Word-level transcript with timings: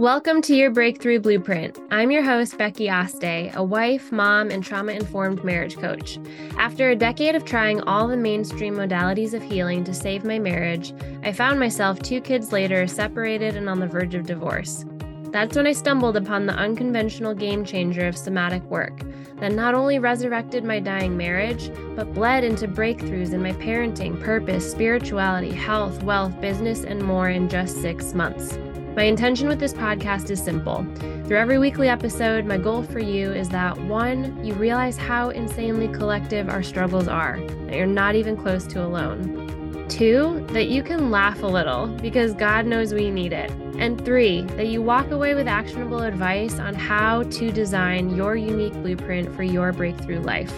Welcome 0.00 0.40
to 0.42 0.56
your 0.56 0.70
Breakthrough 0.70 1.20
Blueprint. 1.20 1.78
I'm 1.90 2.10
your 2.10 2.22
host, 2.22 2.56
Becky 2.56 2.88
Aste, 2.88 3.54
a 3.54 3.62
wife, 3.62 4.10
mom, 4.10 4.50
and 4.50 4.64
trauma 4.64 4.92
informed 4.92 5.44
marriage 5.44 5.76
coach. 5.76 6.18
After 6.56 6.88
a 6.88 6.96
decade 6.96 7.34
of 7.34 7.44
trying 7.44 7.82
all 7.82 8.08
the 8.08 8.16
mainstream 8.16 8.76
modalities 8.76 9.34
of 9.34 9.42
healing 9.42 9.84
to 9.84 9.92
save 9.92 10.24
my 10.24 10.38
marriage, 10.38 10.94
I 11.22 11.32
found 11.32 11.60
myself 11.60 11.98
two 11.98 12.22
kids 12.22 12.50
later 12.50 12.86
separated 12.86 13.56
and 13.56 13.68
on 13.68 13.78
the 13.78 13.86
verge 13.86 14.14
of 14.14 14.24
divorce. 14.24 14.86
That's 15.32 15.54
when 15.54 15.66
I 15.66 15.72
stumbled 15.72 16.16
upon 16.16 16.46
the 16.46 16.54
unconventional 16.54 17.34
game 17.34 17.62
changer 17.62 18.08
of 18.08 18.16
somatic 18.16 18.62
work 18.70 19.02
that 19.36 19.52
not 19.52 19.74
only 19.74 19.98
resurrected 19.98 20.64
my 20.64 20.80
dying 20.80 21.18
marriage, 21.18 21.70
but 21.94 22.14
bled 22.14 22.42
into 22.42 22.66
breakthroughs 22.66 23.34
in 23.34 23.42
my 23.42 23.52
parenting, 23.52 24.18
purpose, 24.24 24.70
spirituality, 24.70 25.52
health, 25.52 26.02
wealth, 26.04 26.40
business, 26.40 26.84
and 26.84 27.02
more 27.02 27.28
in 27.28 27.50
just 27.50 27.82
six 27.82 28.14
months. 28.14 28.56
My 28.96 29.04
intention 29.04 29.46
with 29.46 29.60
this 29.60 29.72
podcast 29.72 30.30
is 30.30 30.42
simple. 30.42 30.84
Through 31.24 31.36
every 31.36 31.58
weekly 31.58 31.88
episode, 31.88 32.44
my 32.44 32.58
goal 32.58 32.82
for 32.82 32.98
you 32.98 33.32
is 33.32 33.48
that 33.50 33.78
one, 33.82 34.44
you 34.44 34.52
realize 34.54 34.96
how 34.96 35.30
insanely 35.30 35.86
collective 35.86 36.48
our 36.48 36.60
struggles 36.60 37.06
are, 37.06 37.38
that 37.66 37.76
you're 37.76 37.86
not 37.86 38.16
even 38.16 38.36
close 38.36 38.66
to 38.66 38.84
alone. 38.84 39.86
Two, 39.88 40.44
that 40.50 40.68
you 40.68 40.82
can 40.82 41.08
laugh 41.08 41.40
a 41.44 41.46
little 41.46 41.86
because 41.86 42.34
God 42.34 42.66
knows 42.66 42.92
we 42.92 43.12
need 43.12 43.32
it. 43.32 43.52
And 43.78 44.04
three, 44.04 44.42
that 44.56 44.66
you 44.66 44.82
walk 44.82 45.12
away 45.12 45.34
with 45.34 45.46
actionable 45.46 46.02
advice 46.02 46.58
on 46.58 46.74
how 46.74 47.22
to 47.22 47.52
design 47.52 48.16
your 48.16 48.34
unique 48.34 48.74
blueprint 48.74 49.34
for 49.36 49.44
your 49.44 49.72
breakthrough 49.72 50.20
life. 50.20 50.52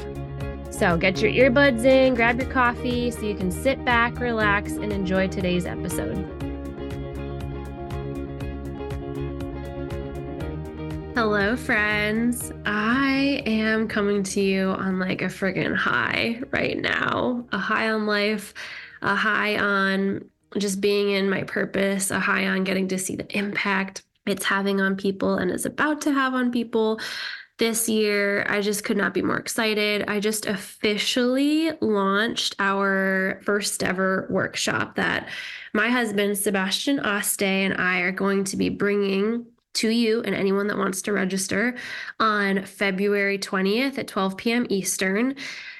So 0.70 0.96
get 0.96 1.20
your 1.20 1.30
earbuds 1.30 1.84
in, 1.84 2.14
grab 2.14 2.40
your 2.40 2.50
coffee 2.50 3.10
so 3.10 3.20
you 3.20 3.34
can 3.34 3.52
sit 3.52 3.84
back, 3.84 4.18
relax, 4.18 4.72
and 4.72 4.90
enjoy 4.90 5.28
today's 5.28 5.66
episode. 5.66 6.41
Hello, 11.14 11.56
friends. 11.56 12.52
I 12.64 13.42
am 13.44 13.86
coming 13.86 14.22
to 14.22 14.40
you 14.40 14.70
on 14.70 14.98
like 14.98 15.20
a 15.20 15.26
friggin' 15.26 15.76
high 15.76 16.40
right 16.50 16.80
now. 16.80 17.44
A 17.52 17.58
high 17.58 17.90
on 17.90 18.06
life, 18.06 18.54
a 19.02 19.14
high 19.14 19.58
on 19.58 20.24
just 20.56 20.80
being 20.80 21.10
in 21.10 21.28
my 21.28 21.42
purpose, 21.42 22.10
a 22.10 22.18
high 22.18 22.46
on 22.46 22.64
getting 22.64 22.88
to 22.88 22.98
see 22.98 23.14
the 23.14 23.30
impact 23.36 24.02
it's 24.24 24.46
having 24.46 24.80
on 24.80 24.96
people 24.96 25.36
and 25.36 25.50
is 25.50 25.66
about 25.66 26.00
to 26.02 26.12
have 26.12 26.32
on 26.32 26.50
people 26.50 26.98
this 27.58 27.90
year. 27.90 28.46
I 28.48 28.62
just 28.62 28.82
could 28.82 28.96
not 28.96 29.12
be 29.12 29.20
more 29.20 29.36
excited. 29.36 30.04
I 30.08 30.18
just 30.18 30.46
officially 30.46 31.72
launched 31.82 32.56
our 32.58 33.38
first 33.44 33.84
ever 33.84 34.26
workshop 34.30 34.96
that 34.96 35.28
my 35.74 35.90
husband, 35.90 36.38
Sebastian 36.38 37.00
Aste, 37.00 37.42
and 37.42 37.74
I 37.74 38.00
are 38.00 38.12
going 38.12 38.44
to 38.44 38.56
be 38.56 38.70
bringing 38.70 39.44
to 39.74 39.88
you 39.88 40.22
and 40.22 40.34
anyone 40.34 40.66
that 40.68 40.78
wants 40.78 41.02
to 41.02 41.12
register 41.12 41.74
on 42.20 42.64
February 42.64 43.38
20th 43.38 43.98
at 43.98 44.08
12 44.08 44.36
p.m. 44.36 44.66
Eastern. 44.68 45.34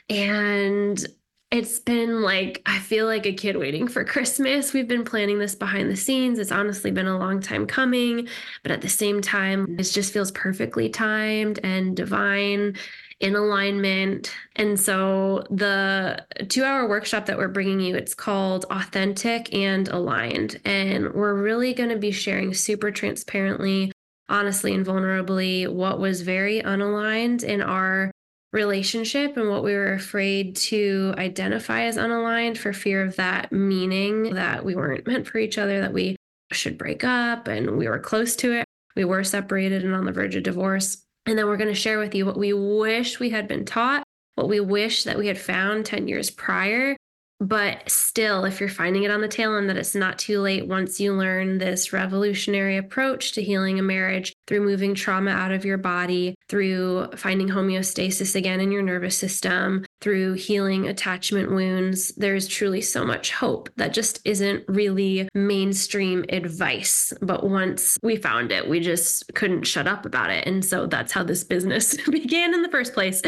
And 0.09 1.05
it's 1.53 1.79
been 1.79 2.23
like, 2.23 2.63
I 2.65 2.79
feel 2.79 3.05
like 3.05 3.27
a 3.27 3.33
kid 3.33 3.59
waiting 3.59 3.87
for 3.87 4.05
Christmas. 4.05 4.73
We've 4.73 4.89
been 4.89 5.05
planning 5.05 5.39
this 5.39 5.55
behind 5.55 5.91
the 5.91 5.97
scenes. 5.97 6.39
It's 6.39 6.51
honestly 6.51 6.91
been 6.91 7.07
a 7.07 7.19
long 7.19 7.41
time 7.41 7.67
coming, 7.67 8.27
but 8.63 8.73
at 8.73 8.81
the 8.81 8.89
same 8.89 9.21
time, 9.21 9.77
it 9.79 9.83
just 9.83 10.15
feels 10.15 10.31
perfectly 10.31 10.89
timed 10.89 11.61
and 11.63 11.95
divine 11.95 12.77
in 13.23 13.37
alignment. 13.37 14.35
And 14.57 14.79
so 14.79 15.47
the 15.49 16.27
two 16.49 16.65
hour 16.65 16.89
workshop 16.89 17.27
that 17.27 17.39
we're 17.39 17.49
bringing 17.49 17.81
you, 17.81 17.95
it's 17.95 18.15
called 18.15 18.67
Authentic 18.69 19.55
and 19.55 19.89
Aligned. 19.89 20.61
And 20.65 21.15
we're 21.15 21.35
really 21.35 21.73
going 21.73 21.91
to 21.91 21.97
be 21.97 22.11
sharing 22.11 22.53
super 22.53 22.91
transparently, 22.91 23.93
honestly, 24.29 24.75
and 24.75 24.85
vulnerably 24.85 25.73
what 25.73 26.01
was 26.01 26.23
very 26.23 26.61
unaligned 26.63 27.45
in 27.45 27.63
our 27.63 28.11
relationship 28.53 29.37
and 29.37 29.49
what 29.49 29.63
we 29.63 29.73
were 29.73 29.95
afraid 29.95 30.57
to 30.57 31.15
identify 31.17 31.83
as 31.83 31.97
unaligned 31.97 32.59
for 32.59 32.73
fear 32.73 33.03
of 33.03 33.17
that 33.17 33.53
meaning 33.53 34.35
that 34.35 34.65
we 34.65 34.75
weren't 34.75 35.07
meant 35.07 35.29
for 35.29 35.39
each 35.39 35.59
other, 35.59 35.81
that 35.81 35.93
we 35.93 36.17
should 36.51 36.77
break 36.77 37.05
up 37.05 37.47
and 37.47 37.79
we 37.79 37.89
were 37.89 38.01
close 38.01 38.35
to 38.37 38.53
it. 38.53 38.67
We 38.97 39.05
were 39.05 39.25
separated 39.25 39.85
and 39.85 39.95
on 39.95 40.05
the 40.05 40.13
verge 40.13 40.35
of 40.35 40.43
divorce. 40.43 41.03
And 41.27 41.39
then 41.39 41.47
we're 41.47 41.57
going 41.57 41.69
to 41.69 41.75
share 41.75 41.99
with 41.99 42.15
you 42.15 42.27
what 42.27 42.39
we 42.39 42.53
wish 42.53 43.21
we 43.21 43.31
had 43.31 43.47
been 43.47 43.65
taught, 43.65 44.03
what 44.35 44.49
we 44.49 44.61
wish 44.61 45.05
that 45.05 45.19
we 45.19 45.29
had 45.29 45.39
found 45.39 45.87
10 45.87 46.09
years 46.09 46.31
prior. 46.31 46.97
But 47.39 47.91
still, 47.91 48.45
if 48.45 48.61
you're 48.61 48.69
finding 48.69 49.03
it 49.03 49.11
on 49.11 49.21
the 49.21 49.29
tail 49.29 49.57
end, 49.57 49.69
that 49.69 49.77
it's 49.77 49.97
not 49.97 50.19
too 50.19 50.41
late 50.41 50.69
once 50.69 51.01
you 51.01 51.13
learn 51.13 51.59
this 51.59 51.93
revolutionary 51.93 52.77
approach 52.77 53.33
to 53.33 53.43
healing 53.43 53.81
a 53.81 53.83
marriage 53.83 54.33
through 54.47 54.61
moving 54.61 54.95
trauma 54.95 55.33
out 55.33 55.51
of 55.51 55.65
your 55.65 55.79
body, 55.79 56.37
through 56.53 57.07
finding 57.17 57.49
homeostasis 57.49 58.37
again 58.37 58.61
in 58.61 58.71
your 58.71 58.83
nervous 58.83 59.17
system, 59.17 59.87
through 60.03 60.35
healing 60.35 60.87
attachment 60.87 61.51
wounds. 61.51 62.13
There's 62.17 62.47
truly 62.47 62.83
so 62.83 63.07
much 63.07 63.33
hope 63.33 63.71
that 63.77 63.95
just 63.95 64.21
isn't 64.27 64.63
really 64.69 65.31
mainstream 65.33 66.27
advice. 66.29 67.11
But 67.23 67.49
once 67.49 67.99
we 68.03 68.17
found 68.17 68.53
it, 68.53 68.69
we 68.69 68.81
just 68.81 69.33
couldn't 69.35 69.63
shut 69.63 69.87
up 69.87 70.05
about 70.05 70.29
it. 70.29 70.47
And 70.47 70.63
so 70.63 70.85
that's 70.85 71.11
how 71.11 71.25
this 71.25 71.43
business 71.43 71.97
began 72.11 72.53
in 72.53 72.61
the 72.61 72.69
first 72.69 72.93
place. 72.93 73.23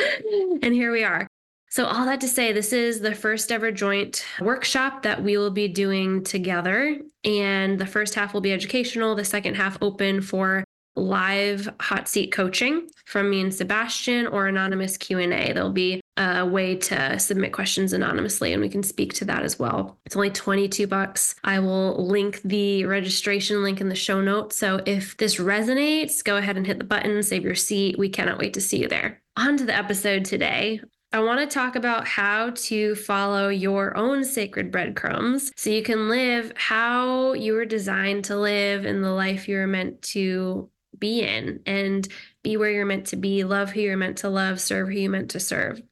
and 0.62 0.74
here 0.74 0.92
we 0.92 1.02
are. 1.02 1.26
So, 1.70 1.86
all 1.86 2.04
that 2.04 2.20
to 2.20 2.28
say, 2.28 2.52
this 2.52 2.74
is 2.74 3.00
the 3.00 3.14
first 3.14 3.50
ever 3.50 3.72
joint 3.72 4.24
workshop 4.40 5.02
that 5.02 5.24
we 5.24 5.38
will 5.38 5.50
be 5.50 5.66
doing 5.66 6.22
together. 6.22 6.98
And 7.24 7.78
the 7.78 7.86
first 7.86 8.14
half 8.14 8.34
will 8.34 8.42
be 8.42 8.52
educational, 8.52 9.14
the 9.14 9.24
second 9.24 9.54
half 9.54 9.78
open 9.80 10.20
for 10.20 10.62
live 10.96 11.68
hot 11.80 12.08
seat 12.08 12.32
coaching 12.32 12.88
from 13.06 13.30
me 13.30 13.40
and 13.40 13.54
Sebastian 13.54 14.26
or 14.26 14.46
anonymous 14.46 14.96
Q&A. 14.96 15.52
There'll 15.52 15.70
be 15.70 16.00
a 16.16 16.46
way 16.46 16.76
to 16.76 17.18
submit 17.18 17.52
questions 17.52 17.92
anonymously 17.92 18.52
and 18.52 18.62
we 18.62 18.68
can 18.68 18.82
speak 18.82 19.12
to 19.14 19.24
that 19.24 19.42
as 19.42 19.58
well. 19.58 19.98
It's 20.06 20.16
only 20.16 20.30
22 20.30 20.86
bucks. 20.86 21.34
I 21.42 21.58
will 21.58 22.06
link 22.06 22.40
the 22.44 22.84
registration 22.84 23.62
link 23.62 23.80
in 23.80 23.88
the 23.88 23.94
show 23.94 24.20
notes. 24.20 24.56
So 24.56 24.80
if 24.86 25.16
this 25.16 25.36
resonates, 25.36 26.22
go 26.22 26.36
ahead 26.36 26.56
and 26.56 26.66
hit 26.66 26.78
the 26.78 26.84
button, 26.84 27.22
save 27.22 27.44
your 27.44 27.54
seat. 27.54 27.98
We 27.98 28.08
cannot 28.08 28.38
wait 28.38 28.54
to 28.54 28.60
see 28.60 28.78
you 28.78 28.88
there. 28.88 29.20
On 29.36 29.56
to 29.56 29.64
the 29.64 29.76
episode 29.76 30.24
today. 30.24 30.80
I 31.12 31.20
want 31.20 31.38
to 31.38 31.46
talk 31.46 31.76
about 31.76 32.08
how 32.08 32.50
to 32.50 32.96
follow 32.96 33.48
your 33.48 33.96
own 33.96 34.24
sacred 34.24 34.72
breadcrumbs 34.72 35.52
so 35.54 35.70
you 35.70 35.84
can 35.84 36.08
live 36.08 36.52
how 36.56 37.34
you 37.34 37.52
were 37.52 37.64
designed 37.64 38.24
to 38.24 38.36
live 38.36 38.84
in 38.84 39.00
the 39.00 39.12
life 39.12 39.48
you 39.48 39.58
were 39.58 39.68
meant 39.68 40.02
to 40.02 40.68
be 40.98 41.20
in 41.20 41.60
and 41.66 42.06
be 42.42 42.56
where 42.56 42.70
you're 42.70 42.86
meant 42.86 43.06
to 43.08 43.16
be, 43.16 43.44
love 43.44 43.70
who 43.70 43.80
you're 43.80 43.96
meant 43.96 44.18
to 44.18 44.28
love, 44.28 44.60
serve 44.60 44.88
who 44.88 44.94
you're 44.94 45.10
meant 45.10 45.30
to 45.30 45.40
serve. 45.40 45.82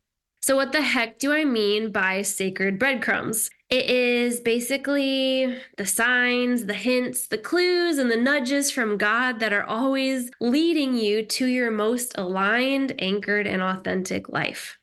So, 0.43 0.57
what 0.57 0.73
the 0.73 0.83
heck 0.83 1.21
do 1.21 1.33
I 1.33 1.45
mean 1.45 1.93
by 1.93 2.23
sacred 2.23 2.79
breadcrumbs? 2.79 3.49
It 3.71 3.89
is 3.89 4.41
basically 4.41 5.57
the 5.77 5.87
signs, 5.87 6.67
the 6.67 6.75
hints, 6.75 7.29
the 7.29 7.39
clues, 7.39 7.99
and 7.99 8.11
the 8.11 8.17
nudges 8.17 8.71
from 8.71 8.99
God 8.99 9.39
that 9.39 9.53
are 9.53 9.65
always 9.65 10.31
leading 10.41 10.95
you 10.95 11.25
to 11.25 11.47
your 11.47 11.71
most 11.71 12.19
aligned, 12.19 12.93
anchored, 12.99 13.47
and 13.47 13.63
authentic 13.63 14.29
life. 14.29 14.79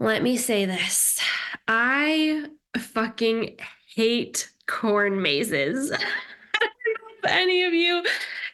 Let 0.00 0.22
me 0.22 0.36
say 0.36 0.64
this 0.64 1.20
I 1.68 2.46
fucking 2.76 3.56
hate 3.94 4.50
corn 4.66 5.22
mazes. 5.22 5.92
any 7.28 7.64
of 7.64 7.74
you 7.74 8.04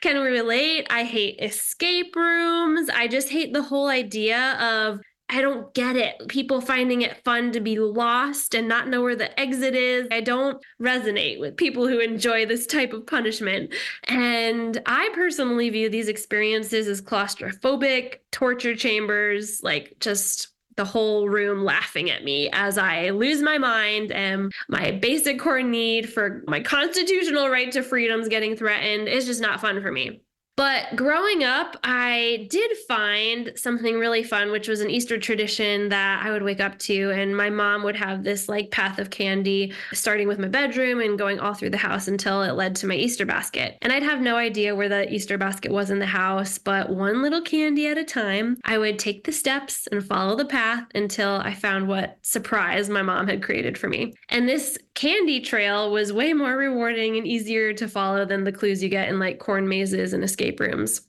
can 0.01 0.21
relate. 0.21 0.87
I 0.91 1.05
hate 1.05 1.41
escape 1.41 2.15
rooms. 2.17 2.89
I 2.89 3.09
just 3.09 3.29
hate 3.29 3.53
the 3.53 3.63
whole 3.63 3.89
idea 3.89 4.55
of 4.61 5.01
I 5.33 5.43
don't 5.43 5.73
get 5.75 5.95
it. 5.95 6.27
People 6.29 6.61
finding 6.61 7.03
it 7.03 7.23
fun 7.25 7.53
to 7.53 7.61
be 7.61 7.79
lost 7.79 8.55
and 8.55 8.67
not 8.67 8.89
know 8.89 9.01
where 9.01 9.15
the 9.15 9.39
exit 9.39 9.77
is. 9.77 10.09
I 10.11 10.21
don't 10.21 10.61
resonate 10.83 11.39
with 11.39 11.57
people 11.57 11.87
who 11.87 12.01
enjoy 12.01 12.47
this 12.47 12.67
type 12.67 12.93
of 12.93 13.07
punishment. 13.07 13.73
And 14.09 14.83
I 14.87 15.09
personally 15.15 15.71
view 15.71 15.89
these 15.89 16.09
experiences 16.09 16.89
as 16.89 17.01
claustrophobic, 17.01 18.17
torture 18.33 18.75
chambers, 18.75 19.63
like 19.63 19.95
just 20.01 20.49
the 20.81 20.85
whole 20.87 21.29
room 21.29 21.63
laughing 21.63 22.11
at 22.11 22.25
me 22.25 22.49
as 22.55 22.79
I 22.79 23.11
lose 23.11 23.43
my 23.43 23.59
mind 23.59 24.13
and 24.13 24.51
my 24.71 24.93
basic 24.93 25.39
core 25.39 25.63
need 25.63 26.11
for 26.11 26.43
my 26.47 26.61
constitutional 26.61 27.51
right 27.51 27.71
to 27.73 27.83
freedoms 27.83 28.29
getting 28.29 28.57
threatened 28.57 29.07
is 29.07 29.27
just 29.27 29.43
not 29.43 29.61
fun 29.61 29.83
for 29.83 29.93
me. 29.93 30.23
But 30.61 30.95
growing 30.95 31.43
up, 31.43 31.79
I 31.85 32.47
did 32.51 32.77
find 32.87 33.51
something 33.57 33.99
really 33.99 34.23
fun, 34.23 34.53
which 34.53 34.69
was 34.69 34.83
an 34.83 34.91
Easter 34.91 35.17
tradition 35.17 35.89
that 35.89 36.23
I 36.23 36.31
would 36.31 36.43
wake 36.43 36.61
up 36.61 36.79
to. 36.81 37.13
And 37.13 37.35
my 37.35 37.49
mom 37.49 37.83
would 37.83 37.97
have 37.97 38.25
this 38.25 38.47
like 38.47 38.71
path 38.71 38.99
of 38.99 39.09
candy, 39.09 39.73
starting 39.95 40.29
with 40.29 40.39
my 40.39 40.49
bedroom 40.49 41.01
and 41.01 41.19
going 41.19 41.41
all 41.41 41.55
through 41.55 41.71
the 41.71 41.79
house 41.79 42.09
until 42.09 42.43
it 42.43 42.57
led 42.57 42.77
to 42.77 42.87
my 42.87 42.95
Easter 42.95 43.25
basket. 43.25 43.79
And 43.81 43.91
I'd 43.91 44.03
have 44.03 44.21
no 44.21 44.37
idea 44.37 44.77
where 44.77 44.91
the 44.91 45.11
Easter 45.11 45.39
basket 45.39 45.73
was 45.73 45.89
in 45.89 45.99
the 45.99 46.05
house, 46.05 46.59
but 46.59 46.91
one 46.91 47.23
little 47.23 47.41
candy 47.41 47.87
at 47.87 47.97
a 47.97 48.05
time, 48.05 48.59
I 48.67 48.77
would 48.77 48.99
take 48.99 49.25
the 49.25 49.33
steps 49.33 49.87
and 49.91 50.05
follow 50.05 50.37
the 50.37 50.45
path 50.45 50.85
until 50.95 51.37
I 51.37 51.55
found 51.55 51.89
what 51.89 52.19
surprise 52.21 52.91
my 52.91 53.01
mom 53.01 53.29
had 53.29 53.43
created 53.43 53.79
for 53.79 53.89
me. 53.89 54.13
And 54.29 54.47
this 54.47 54.77
candy 54.93 55.41
trail 55.41 55.91
was 55.91 56.13
way 56.13 56.35
more 56.35 56.59
rewarding 56.59 57.17
and 57.17 57.27
easier 57.27 57.73
to 57.73 57.89
follow 57.89 58.27
than 58.27 58.45
the 58.45 58.53
clues 58.53 58.83
you 58.83 58.91
get 58.91 59.09
in 59.09 59.19
like 59.19 59.39
corn 59.39 59.67
mazes 59.67 60.13
and 60.13 60.23
escape 60.23 60.50
escape 60.51 60.61
rooms. 60.61 61.03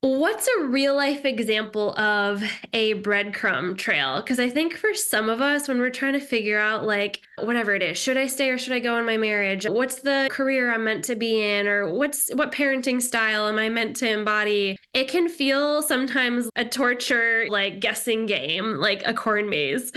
What's 0.00 0.46
a 0.58 0.64
real 0.64 0.94
life 0.94 1.24
example 1.24 1.98
of 1.98 2.42
a 2.74 2.92
breadcrumb 2.96 3.78
trail? 3.78 4.20
Because 4.20 4.38
I 4.38 4.50
think 4.50 4.76
for 4.76 4.92
some 4.92 5.30
of 5.30 5.40
us, 5.40 5.66
when 5.66 5.78
we're 5.78 5.88
trying 5.88 6.12
to 6.12 6.20
figure 6.20 6.58
out, 6.58 6.84
like, 6.84 7.22
whatever 7.42 7.74
it 7.74 7.82
is, 7.82 7.96
should 7.96 8.18
I 8.18 8.26
stay 8.26 8.50
or 8.50 8.58
should 8.58 8.74
I 8.74 8.80
go 8.80 8.98
in 8.98 9.06
my 9.06 9.16
marriage? 9.16 9.64
What's 9.66 10.02
the 10.02 10.28
career 10.30 10.74
I'm 10.74 10.84
meant 10.84 11.04
to 11.04 11.16
be 11.16 11.42
in? 11.42 11.66
Or 11.66 11.90
what's 11.90 12.28
what 12.34 12.52
parenting 12.52 13.00
style 13.00 13.48
am 13.48 13.58
I 13.58 13.70
meant 13.70 13.96
to 13.96 14.10
embody? 14.10 14.76
It 14.92 15.08
can 15.08 15.26
feel 15.26 15.80
sometimes 15.80 16.50
a 16.54 16.66
torture, 16.66 17.46
like 17.48 17.80
guessing 17.80 18.26
game, 18.26 18.74
like 18.74 19.02
a 19.06 19.14
corn 19.14 19.48
maze. 19.48 19.90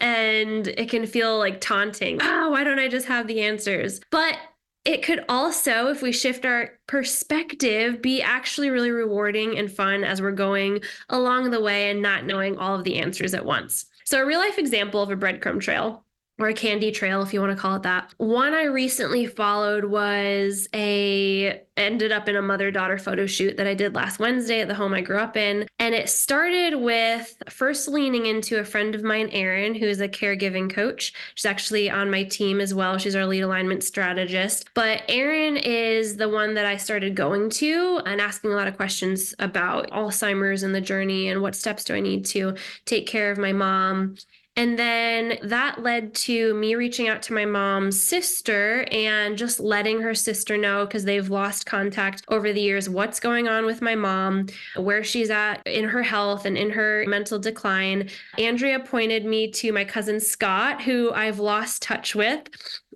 And 0.00 0.66
it 0.66 0.90
can 0.90 1.06
feel 1.06 1.38
like 1.38 1.60
taunting. 1.60 2.18
Oh, 2.20 2.50
why 2.50 2.64
don't 2.64 2.80
I 2.80 2.88
just 2.88 3.06
have 3.06 3.28
the 3.28 3.42
answers? 3.42 4.00
But 4.10 4.36
it 4.84 5.02
could 5.02 5.24
also, 5.28 5.88
if 5.88 6.02
we 6.02 6.10
shift 6.12 6.44
our 6.44 6.78
perspective, 6.88 8.02
be 8.02 8.20
actually 8.20 8.70
really 8.70 8.90
rewarding 8.90 9.56
and 9.56 9.70
fun 9.70 10.02
as 10.02 10.20
we're 10.20 10.32
going 10.32 10.82
along 11.08 11.50
the 11.50 11.60
way 11.60 11.90
and 11.90 12.02
not 12.02 12.24
knowing 12.24 12.58
all 12.58 12.74
of 12.74 12.84
the 12.84 12.98
answers 12.98 13.32
at 13.32 13.44
once. 13.44 13.86
So, 14.04 14.20
a 14.20 14.26
real 14.26 14.40
life 14.40 14.58
example 14.58 15.00
of 15.02 15.10
a 15.10 15.16
breadcrumb 15.16 15.60
trail 15.60 16.04
or 16.42 16.48
a 16.48 16.54
candy 16.54 16.90
trail 16.90 17.22
if 17.22 17.32
you 17.32 17.40
want 17.40 17.56
to 17.56 17.60
call 17.60 17.76
it 17.76 17.82
that. 17.82 18.12
One 18.18 18.54
I 18.54 18.64
recently 18.64 19.26
followed 19.26 19.84
was 19.84 20.68
a 20.74 21.62
ended 21.76 22.12
up 22.12 22.28
in 22.28 22.36
a 22.36 22.42
mother 22.42 22.70
daughter 22.70 22.98
photo 22.98 23.26
shoot 23.26 23.56
that 23.56 23.66
I 23.66 23.74
did 23.74 23.94
last 23.94 24.18
Wednesday 24.18 24.60
at 24.60 24.68
the 24.68 24.74
home 24.74 24.92
I 24.92 25.00
grew 25.00 25.18
up 25.18 25.36
in. 25.36 25.66
And 25.78 25.94
it 25.94 26.08
started 26.08 26.76
with 26.76 27.34
first 27.48 27.88
leaning 27.88 28.26
into 28.26 28.58
a 28.58 28.64
friend 28.64 28.94
of 28.94 29.02
mine, 29.02 29.30
Erin, 29.32 29.74
who 29.74 29.86
is 29.86 30.00
a 30.00 30.08
caregiving 30.08 30.70
coach. 30.70 31.14
She's 31.34 31.46
actually 31.46 31.88
on 31.88 32.10
my 32.10 32.24
team 32.24 32.60
as 32.60 32.74
well. 32.74 32.98
She's 32.98 33.16
our 33.16 33.26
lead 33.26 33.40
alignment 33.40 33.84
strategist. 33.84 34.68
But 34.74 35.02
Erin 35.08 35.56
is 35.56 36.16
the 36.16 36.28
one 36.28 36.54
that 36.54 36.66
I 36.66 36.76
started 36.76 37.14
going 37.14 37.48
to 37.50 38.02
and 38.04 38.20
asking 38.20 38.52
a 38.52 38.56
lot 38.56 38.68
of 38.68 38.76
questions 38.76 39.34
about 39.38 39.90
Alzheimer's 39.90 40.62
and 40.62 40.74
the 40.74 40.80
journey 40.80 41.28
and 41.28 41.40
what 41.40 41.56
steps 41.56 41.84
do 41.84 41.94
I 41.94 42.00
need 42.00 42.26
to 42.26 42.54
take 42.84 43.06
care 43.06 43.30
of 43.30 43.38
my 43.38 43.52
mom. 43.52 44.16
And 44.54 44.78
then 44.78 45.38
that 45.44 45.82
led 45.82 46.14
to 46.14 46.52
me 46.54 46.74
reaching 46.74 47.08
out 47.08 47.22
to 47.22 47.32
my 47.32 47.46
mom's 47.46 48.02
sister 48.02 48.86
and 48.92 49.36
just 49.36 49.60
letting 49.60 50.02
her 50.02 50.14
sister 50.14 50.58
know 50.58 50.84
because 50.84 51.04
they've 51.04 51.30
lost 51.30 51.64
contact 51.64 52.22
over 52.28 52.52
the 52.52 52.60
years 52.60 52.86
what's 52.86 53.18
going 53.18 53.48
on 53.48 53.64
with 53.64 53.80
my 53.80 53.94
mom, 53.94 54.46
where 54.76 55.02
she's 55.02 55.30
at 55.30 55.66
in 55.66 55.84
her 55.84 56.02
health 56.02 56.44
and 56.44 56.58
in 56.58 56.68
her 56.68 57.04
mental 57.08 57.38
decline. 57.38 58.10
Andrea 58.36 58.80
pointed 58.80 59.24
me 59.24 59.50
to 59.52 59.72
my 59.72 59.86
cousin 59.86 60.20
Scott, 60.20 60.82
who 60.82 61.10
I've 61.12 61.38
lost 61.38 61.80
touch 61.80 62.14
with 62.14 62.42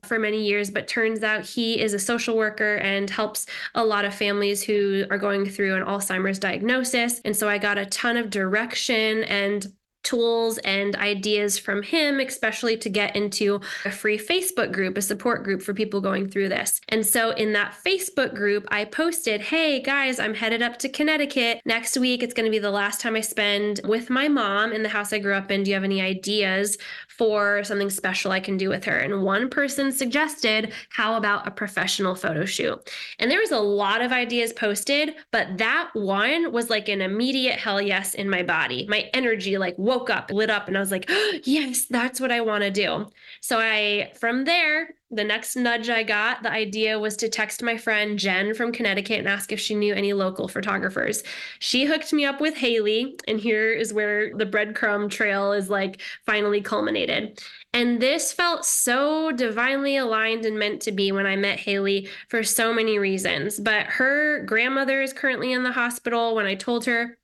for 0.05 0.19
many 0.19 0.45
years, 0.45 0.71
but 0.71 0.87
turns 0.87 1.23
out 1.23 1.45
he 1.45 1.81
is 1.81 1.95
a 1.95 1.99
social 1.99 2.37
worker 2.37 2.77
and 2.77 3.09
helps 3.09 3.47
a 3.75 3.85
lot 3.85 4.05
of 4.05 4.15
families 4.15 4.63
who 4.63 5.05
are 5.11 5.19
going 5.19 5.47
through 5.47 5.75
an 5.75 5.85
Alzheimer's 5.85 6.39
diagnosis. 6.39 7.21
And 7.25 7.35
so 7.35 7.49
I 7.49 7.57
got 7.57 7.79
a 7.79 7.87
ton 7.87 8.19
of 8.19 8.29
direction 8.29 9.25
and 9.25 9.67
tools 10.07 10.59
and 10.59 10.95
ideas 10.97 11.59
from 11.59 11.83
him, 11.83 12.21
especially 12.21 12.77
to 12.77 12.89
get 12.89 13.17
into 13.17 13.61
a 13.85 13.91
free 13.91 14.17
Facebook 14.17 14.73
group, 14.73 14.97
a 14.97 15.03
support 15.03 15.43
group 15.43 15.61
for 15.61 15.75
people 15.75 16.01
going 16.01 16.29
through 16.29 16.49
this. 16.49 16.81
And 16.89 17.05
so 17.05 17.31
in 17.31 17.53
that 17.55 17.75
Facebook 17.85 18.33
group, 18.35 18.67
I 18.71 18.85
posted, 18.85 19.41
Hey 19.41 19.83
guys, 19.83 20.21
I'm 20.21 20.35
headed 20.35 20.63
up 20.63 20.79
to 20.79 20.89
Connecticut 20.89 21.61
next 21.65 21.99
week. 21.99 22.23
It's 22.23 22.35
going 22.35 22.47
to 22.47 22.51
be 22.51 22.61
the 22.61 22.71
last 22.71 23.01
time 23.01 23.17
I 23.17 23.21
spend 23.21 23.81
with 23.85 24.09
my 24.09 24.29
mom 24.29 24.73
in 24.73 24.85
the 24.85 24.89
house 24.89 25.13
I 25.13 25.19
grew 25.19 25.35
up 25.35 25.51
in. 25.51 25.65
Do 25.65 25.71
you 25.71 25.75
have 25.75 25.83
any 25.83 26.01
ideas 26.01 26.79
for 27.19 27.65
something 27.65 27.91
special 27.91 28.33
I 28.33 28.41
can 28.41 28.57
do 28.57 28.69
with 28.69 28.85
her. 28.85 28.99
And 28.99 29.23
one 29.23 29.49
person 29.49 29.93
suggested, 29.93 30.73
how 30.91 31.17
about 31.17 31.47
a 31.47 31.51
professional 31.51 32.15
photo 32.15 32.45
shoot? 32.45 32.91
And 33.19 33.31
there 33.31 33.41
was 33.41 33.53
a 33.53 33.59
lot 33.59 34.03
of 34.03 34.13
ideas 34.13 34.53
posted, 34.53 35.15
but 35.33 35.59
that 35.59 35.91
one 35.95 36.53
was 36.53 36.71
like 36.71 36.89
an 36.89 37.01
immediate 37.01 37.59
hell 37.59 37.81
yes 37.81 38.15
in 38.15 38.29
my 38.29 38.43
body. 38.43 38.87
My 38.89 39.11
energy 39.15 39.59
like 39.59 39.77
woke 39.79 40.11
up, 40.11 40.31
lit 40.31 40.51
up, 40.51 40.69
and 40.69 40.77
I 40.77 40.81
was 40.81 40.91
like, 40.91 41.07
oh, 41.09 41.33
yes, 41.45 41.87
that's 41.87 42.21
what 42.21 42.33
I 42.33 42.41
want 42.41 42.65
to 42.65 42.71
do. 42.71 43.07
So 43.41 43.59
I, 43.59 44.13
from 44.19 44.45
there, 44.45 44.95
the 45.11 45.23
next 45.23 45.55
nudge 45.55 45.89
I 45.89 46.03
got, 46.03 46.43
the 46.43 46.51
idea 46.51 46.99
was 46.99 47.17
to 47.19 47.29
text 47.29 47.63
my 47.63 47.77
friend 47.77 48.19
Jen 48.19 48.55
from 48.55 48.73
Connecticut 48.73 49.21
and 49.21 49.29
ask 49.29 49.53
if 49.53 49.61
she 49.61 49.75
knew 49.75 49.95
any 49.95 50.13
local 50.13 50.49
photographers. 50.49 51.23
She 51.61 51.85
hooked 51.85 52.13
me 52.13 52.25
up 52.25 52.41
with 52.41 52.57
Haley, 52.57 53.17
and 53.29 53.39
here 53.39 53.73
is 53.73 53.93
where 53.93 54.35
the 54.35 54.47
breadcrumb 54.47 55.09
trail 55.09 55.53
is 55.53 55.71
like 55.71 56.01
finally 56.25 56.61
culminated. 56.61 57.41
And 57.73 58.01
this 58.01 58.33
felt 58.33 58.65
so 58.65 59.31
divinely 59.31 59.97
aligned 59.97 60.45
and 60.45 60.59
meant 60.59 60.83
to 60.83 60.93
be 60.93 61.13
when 61.13 61.27
I 61.27 61.37
met 61.37 61.61
Haley 61.61 62.09
for 62.29 62.43
so 62.43 62.73
many 62.73 62.99
reasons. 62.99 63.61
But 63.61 63.87
her 63.87 64.43
grandmother 64.45 65.03
is 65.03 65.13
currently 65.13 65.53
in 65.53 65.63
the 65.63 65.73
hospital. 65.73 66.35
When 66.35 66.47
I 66.47 66.57
told 66.57 66.85
her 66.87 67.17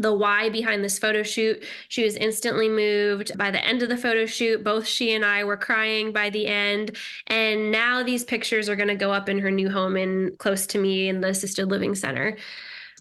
the 0.00 0.12
why 0.12 0.48
behind 0.48 0.82
this 0.82 0.98
photo 0.98 1.22
shoot. 1.22 1.62
She 1.88 2.04
was 2.04 2.16
instantly 2.16 2.68
moved 2.68 3.36
by 3.36 3.50
the 3.50 3.64
end 3.64 3.82
of 3.82 3.88
the 3.88 3.96
photo 3.96 4.26
shoot. 4.26 4.64
Both 4.64 4.86
she 4.86 5.14
and 5.14 5.24
I 5.24 5.44
were 5.44 5.56
crying 5.56 6.12
by 6.12 6.30
the 6.30 6.46
end. 6.46 6.96
And 7.26 7.70
now 7.70 8.02
these 8.02 8.24
pictures 8.24 8.68
are 8.68 8.76
going 8.76 8.88
to 8.88 8.94
go 8.94 9.12
up 9.12 9.28
in 9.28 9.38
her 9.38 9.50
new 9.50 9.70
home 9.70 9.96
in 9.96 10.34
close 10.38 10.66
to 10.68 10.78
me 10.78 11.08
in 11.08 11.20
the 11.20 11.28
assisted 11.28 11.66
living 11.66 11.94
center 11.94 12.36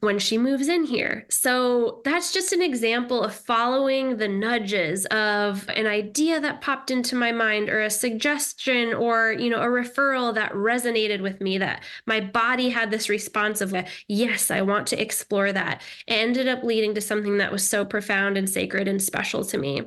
when 0.01 0.19
she 0.19 0.37
moves 0.37 0.67
in 0.67 0.83
here. 0.83 1.25
So 1.29 2.01
that's 2.05 2.31
just 2.31 2.53
an 2.53 2.61
example 2.61 3.23
of 3.23 3.33
following 3.33 4.17
the 4.17 4.27
nudges 4.27 5.05
of 5.07 5.67
an 5.69 5.87
idea 5.87 6.39
that 6.39 6.61
popped 6.61 6.91
into 6.91 7.15
my 7.15 7.31
mind 7.31 7.69
or 7.69 7.81
a 7.81 7.89
suggestion 7.89 8.93
or, 8.93 9.33
you 9.33 9.49
know, 9.49 9.61
a 9.61 9.65
referral 9.65 10.33
that 10.35 10.51
resonated 10.53 11.21
with 11.21 11.41
me 11.41 11.57
that 11.57 11.83
my 12.05 12.19
body 12.21 12.69
had 12.69 12.91
this 12.91 13.09
response 13.09 13.61
of, 13.61 13.75
yes, 14.07 14.51
I 14.51 14.61
want 14.61 14.87
to 14.87 15.01
explore 15.01 15.51
that. 15.51 15.81
It 16.07 16.13
ended 16.13 16.47
up 16.47 16.63
leading 16.63 16.95
to 16.95 17.01
something 17.01 17.37
that 17.37 17.51
was 17.51 17.67
so 17.67 17.85
profound 17.85 18.37
and 18.37 18.49
sacred 18.49 18.87
and 18.87 19.01
special 19.01 19.43
to 19.45 19.57
me. 19.57 19.83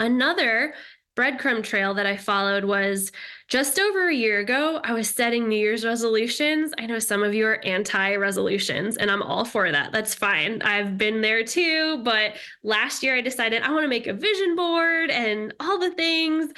Another 0.00 0.74
breadcrumb 1.16 1.62
trail 1.62 1.94
that 1.94 2.06
I 2.06 2.16
followed 2.16 2.64
was 2.64 3.12
just 3.48 3.78
over 3.78 4.08
a 4.08 4.14
year 4.14 4.40
ago. 4.40 4.80
I 4.82 4.92
was 4.92 5.08
setting 5.08 5.48
New 5.48 5.58
Year's 5.58 5.84
resolutions. 5.84 6.72
I 6.78 6.86
know 6.86 6.98
some 6.98 7.22
of 7.22 7.34
you 7.34 7.46
are 7.46 7.64
anti 7.64 8.16
resolutions, 8.16 8.96
and 8.96 9.10
I'm 9.10 9.22
all 9.22 9.44
for 9.44 9.70
that. 9.70 9.92
That's 9.92 10.14
fine. 10.14 10.62
I've 10.62 10.98
been 10.98 11.20
there 11.20 11.44
too. 11.44 11.98
But 12.02 12.36
last 12.62 13.02
year, 13.02 13.16
I 13.16 13.20
decided 13.20 13.62
I 13.62 13.70
want 13.70 13.84
to 13.84 13.88
make 13.88 14.06
a 14.06 14.12
vision 14.12 14.56
board 14.56 15.10
and 15.10 15.54
all 15.60 15.78
the 15.78 15.90
things. 15.90 16.52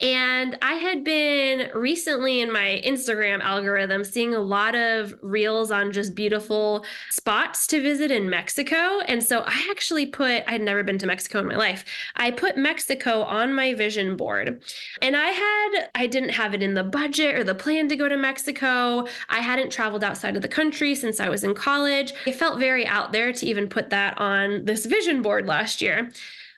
And 0.00 0.58
I 0.60 0.74
had 0.74 1.04
been 1.04 1.70
recently 1.74 2.42
in 2.42 2.52
my 2.52 2.82
Instagram 2.84 3.40
algorithm 3.40 4.04
seeing 4.04 4.34
a 4.34 4.40
lot 4.40 4.74
of 4.74 5.14
reels 5.22 5.70
on 5.70 5.90
just 5.90 6.14
beautiful 6.14 6.84
spots 7.08 7.66
to 7.68 7.80
visit 7.80 8.10
in 8.10 8.28
Mexico. 8.28 9.00
And 9.08 9.24
so 9.24 9.40
I 9.46 9.68
actually 9.70 10.04
put, 10.04 10.44
I'd 10.46 10.60
never 10.60 10.82
been 10.82 10.98
to 10.98 11.06
Mexico 11.06 11.38
in 11.38 11.46
my 11.46 11.56
life. 11.56 11.86
I 12.14 12.30
put 12.30 12.58
Mexico 12.58 13.22
on 13.22 13.54
my 13.54 13.72
vision 13.72 14.18
board. 14.18 14.60
And 15.00 15.16
I 15.16 15.28
had, 15.28 15.88
I 15.94 16.06
didn't 16.06 16.30
have 16.30 16.52
it 16.52 16.62
in 16.62 16.74
the 16.74 16.84
budget 16.84 17.34
or 17.34 17.42
the 17.42 17.54
plan 17.54 17.88
to 17.88 17.96
go 17.96 18.06
to 18.06 18.18
Mexico. 18.18 19.06
I 19.30 19.40
hadn't 19.40 19.72
traveled 19.72 20.04
outside 20.04 20.36
of 20.36 20.42
the 20.42 20.48
country 20.48 20.94
since 20.94 21.20
I 21.20 21.30
was 21.30 21.42
in 21.42 21.54
college. 21.54 22.12
It 22.26 22.34
felt 22.34 22.58
very 22.58 22.86
out 22.86 23.12
there 23.12 23.32
to 23.32 23.46
even 23.46 23.66
put 23.66 23.88
that 23.90 24.18
on 24.18 24.66
this 24.66 24.84
vision 24.84 25.22
board 25.22 25.46
last 25.46 25.80
year. 25.80 26.10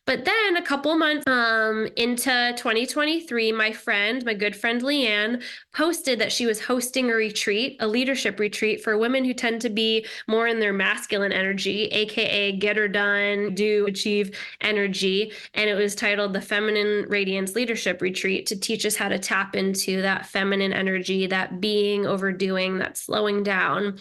But 0.09 0.25
then 0.25 0.57
a 0.57 0.63
couple 0.63 0.97
months 0.97 1.25
um, 1.27 1.87
into 1.97 2.55
2023, 2.57 3.53
my 3.53 3.73
friend, 3.73 4.25
my 4.25 4.33
good 4.33 4.57
friend 4.57 4.81
Leanne, 4.81 5.43
posted 5.75 6.19
that 6.19 6.33
she 6.33 6.47
was 6.47 6.63
hosting 6.63 7.11
a 7.11 7.15
retreat, 7.15 7.77
a 7.81 7.87
leadership 7.87 8.41
retreat 8.41 8.83
for 8.83 8.97
women 8.97 9.23
who 9.23 9.35
tend 9.35 9.61
to 9.61 9.69
be 9.69 10.07
more 10.27 10.47
in 10.47 10.61
their 10.61 10.73
masculine 10.73 11.31
energy, 11.31 11.89
AKA 11.89 12.53
get 12.53 12.79
her 12.79 12.89
done, 12.89 13.55
do, 13.55 13.85
achieve 13.85 14.35
energy. 14.63 15.31
And 15.53 15.69
it 15.69 15.75
was 15.75 15.95
titled 15.95 16.33
the 16.33 16.41
Feminine 16.41 17.05
Radiance 17.11 17.55
Leadership 17.55 18.01
Retreat 18.01 18.47
to 18.47 18.59
teach 18.59 18.87
us 18.87 18.97
how 18.97 19.11
to 19.11 19.19
tap 19.19 19.55
into 19.55 20.01
that 20.01 20.25
feminine 20.25 20.73
energy, 20.73 21.27
that 21.27 21.61
being 21.61 22.07
overdoing, 22.07 22.79
that 22.79 22.97
slowing 22.97 23.43
down. 23.43 23.99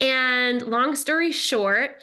And 0.00 0.62
long 0.62 0.96
story 0.96 1.30
short, 1.30 2.02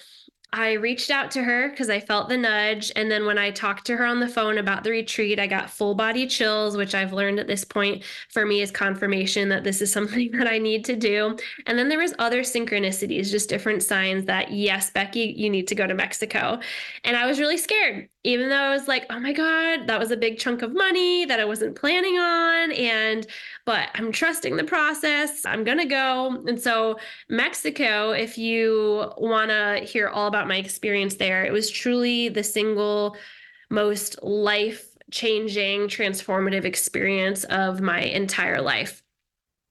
I 0.53 0.73
reached 0.73 1.09
out 1.09 1.31
to 1.31 1.43
her 1.43 1.69
because 1.69 1.89
I 1.89 2.01
felt 2.01 2.27
the 2.27 2.35
nudge. 2.35 2.91
And 2.97 3.09
then 3.09 3.25
when 3.25 3.37
I 3.37 3.51
talked 3.51 3.85
to 3.85 3.95
her 3.95 4.05
on 4.05 4.19
the 4.19 4.27
phone 4.27 4.57
about 4.57 4.83
the 4.83 4.91
retreat, 4.91 5.39
I 5.39 5.47
got 5.47 5.69
full 5.69 5.95
body 5.95 6.27
chills, 6.27 6.75
which 6.75 6.93
I've 6.93 7.13
learned 7.13 7.39
at 7.39 7.47
this 7.47 7.63
point 7.63 8.03
for 8.27 8.45
me 8.45 8.61
is 8.61 8.69
confirmation 8.69 9.47
that 9.47 9.63
this 9.63 9.81
is 9.81 9.93
something 9.93 10.29
that 10.33 10.47
I 10.47 10.57
need 10.57 10.83
to 10.85 10.97
do. 10.97 11.37
And 11.67 11.79
then 11.79 11.87
there 11.87 11.99
was 11.99 12.13
other 12.19 12.41
synchronicities, 12.41 13.31
just 13.31 13.47
different 13.47 13.81
signs 13.81 14.25
that 14.25 14.51
yes, 14.51 14.89
Becky, 14.89 15.33
you 15.37 15.49
need 15.49 15.69
to 15.69 15.75
go 15.75 15.87
to 15.87 15.93
Mexico. 15.93 16.59
And 17.05 17.15
I 17.15 17.25
was 17.27 17.39
really 17.39 17.57
scared, 17.57 18.09
even 18.25 18.49
though 18.49 18.55
I 18.55 18.71
was 18.71 18.89
like, 18.89 19.05
oh 19.09 19.21
my 19.21 19.31
God, 19.31 19.87
that 19.87 19.99
was 19.99 20.11
a 20.11 20.17
big 20.17 20.37
chunk 20.37 20.63
of 20.63 20.73
money 20.73 21.23
that 21.25 21.39
I 21.39 21.45
wasn't 21.45 21.77
planning 21.77 22.17
on. 22.17 22.73
And 22.73 23.25
but 23.65 23.89
I'm 23.95 24.11
trusting 24.11 24.57
the 24.57 24.63
process. 24.63 25.45
I'm 25.45 25.63
going 25.63 25.77
to 25.77 25.85
go. 25.85 26.43
And 26.47 26.59
so, 26.59 26.97
Mexico, 27.29 28.11
if 28.11 28.37
you 28.37 29.11
want 29.17 29.49
to 29.49 29.85
hear 29.85 30.07
all 30.07 30.27
about 30.27 30.47
my 30.47 30.57
experience 30.57 31.15
there, 31.15 31.45
it 31.45 31.51
was 31.51 31.69
truly 31.69 32.29
the 32.29 32.43
single 32.43 33.15
most 33.69 34.21
life 34.23 34.87
changing, 35.11 35.81
transformative 35.81 36.65
experience 36.65 37.43
of 37.45 37.81
my 37.81 38.01
entire 38.01 38.61
life. 38.61 39.03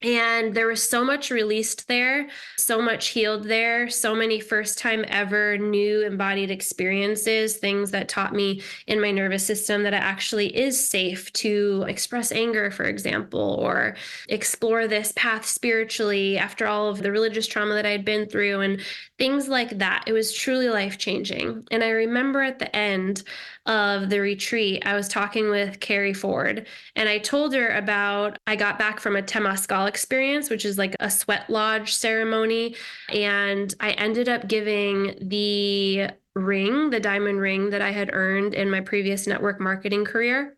And 0.03 0.55
there 0.55 0.67
was 0.67 0.89
so 0.89 1.05
much 1.05 1.31
released 1.31 1.87
there, 1.87 2.29
so 2.57 2.81
much 2.81 3.09
healed 3.09 3.45
there, 3.45 3.91
so 3.91 4.15
many 4.15 4.41
first 4.41 4.79
time 4.79 5.05
ever 5.09 5.59
new 5.59 6.01
embodied 6.01 6.51
experiences, 6.51 7.59
things 7.59 7.91
that 7.91 8.09
taught 8.09 8.33
me 8.33 8.63
in 8.87 8.99
my 8.99 9.11
nervous 9.11 9.45
system 9.45 9.83
that 9.83 9.93
it 9.93 10.03
actually 10.03 10.57
is 10.57 10.89
safe 10.89 11.31
to 11.35 11.85
express 11.87 12.33
anger, 12.33 12.71
for 12.71 12.85
example, 12.85 13.59
or 13.61 13.95
explore 14.31 14.89
this 14.89 15.13
path 15.17 15.45
spiritually 15.45 16.39
after 16.39 16.67
all 16.67 16.89
of 16.89 17.03
the 17.03 17.13
religious 17.13 17.47
trauma 17.47 17.75
that 17.75 17.85
I 17.85 17.91
had 17.91 18.05
been 18.05 18.27
through 18.27 18.61
and 18.61 18.81
things 19.19 19.49
like 19.49 19.79
that. 19.79 20.05
It 20.07 20.15
was 20.15 20.33
truly 20.33 20.71
life 20.71 20.97
changing. 20.97 21.67
And 21.71 21.85
I 21.85 21.91
remember 21.91 22.41
at 22.41 22.59
the 22.59 22.75
end 22.75 23.23
of 23.71 24.11
the 24.11 24.21
retreat, 24.21 24.83
I 24.85 24.95
was 24.95 25.07
talking 25.07 25.49
with 25.49 25.79
Carrie 25.79 26.13
Ford 26.13 26.67
and 26.97 27.09
I 27.09 27.19
told 27.19 27.55
her 27.55 27.69
about 27.69 28.37
I 28.49 28.57
got 28.57 28.81
back 28.81 28.99
from 28.99 29.15
a 29.15 29.23
Temazcal 29.23 29.89
experience, 29.89 30.51
which 30.51 30.65
is 30.65 30.77
like 30.77 30.97
a 30.99 31.09
sweat 31.09 31.49
lodge 31.49 31.95
ceremony. 31.95 32.75
And 33.11 33.73
I 33.79 33.93
ended 33.93 34.29
up 34.29 34.49
giving 34.49 35.17
the 35.21 36.11
ring, 36.35 36.91
the 36.91 36.99
diamond 36.99 37.39
ring 37.39 37.71
that 37.71 37.81
I 37.81 37.93
had 37.93 38.11
earned 38.13 38.55
in 38.55 38.71
my 38.71 38.81
previous 38.81 39.29
network 39.29 39.61
marketing 39.61 40.05
career. 40.05 40.57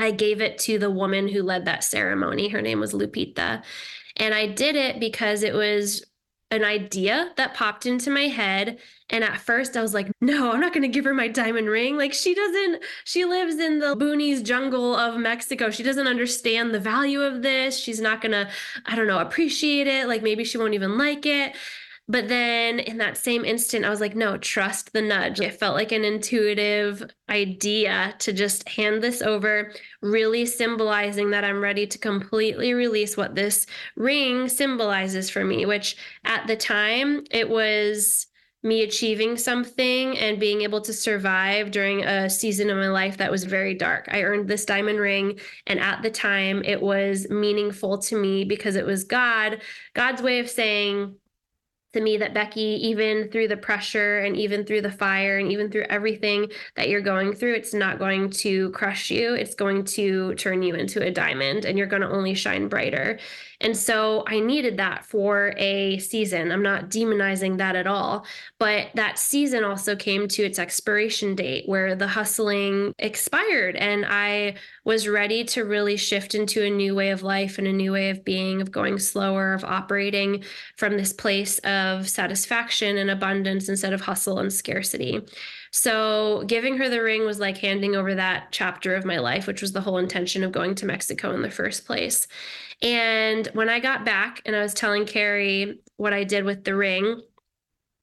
I 0.00 0.10
gave 0.10 0.40
it 0.40 0.58
to 0.60 0.80
the 0.80 0.90
woman 0.90 1.28
who 1.28 1.44
led 1.44 1.66
that 1.66 1.84
ceremony. 1.84 2.48
Her 2.48 2.60
name 2.60 2.80
was 2.80 2.92
Lupita. 2.92 3.62
And 4.16 4.34
I 4.34 4.48
did 4.48 4.74
it 4.74 4.98
because 4.98 5.44
it 5.44 5.54
was 5.54 6.04
an 6.52 6.64
idea 6.64 7.32
that 7.36 7.54
popped 7.54 7.86
into 7.86 8.10
my 8.10 8.28
head. 8.28 8.78
And 9.08 9.24
at 9.24 9.40
first 9.40 9.74
I 9.76 9.82
was 9.82 9.94
like, 9.94 10.10
no, 10.20 10.52
I'm 10.52 10.60
not 10.60 10.74
going 10.74 10.82
to 10.82 10.88
give 10.88 11.06
her 11.06 11.14
my 11.14 11.26
diamond 11.26 11.68
ring. 11.68 11.96
Like, 11.96 12.12
she 12.12 12.34
doesn't, 12.34 12.82
she 13.04 13.24
lives 13.24 13.56
in 13.56 13.78
the 13.78 13.96
boonies 13.96 14.44
jungle 14.44 14.94
of 14.94 15.18
Mexico. 15.18 15.70
She 15.70 15.82
doesn't 15.82 16.06
understand 16.06 16.74
the 16.74 16.78
value 16.78 17.22
of 17.22 17.40
this. 17.40 17.78
She's 17.78 18.00
not 18.00 18.20
going 18.20 18.32
to, 18.32 18.48
I 18.84 18.94
don't 18.94 19.06
know, 19.06 19.18
appreciate 19.18 19.86
it. 19.86 20.06
Like, 20.08 20.22
maybe 20.22 20.44
she 20.44 20.58
won't 20.58 20.74
even 20.74 20.98
like 20.98 21.24
it. 21.24 21.56
But 22.08 22.28
then 22.28 22.80
in 22.80 22.98
that 22.98 23.16
same 23.16 23.44
instant, 23.44 23.84
I 23.84 23.90
was 23.90 24.00
like, 24.00 24.16
no, 24.16 24.36
trust 24.36 24.92
the 24.92 25.00
nudge. 25.00 25.40
It 25.40 25.58
felt 25.58 25.76
like 25.76 25.92
an 25.92 26.04
intuitive 26.04 27.02
idea 27.30 28.14
to 28.18 28.32
just 28.32 28.68
hand 28.68 29.02
this 29.02 29.22
over, 29.22 29.72
really 30.02 30.44
symbolizing 30.44 31.30
that 31.30 31.44
I'm 31.44 31.60
ready 31.60 31.86
to 31.86 31.98
completely 31.98 32.74
release 32.74 33.16
what 33.16 33.34
this 33.34 33.66
ring 33.96 34.48
symbolizes 34.48 35.30
for 35.30 35.44
me, 35.44 35.64
which 35.64 35.96
at 36.24 36.46
the 36.46 36.56
time 36.56 37.24
it 37.30 37.48
was 37.48 38.26
me 38.64 38.82
achieving 38.82 39.36
something 39.36 40.16
and 40.18 40.38
being 40.38 40.62
able 40.62 40.80
to 40.80 40.92
survive 40.92 41.70
during 41.70 42.04
a 42.04 42.30
season 42.30 42.70
of 42.70 42.76
my 42.76 42.88
life 42.88 43.16
that 43.16 43.30
was 43.30 43.44
very 43.44 43.74
dark. 43.74 44.08
I 44.10 44.22
earned 44.22 44.48
this 44.48 44.64
diamond 44.64 45.00
ring 45.00 45.40
and 45.66 45.80
at 45.80 46.02
the 46.02 46.10
time 46.10 46.62
it 46.64 46.80
was 46.80 47.28
meaningful 47.28 47.98
to 47.98 48.16
me 48.16 48.44
because 48.44 48.76
it 48.76 48.86
was 48.86 49.02
God, 49.02 49.62
God's 49.94 50.22
way 50.22 50.38
of 50.38 50.48
saying 50.48 51.16
to 51.92 52.00
me 52.00 52.16
that 52.18 52.34
Becky, 52.34 52.60
even 52.60 53.28
through 53.30 53.48
the 53.48 53.56
pressure 53.56 54.20
and 54.20 54.36
even 54.36 54.64
through 54.64 54.82
the 54.82 54.90
fire 54.90 55.38
and 55.38 55.52
even 55.52 55.70
through 55.70 55.84
everything 55.90 56.50
that 56.76 56.88
you're 56.88 57.00
going 57.00 57.34
through, 57.34 57.54
it's 57.54 57.74
not 57.74 57.98
going 57.98 58.30
to 58.30 58.70
crush 58.70 59.10
you. 59.10 59.34
It's 59.34 59.54
going 59.54 59.84
to 59.84 60.34
turn 60.34 60.62
you 60.62 60.74
into 60.74 61.02
a 61.02 61.10
diamond 61.10 61.64
and 61.64 61.76
you're 61.76 61.86
going 61.86 62.02
to 62.02 62.10
only 62.10 62.34
shine 62.34 62.68
brighter. 62.68 63.18
And 63.62 63.76
so 63.76 64.24
I 64.26 64.40
needed 64.40 64.76
that 64.76 65.04
for 65.04 65.54
a 65.56 65.98
season. 65.98 66.50
I'm 66.50 66.62
not 66.62 66.90
demonizing 66.90 67.58
that 67.58 67.76
at 67.76 67.86
all. 67.86 68.26
But 68.58 68.88
that 68.94 69.18
season 69.18 69.64
also 69.64 69.96
came 69.96 70.28
to 70.28 70.42
its 70.42 70.58
expiration 70.58 71.34
date 71.34 71.68
where 71.68 71.94
the 71.94 72.08
hustling 72.08 72.92
expired 72.98 73.76
and 73.76 74.04
I 74.06 74.56
was 74.84 75.08
ready 75.08 75.44
to 75.44 75.64
really 75.64 75.96
shift 75.96 76.34
into 76.34 76.64
a 76.64 76.70
new 76.70 76.94
way 76.94 77.10
of 77.10 77.22
life 77.22 77.58
and 77.58 77.66
a 77.66 77.72
new 77.72 77.92
way 77.92 78.10
of 78.10 78.24
being, 78.24 78.60
of 78.60 78.72
going 78.72 78.98
slower, 78.98 79.54
of 79.54 79.64
operating 79.64 80.42
from 80.76 80.96
this 80.96 81.12
place 81.12 81.58
of 81.60 82.08
satisfaction 82.08 82.98
and 82.98 83.10
abundance 83.10 83.68
instead 83.68 83.92
of 83.92 84.00
hustle 84.00 84.40
and 84.40 84.52
scarcity. 84.52 85.20
So, 85.74 86.44
giving 86.46 86.76
her 86.76 86.90
the 86.90 87.02
ring 87.02 87.24
was 87.24 87.40
like 87.40 87.56
handing 87.56 87.96
over 87.96 88.14
that 88.14 88.48
chapter 88.50 88.94
of 88.94 89.06
my 89.06 89.18
life, 89.18 89.46
which 89.46 89.62
was 89.62 89.72
the 89.72 89.80
whole 89.80 89.96
intention 89.96 90.44
of 90.44 90.52
going 90.52 90.74
to 90.76 90.86
Mexico 90.86 91.32
in 91.32 91.40
the 91.40 91.50
first 91.50 91.86
place. 91.86 92.28
And 92.82 93.46
when 93.54 93.70
I 93.70 93.80
got 93.80 94.04
back 94.04 94.42
and 94.44 94.54
I 94.54 94.60
was 94.60 94.74
telling 94.74 95.06
Carrie 95.06 95.80
what 95.96 96.12
I 96.12 96.24
did 96.24 96.44
with 96.44 96.64
the 96.64 96.76
ring, 96.76 97.22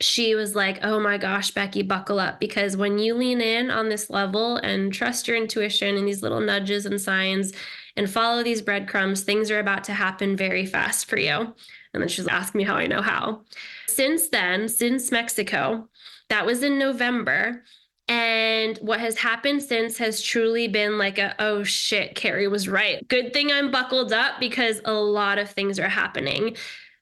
she 0.01 0.33
was 0.33 0.55
like, 0.55 0.79
Oh 0.81 0.99
my 0.99 1.19
gosh, 1.19 1.51
Becky, 1.51 1.83
buckle 1.83 2.19
up. 2.19 2.39
Because 2.39 2.75
when 2.75 2.97
you 2.97 3.13
lean 3.13 3.39
in 3.39 3.69
on 3.69 3.87
this 3.87 4.09
level 4.09 4.57
and 4.57 4.91
trust 4.91 5.27
your 5.27 5.37
intuition 5.37 5.95
and 5.95 6.07
these 6.07 6.23
little 6.23 6.39
nudges 6.39 6.87
and 6.87 6.99
signs 6.99 7.53
and 7.95 8.09
follow 8.09 8.41
these 8.41 8.63
breadcrumbs, 8.63 9.21
things 9.21 9.51
are 9.51 9.59
about 9.59 9.83
to 9.83 9.93
happen 9.93 10.35
very 10.35 10.65
fast 10.65 11.07
for 11.07 11.19
you. 11.19 11.53
And 11.93 12.01
then 12.01 12.07
she's 12.07 12.27
asked 12.27 12.55
me 12.55 12.63
how 12.63 12.75
I 12.75 12.87
know 12.87 13.01
how. 13.01 13.41
Since 13.87 14.29
then, 14.29 14.69
since 14.69 15.11
Mexico, 15.11 15.89
that 16.29 16.45
was 16.45 16.63
in 16.63 16.77
November. 16.77 17.63
And 18.07 18.77
what 18.79 18.99
has 18.99 19.17
happened 19.17 19.61
since 19.61 19.97
has 19.99 20.21
truly 20.21 20.67
been 20.67 20.97
like 20.97 21.19
a, 21.19 21.35
oh 21.37 21.63
shit, 21.63 22.15
Carrie 22.15 22.47
was 22.47 22.67
right. 22.67 23.07
Good 23.07 23.33
thing 23.33 23.51
I'm 23.51 23.69
buckled 23.69 24.11
up 24.11 24.39
because 24.39 24.81
a 24.85 24.93
lot 24.93 25.37
of 25.37 25.51
things 25.51 25.77
are 25.77 25.89
happening 25.89 26.57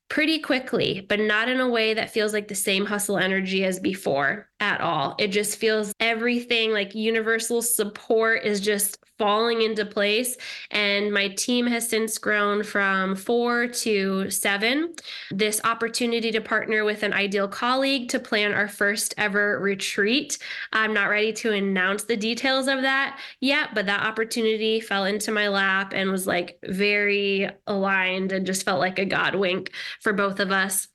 pretty 0.09 0.39
quickly, 0.39 1.05
but 1.07 1.19
not 1.19 1.49
in 1.49 1.59
a 1.59 1.69
way 1.69 1.93
that 1.93 2.11
feels 2.11 2.33
like 2.33 2.47
the 2.47 2.55
same 2.55 2.85
hustle 2.85 3.17
energy 3.17 3.63
as 3.63 3.79
before 3.79 4.49
at 4.59 4.81
all. 4.81 5.15
It 5.19 5.27
just 5.27 5.57
feels 5.57 5.93
everything 5.99 6.71
like 6.71 6.95
universal 6.95 7.61
support 7.61 8.43
is 8.43 8.59
just 8.59 8.97
falling 9.17 9.61
into 9.61 9.85
place. 9.85 10.37
And 10.71 11.11
my 11.11 11.29
team 11.29 11.65
has 11.67 11.89
since 11.89 12.17
grown 12.17 12.63
from 12.63 13.15
four 13.15 13.67
to 13.67 14.29
seven. 14.29 14.93
This 15.31 15.59
opportunity 15.63 16.31
to 16.31 16.41
partner 16.41 16.83
with 16.85 17.03
an 17.03 17.13
ideal 17.13 17.47
colleague 17.47 18.09
to 18.09 18.19
plan 18.19 18.53
our 18.53 18.67
first 18.67 19.13
ever 19.17 19.59
retreat. 19.59 20.37
I'm 20.71 20.93
not 20.93 21.09
ready 21.09 21.33
to 21.33 21.51
announce 21.51 22.03
the 22.03 22.17
details 22.17 22.67
of 22.67 22.81
that 22.81 23.19
yet, 23.41 23.69
but 23.73 23.87
that 23.87 24.05
opportunity 24.05 24.79
fell 24.79 25.05
into 25.05 25.31
my 25.31 25.47
lap 25.47 25.93
and 25.95 26.11
was 26.11 26.27
like 26.27 26.59
very 26.63 27.49
aligned 27.65 28.31
and 28.31 28.45
just 28.45 28.63
felt 28.63 28.79
like 28.79 28.99
a 28.99 29.05
God 29.05 29.35
wink 29.35 29.71
for 30.01 30.13
both 30.13 30.39
of 30.39 30.51
us 30.51 30.87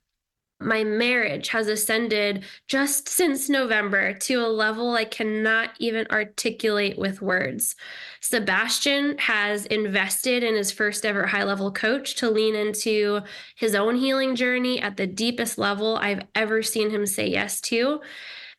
my 0.64 0.84
marriage 0.84 1.48
has 1.48 1.68
ascended 1.68 2.44
just 2.68 3.08
since 3.08 3.48
November 3.48 4.14
to 4.14 4.34
a 4.36 4.48
level 4.48 4.94
I 4.94 5.04
cannot 5.04 5.70
even 5.78 6.06
articulate 6.10 6.98
with 6.98 7.22
words. 7.22 7.76
Sebastian 8.20 9.18
has 9.18 9.66
invested 9.66 10.42
in 10.42 10.54
his 10.54 10.72
first 10.72 11.04
ever 11.04 11.26
high 11.26 11.44
level 11.44 11.70
coach 11.72 12.14
to 12.16 12.30
lean 12.30 12.54
into 12.54 13.20
his 13.56 13.74
own 13.74 13.96
healing 13.96 14.36
journey 14.36 14.80
at 14.80 14.96
the 14.96 15.06
deepest 15.06 15.58
level 15.58 15.96
I've 15.96 16.22
ever 16.34 16.62
seen 16.62 16.90
him 16.90 17.06
say 17.06 17.28
yes 17.28 17.60
to 17.62 18.00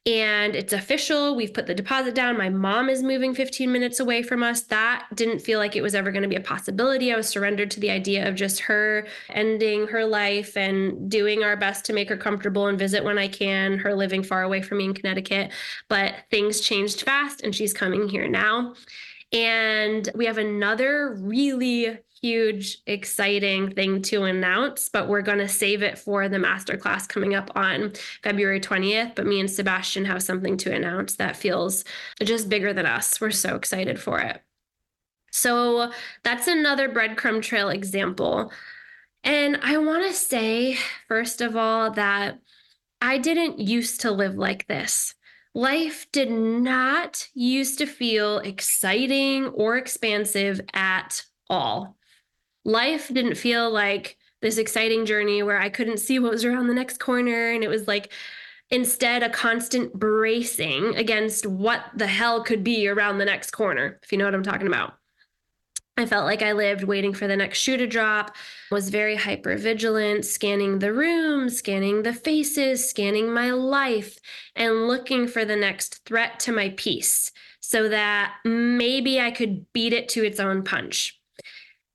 and 0.06 0.54
it's 0.54 0.74
official. 0.74 1.34
We've 1.34 1.54
put 1.54 1.66
the 1.66 1.74
deposit 1.74 2.14
down. 2.14 2.38
My 2.38 2.50
mom 2.50 2.90
is 2.90 3.02
moving 3.02 3.34
15 3.34 3.72
minutes 3.72 4.02
away 4.02 4.22
from 4.22 4.44
us. 4.44 4.64
That 4.64 5.08
didn't 5.16 5.40
feel 5.40 5.60
like 5.60 5.78
it 5.78 5.82
was 5.82 5.96
ever 5.96 6.12
going 6.12 6.24
to 6.24 6.30
be 6.30 6.36
a 6.36 6.42
possibility. 6.42 7.14
I 7.14 7.16
was 7.16 7.30
surrendered 7.30 7.72
to 7.72 7.80
the 7.80 7.90
idea 7.90 8.28
of 8.28 8.36
just 8.36 8.60
her 8.62 9.08
ending 9.30 9.88
her 9.88 10.04
life 10.04 10.58
and 10.58 11.10
doing 11.10 11.44
our 11.44 11.56
best 11.56 11.86
to 11.86 11.94
make 11.94 12.10
her 12.10 12.18
comfortable 12.18 12.68
and 12.68 12.78
visit 12.78 13.04
when 13.04 13.18
I 13.18 13.30
can, 13.30 13.78
her 13.78 13.96
living 13.96 14.24
far 14.24 14.44
away 14.44 14.62
from 14.62 14.80
me 14.80 14.86
in 14.86 14.94
Connecticut. 14.94 15.52
But 15.88 16.16
things 16.30 16.60
changed 16.60 17.04
fast 17.04 17.42
and 17.42 17.56
she's 17.56 17.74
coming 17.74 18.10
here 18.10 18.28
now. 18.28 18.74
And 19.32 20.10
we 20.16 20.26
have 20.26 20.38
another 20.38 21.16
really 21.22 21.98
huge, 22.24 22.78
exciting 22.88 23.70
thing 23.72 24.02
to 24.02 24.24
announce, 24.24 24.88
but 24.88 25.10
we're 25.10 25.22
going 25.22 25.40
to 25.40 25.48
save 25.50 25.84
it 25.84 26.00
for 26.00 26.30
the 26.30 26.38
masterclass 26.38 27.08
coming 27.08 27.36
up 27.36 27.52
on 27.54 27.92
February 28.24 28.62
20th. 28.62 29.14
But 29.14 29.28
me 29.28 29.42
and 29.42 29.52
Sebastian 29.52 30.06
have 30.06 30.24
something 30.24 30.56
to 30.58 30.74
announce 30.74 31.18
that 31.18 31.36
feels 31.36 31.84
just 32.24 32.48
bigger 32.48 32.72
than 32.72 32.86
us. 32.86 33.20
We're 33.20 33.32
so 33.32 33.58
excited 33.58 34.00
for 34.00 34.20
it. 34.20 34.42
So 35.32 35.92
that's 36.24 36.48
another 36.48 36.88
breadcrumb 36.88 37.42
trail 37.42 37.68
example. 37.68 38.54
And 39.26 39.60
I 39.62 39.78
want 39.78 40.06
to 40.08 40.14
say, 40.14 40.78
first 41.10 41.42
of 41.42 41.58
all, 41.58 41.92
that 41.92 42.40
I 43.02 43.18
didn't 43.18 43.60
used 43.60 44.00
to 44.02 44.12
live 44.12 44.36
like 44.36 44.68
this. 44.68 45.14
Life 45.54 46.08
did 46.14 46.32
not 46.32 47.28
used 47.34 47.80
to 47.80 47.86
feel 47.86 48.40
exciting 48.40 49.48
or 49.48 49.76
expansive 49.76 50.62
at 50.74 51.26
all 51.50 51.98
life 52.66 53.10
didn't 53.14 53.36
feel 53.36 53.70
like 53.70 54.18
this 54.42 54.58
exciting 54.58 55.06
journey 55.06 55.42
where 55.42 55.60
I 55.60 55.70
couldn't 55.70 56.00
see 56.00 56.20
what 56.20 56.32
was 56.32 56.46
around 56.46 56.68
the 56.68 56.74
next 56.74 57.00
corner. 57.00 57.52
And 57.52 57.64
it 57.64 57.70
was 57.70 57.88
like, 57.88 58.12
instead, 58.70 59.24
a 59.24 59.30
constant 59.30 59.94
bracing 59.94 60.96
against 60.96 61.46
what 61.46 61.86
the 61.96 62.08
hell 62.08 62.44
could 62.44 62.64
be 62.64 62.88
around 62.88 63.18
the 63.18 63.26
next 63.26 63.52
corner, 63.52 64.00
if 64.04 64.12
you 64.12 64.18
know 64.18 64.26
what 64.26 64.36
I'm 64.36 64.44
talking 64.44 64.68
about. 64.68 64.96
I 65.96 66.08
felt 66.08 66.26
like 66.26 66.42
I 66.42 66.54
lived 66.54 66.84
waiting 66.84 67.14
for 67.14 67.28
the 67.28 67.38
next 67.38 67.60
shoe 67.60 67.78
to 67.78 67.86
drop, 67.86 68.36
was 68.72 68.90
very 68.90 69.16
hyper 69.16 69.56
vigilant, 69.58 70.26
scanning 70.26 70.80
the 70.80 70.92
room, 70.92 71.50
scanning 71.50 72.02
the 72.02 72.14
faces, 72.14 72.90
scanning 72.90 73.32
my 73.32 73.52
life, 73.52 74.18
and 74.56 74.88
looking 74.88 75.28
for 75.28 75.46
the 75.46 75.56
next 75.56 76.04
threat 76.06 76.40
to 76.42 76.52
my 76.52 76.74
peace 76.78 77.32
so 77.60 77.90
that 77.90 78.34
maybe 78.44 79.22
I 79.22 79.30
could 79.30 79.72
beat 79.72 79.94
it 79.94 80.10
to 80.10 80.26
its 80.26 80.40
own 80.40 80.64
punch. 80.64 81.20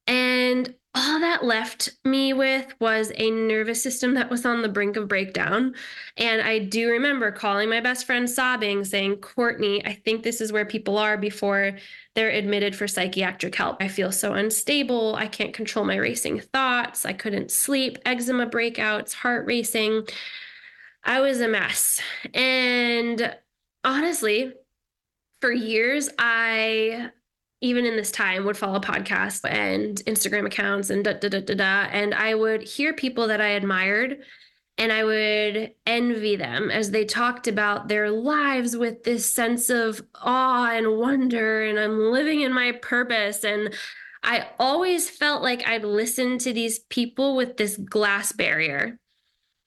And 0.09 0.75
all 0.95 1.21
that 1.21 1.45
left 1.45 1.91
me 2.05 2.33
with 2.33 2.75
was 2.81 3.12
a 3.15 3.31
nervous 3.31 3.83
system 3.83 4.15
that 4.15 4.31
was 4.31 4.45
on 4.47 4.62
the 4.62 4.69
brink 4.69 4.97
of 4.97 5.07
breakdown. 5.07 5.75
And 6.17 6.41
I 6.43 6.59
do 6.59 6.88
remember 6.91 7.31
calling 7.31 7.69
my 7.69 7.81
best 7.81 8.07
friend 8.07 8.29
sobbing, 8.29 8.85
saying, 8.85 9.17
Courtney, 9.19 9.85
I 9.87 9.93
think 9.93 10.23
this 10.23 10.41
is 10.41 10.50
where 10.50 10.65
people 10.65 10.99
are 10.99 11.17
before 11.17 11.77
they're 12.15 12.31
admitted 12.31 12.75
for 12.75 12.88
psychiatric 12.88 13.55
help. 13.55 13.77
I 13.81 13.88
feel 13.88 14.11
so 14.11 14.33
unstable. 14.33 15.15
I 15.15 15.29
can't 15.29 15.55
control 15.55 15.85
my 15.85 15.97
racing 15.97 16.41
thoughts. 16.41 17.05
I 17.05 17.12
couldn't 17.12 17.50
sleep, 17.50 17.99
eczema 18.05 18.47
breakouts, 18.47 19.12
heart 19.12 19.47
racing. 19.47 20.05
I 21.05 21.21
was 21.21 21.41
a 21.41 21.49
mess. 21.49 22.00
And 22.35 23.37
honestly, 23.85 24.53
for 25.41 25.53
years, 25.53 26.09
I 26.19 27.11
even 27.61 27.85
in 27.87 27.97
this 27.97 28.12
time 28.12 28.45
would 28.45 28.57
follow 28.57 28.79
podcasts 28.79 29.49
and 29.49 29.97
Instagram 30.07 30.47
accounts 30.47 30.91
and 30.91 31.05
da 31.05 31.15
da 31.15 31.29
da 31.29 31.41
da 31.41 31.55
da. 31.55 31.88
And 31.91 32.15
I 32.15 32.35
would 32.35 32.62
hear 32.62 32.93
people 32.93 33.29
that 33.29 33.41
I 33.41 33.49
admired 33.49 34.19
and 34.79 34.93
I 34.93 35.03
would 35.03 35.73
envy 35.87 36.37
them 36.37 36.71
as 36.71 36.93
they 36.93 37.05
talked 37.05 37.49
about 37.49 37.88
their 37.88 38.11
lives 38.11 38.77
with 38.77 39.03
this 39.03 39.33
sense 39.33 39.71
of 39.71 40.00
awe 40.15 40.71
and 40.71 40.97
wonder. 40.99 41.65
And 41.65 41.81
I'm 41.81 42.12
living 42.12 42.43
in 42.43 42.53
my 42.53 42.73
purpose. 42.81 43.45
And 43.45 43.75
I 44.23 44.47
always 44.61 45.11
felt 45.11 45.43
like 45.43 45.67
I'd 45.67 45.85
listen 45.85 46.38
to 46.38 46.53
these 46.53 46.79
people 46.79 47.35
with 47.35 47.57
this 47.57 47.77
glass 47.77 48.31
barrier, 48.31 49.00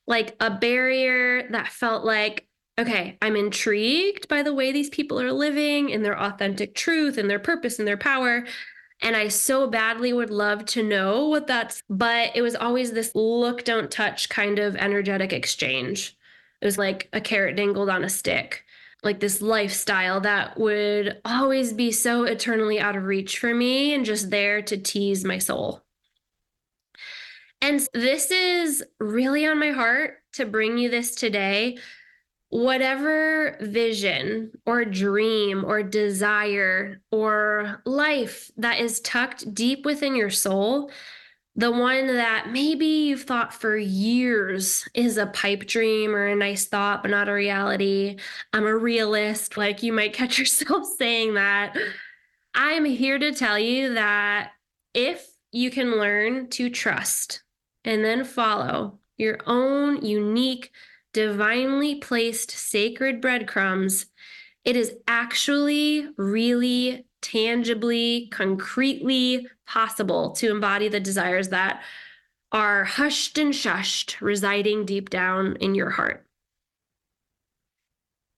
like 0.07 0.37
a 0.39 0.49
barrier 0.49 1.49
that 1.51 1.67
felt 1.67 2.05
like 2.05 2.47
okay, 2.79 3.17
I'm 3.21 3.35
intrigued 3.35 4.27
by 4.27 4.43
the 4.43 4.53
way 4.53 4.71
these 4.71 4.89
people 4.89 5.19
are 5.19 5.31
living 5.31 5.89
in 5.89 6.03
their 6.03 6.19
authentic 6.19 6.75
truth 6.75 7.17
and 7.17 7.29
their 7.29 7.39
purpose 7.39 7.79
and 7.79 7.87
their 7.87 7.97
power. 7.97 8.45
And 9.01 9.15
I 9.15 9.29
so 9.29 9.67
badly 9.67 10.13
would 10.13 10.29
love 10.29 10.65
to 10.65 10.83
know 10.83 11.27
what 11.27 11.47
that's, 11.47 11.83
but 11.89 12.35
it 12.35 12.41
was 12.41 12.55
always 12.55 12.91
this 12.91 13.15
look, 13.15 13.63
don't 13.63 13.91
touch 13.91 14.29
kind 14.29 14.59
of 14.59 14.75
energetic 14.75 15.33
exchange. 15.33 16.15
It 16.61 16.65
was 16.65 16.77
like 16.77 17.09
a 17.11 17.21
carrot 17.21 17.55
dangled 17.55 17.89
on 17.89 18.03
a 18.03 18.09
stick, 18.09 18.63
like 19.03 19.19
this 19.19 19.41
lifestyle 19.41 20.21
that 20.21 20.59
would 20.59 21.19
always 21.25 21.73
be 21.73 21.91
so 21.91 22.23
eternally 22.23 22.79
out 22.79 22.95
of 22.95 23.05
reach 23.05 23.39
for 23.39 23.53
me 23.53 23.93
and 23.93 24.05
just 24.05 24.29
there 24.29 24.61
to 24.61 24.77
tease 24.77 25.25
my 25.25 25.39
soul. 25.39 25.81
And 27.59 27.87
this 27.93 28.31
is 28.31 28.83
really 28.99 29.45
on 29.45 29.59
my 29.59 29.71
heart 29.71 30.17
to 30.33 30.45
bring 30.45 30.77
you 30.77 30.89
this 30.89 31.15
today 31.15 31.77
whatever 32.51 33.55
vision 33.61 34.51
or 34.65 34.83
dream 34.83 35.63
or 35.65 35.81
desire 35.81 37.01
or 37.09 37.81
life 37.85 38.51
that 38.57 38.79
is 38.79 38.99
tucked 38.99 39.53
deep 39.53 39.85
within 39.85 40.15
your 40.17 40.29
soul, 40.29 40.91
the 41.55 41.71
one 41.71 42.07
that 42.07 42.49
maybe 42.51 42.85
you've 42.85 43.23
thought 43.23 43.53
for 43.53 43.77
years 43.77 44.85
is 44.93 45.17
a 45.17 45.27
pipe 45.27 45.65
dream 45.65 46.13
or 46.13 46.27
a 46.27 46.35
nice 46.35 46.65
thought, 46.65 47.01
but 47.01 47.11
not 47.11 47.29
a 47.29 47.33
reality. 47.33 48.17
I'm 48.51 48.67
a 48.67 48.77
realist. 48.77 49.55
Like 49.55 49.81
you 49.81 49.93
might 49.93 50.13
catch 50.13 50.37
yourself 50.39 50.85
saying 50.97 51.35
that. 51.35 51.75
I'm 52.53 52.83
here 52.83 53.17
to 53.17 53.31
tell 53.31 53.57
you 53.57 53.93
that 53.93 54.51
if 54.93 55.25
you 55.53 55.71
can 55.71 55.91
learn 55.91 56.49
to 56.49 56.69
trust 56.69 57.43
and 57.85 58.03
then 58.03 58.25
follow 58.25 58.99
your 59.17 59.39
own 59.45 60.05
unique 60.05 60.71
divinely 61.13 61.95
placed 61.95 62.51
sacred 62.51 63.21
breadcrumbs, 63.21 64.05
it 64.63 64.75
is 64.75 64.93
actually 65.07 66.07
really 66.17 67.05
tangibly, 67.21 68.27
concretely 68.31 69.47
possible 69.65 70.31
to 70.31 70.49
embody 70.49 70.87
the 70.87 70.99
desires 70.99 71.49
that 71.49 71.83
are 72.51 72.83
hushed 72.83 73.37
and 73.37 73.53
shushed, 73.53 74.19
residing 74.19 74.85
deep 74.85 75.09
down 75.09 75.55
in 75.57 75.75
your 75.75 75.89
heart. 75.89 76.25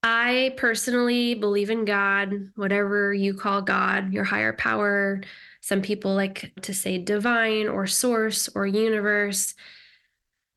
I 0.04 0.54
personally 0.58 1.34
believe 1.34 1.70
in 1.70 1.86
God, 1.86 2.50
whatever 2.56 3.14
you 3.14 3.34
call 3.34 3.62
God, 3.62 4.12
your 4.12 4.26
higher 4.26 4.52
power. 4.52 5.22
Some 5.62 5.82
people 5.82 6.14
like 6.14 6.52
to 6.64 6.74
say 6.74 6.98
divine 6.98 7.70
or 7.70 7.88
source 7.88 8.50
or 8.54 8.68
universe 8.68 9.56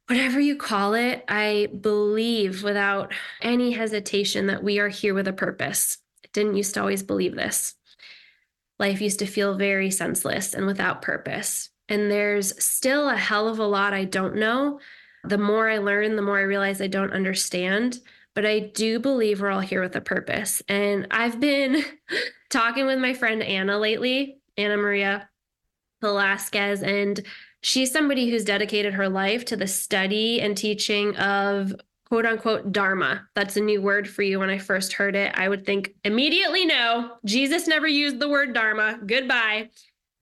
whatever 0.08 0.38
you 0.38 0.56
call 0.56 0.94
it, 0.94 1.24
I 1.28 1.68
believe 1.80 2.62
without 2.62 3.12
any 3.42 3.72
hesitation 3.72 4.46
that 4.46 4.62
we 4.62 4.78
are 4.78 4.88
here 4.88 5.14
with 5.14 5.28
a 5.28 5.32
purpose. 5.32 5.98
I 6.24 6.28
didn't 6.32 6.56
used 6.56 6.74
to 6.74 6.80
always 6.80 7.02
believe 7.02 7.34
this. 7.34 7.74
Life 8.78 9.00
used 9.00 9.18
to 9.20 9.26
feel 9.26 9.56
very 9.56 9.90
senseless 9.90 10.54
and 10.54 10.66
without 10.66 11.02
purpose. 11.02 11.70
And 11.88 12.10
there's 12.10 12.62
still 12.62 13.08
a 13.08 13.16
hell 13.16 13.48
of 13.48 13.58
a 13.58 13.66
lot 13.66 13.94
I 13.94 14.04
don't 14.04 14.36
know. 14.36 14.80
The 15.24 15.38
more 15.38 15.68
I 15.68 15.78
learn, 15.78 16.16
the 16.16 16.22
more 16.22 16.38
I 16.38 16.42
realize 16.42 16.80
I 16.80 16.86
don't 16.86 17.12
understand. 17.12 17.98
But 18.34 18.44
I 18.44 18.60
do 18.60 19.00
believe 19.00 19.40
we're 19.40 19.50
all 19.50 19.60
here 19.60 19.80
with 19.80 19.96
a 19.96 20.00
purpose. 20.00 20.62
And 20.68 21.06
I've 21.10 21.40
been 21.40 21.82
talking 22.50 22.86
with 22.86 22.98
my 22.98 23.14
friend 23.14 23.42
Anna 23.42 23.78
lately, 23.78 24.38
Anna 24.56 24.76
Maria 24.76 25.28
Velasquez, 26.02 26.82
and 26.82 27.24
she's 27.66 27.90
somebody 27.90 28.31
who's 28.31 28.44
dedicated 28.44 28.94
her 28.94 29.09
life 29.09 29.44
to 29.44 29.57
the 29.57 29.66
study 29.66 30.40
and 30.40 30.57
teaching 30.57 31.16
of 31.16 31.74
quote 32.09 32.24
unquote 32.24 32.70
dharma. 32.70 33.26
That's 33.35 33.57
a 33.57 33.61
new 33.61 33.83
word 33.83 34.09
for 34.09 34.22
you. 34.22 34.38
When 34.38 34.50
I 34.50 34.59
first 34.59 34.92
heard 34.92 35.16
it, 35.16 35.33
I 35.37 35.48
would 35.48 35.66
think 35.66 35.92
immediately 36.05 36.64
no, 36.64 37.16
Jesus 37.24 37.66
never 37.66 37.88
used 37.88 38.20
the 38.20 38.29
word 38.29 38.55
dharma. 38.55 39.00
Goodbye. 39.05 39.70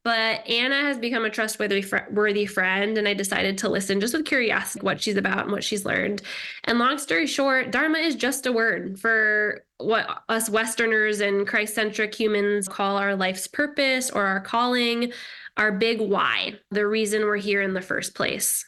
But 0.04 0.46
Anna 0.46 0.82
has 0.82 0.98
become 0.98 1.24
a 1.24 1.30
trustworthy 1.30 1.84
worthy 2.10 2.44
friend, 2.44 2.96
and 2.98 3.08
I 3.08 3.14
decided 3.14 3.56
to 3.58 3.70
listen 3.70 4.00
just 4.00 4.14
with 4.14 4.26
curiosity 4.26 4.84
what 4.84 5.02
she's 5.02 5.16
about 5.16 5.44
and 5.44 5.52
what 5.52 5.64
she's 5.64 5.86
learned. 5.86 6.22
And 6.64 6.78
long 6.78 6.98
story 6.98 7.26
short, 7.26 7.70
Dharma 7.70 7.98
is 7.98 8.14
just 8.14 8.44
a 8.44 8.52
word 8.52 8.98
for 9.00 9.64
what 9.78 10.22
us 10.28 10.48
Westerners 10.48 11.20
and 11.20 11.46
Christ 11.46 11.74
centric 11.74 12.14
humans 12.14 12.68
call 12.68 12.96
our 12.96 13.16
life's 13.16 13.46
purpose 13.46 14.10
or 14.10 14.24
our 14.24 14.40
calling 14.40 15.12
our 15.56 15.72
big 15.72 16.00
why, 16.00 16.58
the 16.70 16.86
reason 16.86 17.22
we're 17.22 17.36
here 17.36 17.62
in 17.62 17.74
the 17.74 17.80
first 17.80 18.14
place. 18.14 18.64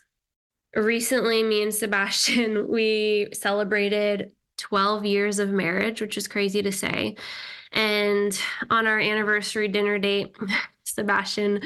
Recently, 0.74 1.42
me 1.42 1.62
and 1.62 1.74
Sebastian, 1.74 2.68
we 2.70 3.28
celebrated 3.32 4.32
12 4.58 5.04
years 5.04 5.38
of 5.38 5.50
marriage, 5.50 6.00
which 6.00 6.16
is 6.16 6.28
crazy 6.28 6.62
to 6.62 6.72
say. 6.72 7.16
And 7.72 8.38
on 8.70 8.86
our 8.86 8.98
anniversary 8.98 9.68
dinner 9.68 9.98
date, 9.98 10.36
Sebastian 10.84 11.60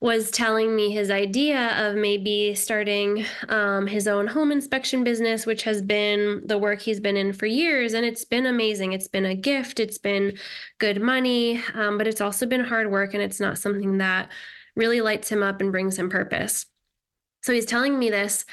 was 0.00 0.30
telling 0.30 0.76
me 0.76 0.90
his 0.90 1.10
idea 1.10 1.88
of 1.88 1.96
maybe 1.96 2.54
starting 2.54 3.24
um, 3.48 3.86
his 3.86 4.06
own 4.06 4.28
home 4.28 4.52
inspection 4.52 5.02
business, 5.02 5.44
which 5.44 5.64
has 5.64 5.82
been 5.82 6.40
the 6.46 6.56
work 6.56 6.80
he's 6.80 7.00
been 7.00 7.16
in 7.16 7.32
for 7.32 7.46
years. 7.46 7.94
And 7.94 8.06
it's 8.06 8.24
been 8.24 8.46
amazing. 8.46 8.92
It's 8.92 9.08
been 9.08 9.26
a 9.26 9.34
gift, 9.34 9.80
it's 9.80 9.98
been 9.98 10.38
good 10.78 11.02
money, 11.02 11.60
um, 11.74 11.98
but 11.98 12.06
it's 12.06 12.20
also 12.20 12.46
been 12.46 12.62
hard 12.62 12.92
work. 12.92 13.12
And 13.12 13.22
it's 13.22 13.40
not 13.40 13.58
something 13.58 13.98
that 13.98 14.30
really 14.76 15.00
lights 15.00 15.30
him 15.30 15.42
up 15.42 15.60
and 15.60 15.72
brings 15.72 15.98
him 15.98 16.08
purpose. 16.08 16.66
So 17.42 17.52
he's 17.52 17.66
telling 17.66 17.98
me 17.98 18.08
this 18.08 18.44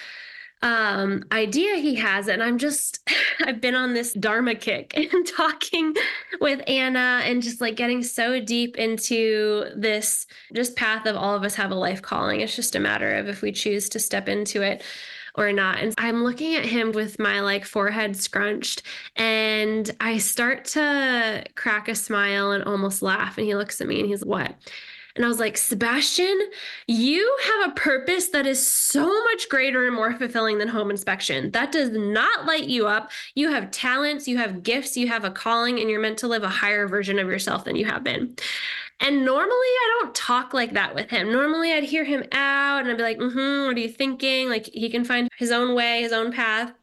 um, 0.66 1.24
idea 1.32 1.76
he 1.76 1.94
has. 1.96 2.28
And 2.28 2.42
I'm 2.42 2.58
just, 2.58 3.08
I've 3.46 3.62
been 3.62 3.76
on 3.76 3.94
this 3.94 4.14
Dharma 4.14 4.56
kick 4.56 4.98
and 5.14 5.26
talking 5.28 5.96
with 6.42 6.62
Anna 6.68 7.22
and 7.24 7.42
just 7.42 7.62
like 7.62 7.76
getting 7.76 8.04
so 8.04 8.42
deep 8.42 8.76
into 8.76 9.66
this 9.76 10.26
just 10.54 10.76
path 10.76 11.06
of 11.06 11.16
all 11.16 11.36
of 11.36 11.44
us 11.44 11.56
have 11.56 11.72
a 11.72 11.76
life 11.76 12.02
calling. 12.02 12.42
It's 12.42 12.56
just 12.56 12.76
a 12.76 12.80
matter 12.80 13.14
of 13.14 13.30
if 13.30 13.42
we 13.42 13.52
choose 13.52 13.88
to 13.90 14.00
step 14.00 14.28
into 14.28 14.64
it 14.64 14.84
or 15.36 15.54
not. 15.54 15.80
And 15.80 15.94
I'm 16.00 16.24
looking 16.24 16.56
at 16.56 16.66
him 16.66 16.94
with 16.94 17.20
my 17.20 17.42
like 17.42 17.66
forehead 17.66 18.16
scrunched 18.16 18.82
and 19.16 19.92
I 20.00 20.18
start 20.18 20.66
to 20.66 21.44
crack 21.56 21.88
a 21.90 21.96
smile 21.96 22.52
and 22.52 22.64
almost 22.64 23.04
laugh. 23.04 23.38
And 23.38 23.46
he 23.46 23.54
looks 23.54 23.82
at 23.82 23.88
me 23.88 24.00
and 24.00 24.10
he's, 24.10 24.26
What? 24.26 24.56
And 25.16 25.24
I 25.24 25.30
was 25.30 25.40
like, 25.40 25.58
Sebastian, 25.58 26.38
you 26.88 27.38
have 27.46 27.72
a 27.72 27.76
purpose 27.76 28.30
that 28.30 28.46
is 28.46 28.66
so 28.66 29.06
much 29.24 29.48
greater 29.48 29.88
and 29.88 29.96
more 29.96 30.14
fulfilling 30.14 30.58
than 30.58 30.68
home 30.68 30.92
inspection. 30.92 31.52
That 31.52 31.72
does 31.72 31.92
not 31.92 32.46
light 32.46 32.66
you 32.66 32.88
up. 32.88 33.12
You 33.34 33.50
have 33.50 33.72
talents, 33.72 34.28
you 34.28 34.38
have 34.38 34.62
gifts, 34.62 34.98
you 34.98 35.08
have 35.08 35.24
a 35.24 35.32
calling, 35.32 35.80
and 35.80 35.90
you're 35.90 36.02
meant 36.02 36.18
to 36.20 36.28
live 36.28 36.44
a 36.44 36.50
higher 36.50 36.86
version 36.86 37.18
of 37.18 37.28
yourself 37.28 37.64
than 37.64 37.78
you 37.78 37.86
have 37.86 38.04
been. 38.04 38.36
And 39.00 39.24
normally 39.26 39.50
I 39.52 40.00
don't 40.02 40.16
talk 40.16 40.54
like 40.54 40.74
that 40.74 40.96
with 40.96 41.10
him. 41.10 41.32
Normally 41.32 41.72
I'd 41.72 41.84
hear 41.84 42.04
him 42.04 42.24
out 42.32 42.82
and 42.82 42.90
I'd 42.90 42.98
be 42.98 43.04
like, 43.04 43.18
mm 43.18 43.32
hmm, 43.32 43.68
what 43.68 43.78
are 43.78 43.80
you 43.80 43.90
thinking? 43.90 44.50
Like 44.50 44.66
he 44.68 44.90
can 44.90 45.06
find 45.06 45.30
his 45.38 45.52
own 45.52 45.76
way, 45.76 46.02
his 46.02 46.14
own 46.14 46.32
path 46.32 46.74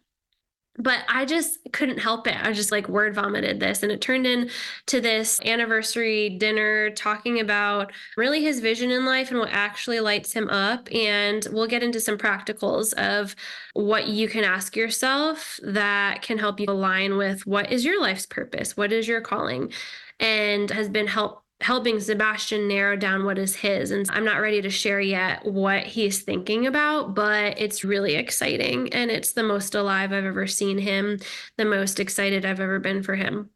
but 0.83 1.05
I 1.09 1.25
just 1.25 1.59
couldn't 1.73 1.99
help 1.99 2.27
it. 2.27 2.37
I 2.43 2.53
just 2.53 2.73
like 2.73 2.89
word 2.89 3.15
vomited 3.15 3.61
this 3.61 3.83
and 3.83 3.93
it 3.93 4.01
turned 4.01 4.27
into 4.27 5.01
this 5.01 5.41
anniversary 5.45 6.31
dinner 6.31 6.91
talking 6.91 7.39
about 7.39 7.93
really 8.17 8.43
his 8.43 8.59
vision 8.61 8.91
in 8.91 9.07
life 9.07 9.31
and 9.31 9.39
what 9.39 9.51
actually 9.53 10.01
lights 10.01 10.33
him 10.33 10.49
up. 10.49 10.93
And 10.93 11.47
we'll 11.53 11.69
get 11.69 11.85
into 11.85 12.01
some 12.01 12.19
practicals 12.19 12.93
of 12.95 13.37
what 13.75 14.09
you 14.09 14.29
can 14.29 14.45
ask 14.45 14.75
yourself 14.75 15.61
that 15.63 16.23
can 16.23 16.39
help 16.39 16.59
you 16.59 16.67
align 16.69 17.17
with 17.17 17.47
what 17.47 17.71
is 17.71 17.85
your 17.85 18.01
life's 18.01 18.27
purpose? 18.27 18.77
What 18.77 18.93
is 18.93 19.07
your 19.07 19.21
calling? 19.21 19.73
And 20.19 20.71
has 20.71 20.89
been 20.89 21.07
help 21.07 21.42
helping 21.63 22.01
Sebastian 22.01 22.69
narrow 22.69 22.97
down 22.97 23.25
what 23.25 23.39
is 23.39 23.57
his. 23.57 23.91
And 23.91 24.07
I'm 24.11 24.25
not 24.25 24.41
ready 24.41 24.61
to 24.63 24.71
share 24.71 25.01
yet 25.01 25.45
what 25.45 25.85
he's 25.85 26.23
thinking 26.23 26.67
about, 26.67 27.15
but 27.15 27.59
it's 27.59 27.85
really 27.85 28.15
exciting. 28.15 28.93
And 28.93 29.11
it's 29.11 29.33
the 29.33 29.43
most 29.43 29.75
alive 29.75 30.13
I've 30.13 30.25
ever 30.25 30.47
seen 30.47 30.79
him, 30.79 31.21
the 31.57 31.65
most 31.65 32.01
excited 32.01 32.45
I've 32.45 32.61
ever 32.61 32.81
been 32.81 33.03
for 33.03 33.15
him. 33.15 33.51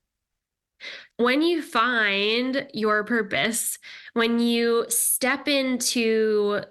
When 1.17 1.43
you 1.43 1.63
find 1.63 2.69
your 2.73 3.03
purpose, 3.05 3.79
when 4.13 4.39
you 4.39 4.87
step 4.89 5.49
into 5.49 6.63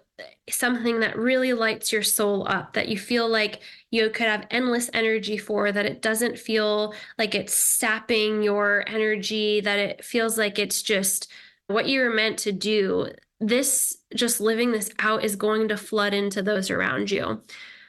something 0.50 1.00
that 1.02 1.18
really 1.18 1.54
lights 1.54 1.92
your 1.92 2.04
soul 2.04 2.48
up, 2.48 2.74
that 2.74 2.88
you 2.88 2.98
feel 2.98 3.28
like 3.28 3.62
you 3.96 4.10
could 4.10 4.28
have 4.28 4.46
endless 4.52 4.90
energy 4.94 5.38
for, 5.38 5.72
that 5.72 5.86
it 5.86 6.02
doesn't 6.02 6.38
feel 6.38 6.94
like 7.18 7.34
it's 7.34 7.54
sapping 7.54 8.44
your 8.44 8.84
energy, 8.88 9.62
that 9.62 9.80
it 9.80 10.04
feels 10.04 10.38
like 10.38 10.60
it's 10.60 10.84
just 10.84 11.32
what 11.68 11.88
you 11.88 12.02
were 12.02 12.14
meant 12.14 12.38
to 12.40 12.52
do. 12.52 13.08
This 13.40 13.98
just 14.14 14.40
living 14.42 14.72
this 14.72 14.92
out 15.00 15.24
is 15.24 15.36
going 15.36 15.70
to 15.70 15.78
flood 15.78 16.14
into 16.14 16.42
those 16.42 16.70
around 16.70 17.10
you. 17.10 17.42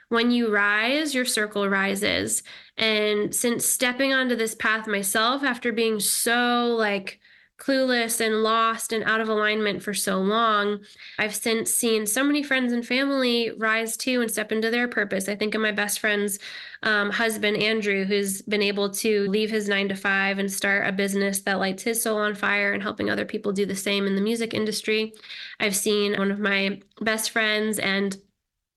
When 0.09 0.31
you 0.31 0.53
rise, 0.55 1.15
your 1.15 1.25
circle 1.25 1.69
rises. 1.69 2.43
And 2.77 3.35
since 3.35 3.67
stepping 3.67 4.13
onto 4.13 4.37
this 4.37 4.55
path 4.55 4.87
myself 4.87 5.43
after 5.43 5.73
being 5.73 5.99
so 5.99 6.77
like, 6.79 7.19
clueless 7.59 8.21
and 8.21 8.43
lost 8.43 8.93
and 8.93 9.03
out 9.05 9.21
of 9.21 9.29
alignment 9.29 9.83
for 9.83 9.95
so 9.95 10.19
long. 10.19 10.81
I've 11.19 11.35
since 11.35 11.71
seen 11.71 12.07
so 12.07 12.23
many 12.23 12.43
friends 12.43 12.73
and 12.73 12.87
family 12.87 13.51
rise 13.57 13.97
too 13.97 14.21
and 14.21 14.31
step 14.31 14.53
into 14.53 14.71
their 14.71 14.89
purpose. 14.89 15.29
I 15.29 15.37
think 15.37 15.55
of 15.55 15.61
my 15.61 15.73
best 15.73 16.01
friend's 16.01 16.39
um, 16.83 17.11
husband, 17.11 17.57
Andrew, 17.57 18.05
who's 18.05 18.43
been 18.43 18.63
able 18.63 18.91
to 18.91 19.29
leave 19.29 19.51
his 19.51 19.69
nine 19.69 19.89
to 19.89 19.97
five 19.97 20.39
and 20.39 20.53
start 20.53 20.87
a 20.87 20.93
business 20.93 21.41
that 21.41 21.59
lights 21.59 21.83
his 21.83 22.03
soul 22.03 22.19
on 22.19 22.35
fire 22.35 22.73
and 22.73 22.83
helping 22.83 23.09
other 23.09 23.25
people 23.25 23.53
do 23.53 23.65
the 23.65 23.75
same 23.75 24.07
in 24.07 24.15
the 24.15 24.21
music 24.21 24.53
industry. 24.53 25.15
I've 25.59 25.77
seen 25.77 26.15
one 26.17 26.31
of 26.31 26.39
my 26.39 26.81
best 27.01 27.31
friends 27.31 27.79
and 27.79 28.17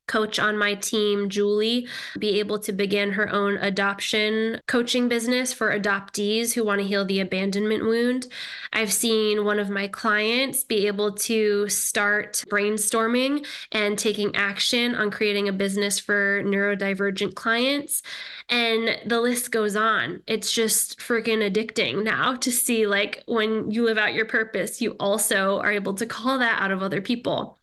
coach 0.09 0.39
on 0.39 0.57
my 0.57 0.73
team, 0.73 1.29
Julie, 1.29 1.87
be 2.17 2.39
able 2.39 2.59
to 2.59 2.73
begin 2.73 3.11
her 3.11 3.31
own 3.31 3.57
adoption 3.57 4.59
coaching 4.67 5.07
business 5.07 5.53
for 5.53 5.69
adoptees 5.69 6.51
who 6.53 6.65
want 6.65 6.81
to 6.81 6.87
heal 6.87 7.05
the 7.05 7.21
abandonment 7.21 7.85
wound. 7.85 8.27
I've 8.73 8.91
seen 8.91 9.45
one 9.45 9.59
of 9.59 9.69
my 9.69 9.87
clients 9.87 10.63
be 10.63 10.87
able 10.87 11.13
to 11.13 11.69
start 11.69 12.43
brainstorming 12.49 13.45
and 13.71 13.97
taking 13.97 14.35
action 14.35 14.95
on 14.95 15.11
creating 15.11 15.47
a 15.47 15.53
business 15.53 15.99
for 15.99 16.43
neurodivergent 16.43 17.35
clients. 17.35 18.01
And 18.49 18.99
the 19.05 19.21
list 19.21 19.51
goes 19.51 19.75
on. 19.75 20.23
It's 20.25 20.51
just 20.51 20.99
freaking 20.99 21.47
addicting 21.47 22.03
now 22.03 22.35
to 22.37 22.51
see 22.51 22.87
like 22.87 23.23
when 23.27 23.69
you 23.69 23.83
live 23.85 23.99
out 23.99 24.15
your 24.15 24.25
purpose, 24.25 24.81
you 24.81 24.95
also 24.99 25.59
are 25.59 25.71
able 25.71 25.93
to 25.93 26.07
call 26.07 26.39
that 26.39 26.59
out 26.59 26.71
of 26.71 26.81
other 26.81 27.01
people. 27.01 27.58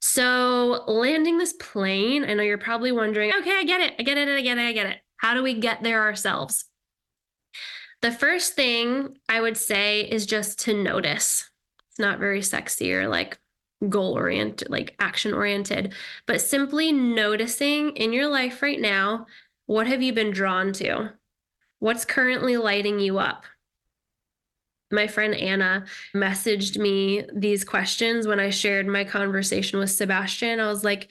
So, 0.00 0.84
landing 0.86 1.38
this 1.38 1.54
plane, 1.54 2.24
I 2.24 2.34
know 2.34 2.42
you're 2.42 2.58
probably 2.58 2.92
wondering, 2.92 3.32
okay, 3.40 3.56
I 3.58 3.64
get 3.64 3.80
it. 3.80 3.94
I 3.98 4.02
get 4.02 4.16
it. 4.16 4.28
I 4.28 4.40
get 4.40 4.58
it. 4.58 4.68
I 4.68 4.72
get 4.72 4.86
it. 4.86 4.98
How 5.16 5.34
do 5.34 5.42
we 5.42 5.54
get 5.54 5.82
there 5.82 6.02
ourselves? 6.02 6.64
The 8.00 8.12
first 8.12 8.54
thing 8.54 9.16
I 9.28 9.40
would 9.40 9.56
say 9.56 10.02
is 10.02 10.24
just 10.24 10.60
to 10.60 10.82
notice. 10.82 11.50
It's 11.90 11.98
not 11.98 12.20
very 12.20 12.42
sexy 12.42 12.94
or 12.94 13.08
like 13.08 13.38
goal 13.88 14.14
oriented, 14.14 14.70
like 14.70 14.94
action 15.00 15.34
oriented, 15.34 15.94
but 16.26 16.40
simply 16.40 16.92
noticing 16.92 17.96
in 17.96 18.12
your 18.12 18.28
life 18.28 18.62
right 18.62 18.80
now 18.80 19.26
what 19.66 19.86
have 19.86 20.00
you 20.00 20.14
been 20.14 20.30
drawn 20.30 20.72
to? 20.74 21.12
What's 21.78 22.06
currently 22.06 22.56
lighting 22.56 23.00
you 23.00 23.18
up? 23.18 23.44
My 24.90 25.06
friend 25.06 25.34
Anna 25.34 25.84
messaged 26.14 26.78
me 26.78 27.24
these 27.34 27.64
questions 27.64 28.26
when 28.26 28.40
I 28.40 28.50
shared 28.50 28.86
my 28.86 29.04
conversation 29.04 29.78
with 29.78 29.90
Sebastian. 29.90 30.60
I 30.60 30.68
was 30.68 30.84
like, 30.84 31.08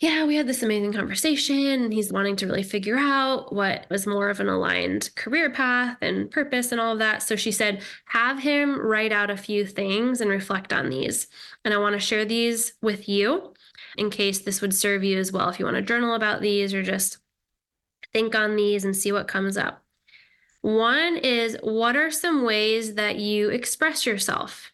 yeah, 0.00 0.24
we 0.24 0.36
had 0.36 0.46
this 0.46 0.62
amazing 0.62 0.92
conversation, 0.92 1.90
he's 1.90 2.12
wanting 2.12 2.36
to 2.36 2.46
really 2.46 2.62
figure 2.62 2.96
out 2.96 3.52
what 3.52 3.86
was 3.90 4.06
more 4.06 4.30
of 4.30 4.38
an 4.38 4.48
aligned 4.48 5.10
career 5.16 5.50
path 5.50 5.96
and 6.00 6.30
purpose 6.30 6.70
and 6.70 6.80
all 6.80 6.92
of 6.92 7.00
that. 7.00 7.20
So 7.20 7.34
she 7.34 7.50
said, 7.50 7.82
have 8.04 8.38
him 8.38 8.80
write 8.80 9.10
out 9.10 9.30
a 9.30 9.36
few 9.36 9.66
things 9.66 10.20
and 10.20 10.30
reflect 10.30 10.72
on 10.72 10.88
these. 10.88 11.26
And 11.64 11.74
I 11.74 11.78
want 11.78 11.94
to 11.94 12.00
share 12.00 12.24
these 12.24 12.74
with 12.80 13.08
you 13.08 13.54
in 13.96 14.10
case 14.10 14.38
this 14.38 14.60
would 14.60 14.74
serve 14.74 15.02
you 15.02 15.18
as 15.18 15.32
well 15.32 15.48
if 15.48 15.58
you 15.58 15.64
want 15.64 15.76
to 15.76 15.82
journal 15.82 16.14
about 16.14 16.42
these 16.42 16.72
or 16.72 16.82
just 16.82 17.18
think 18.12 18.36
on 18.36 18.54
these 18.54 18.84
and 18.84 18.96
see 18.96 19.10
what 19.10 19.26
comes 19.26 19.56
up. 19.56 19.82
One 20.62 21.16
is 21.16 21.56
what 21.62 21.96
are 21.96 22.10
some 22.10 22.44
ways 22.44 22.94
that 22.94 23.16
you 23.16 23.50
express 23.50 24.04
yourself? 24.06 24.72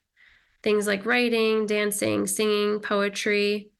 Things 0.62 0.86
like 0.86 1.04
writing, 1.04 1.66
dancing, 1.66 2.26
singing, 2.26 2.80
poetry. 2.80 3.70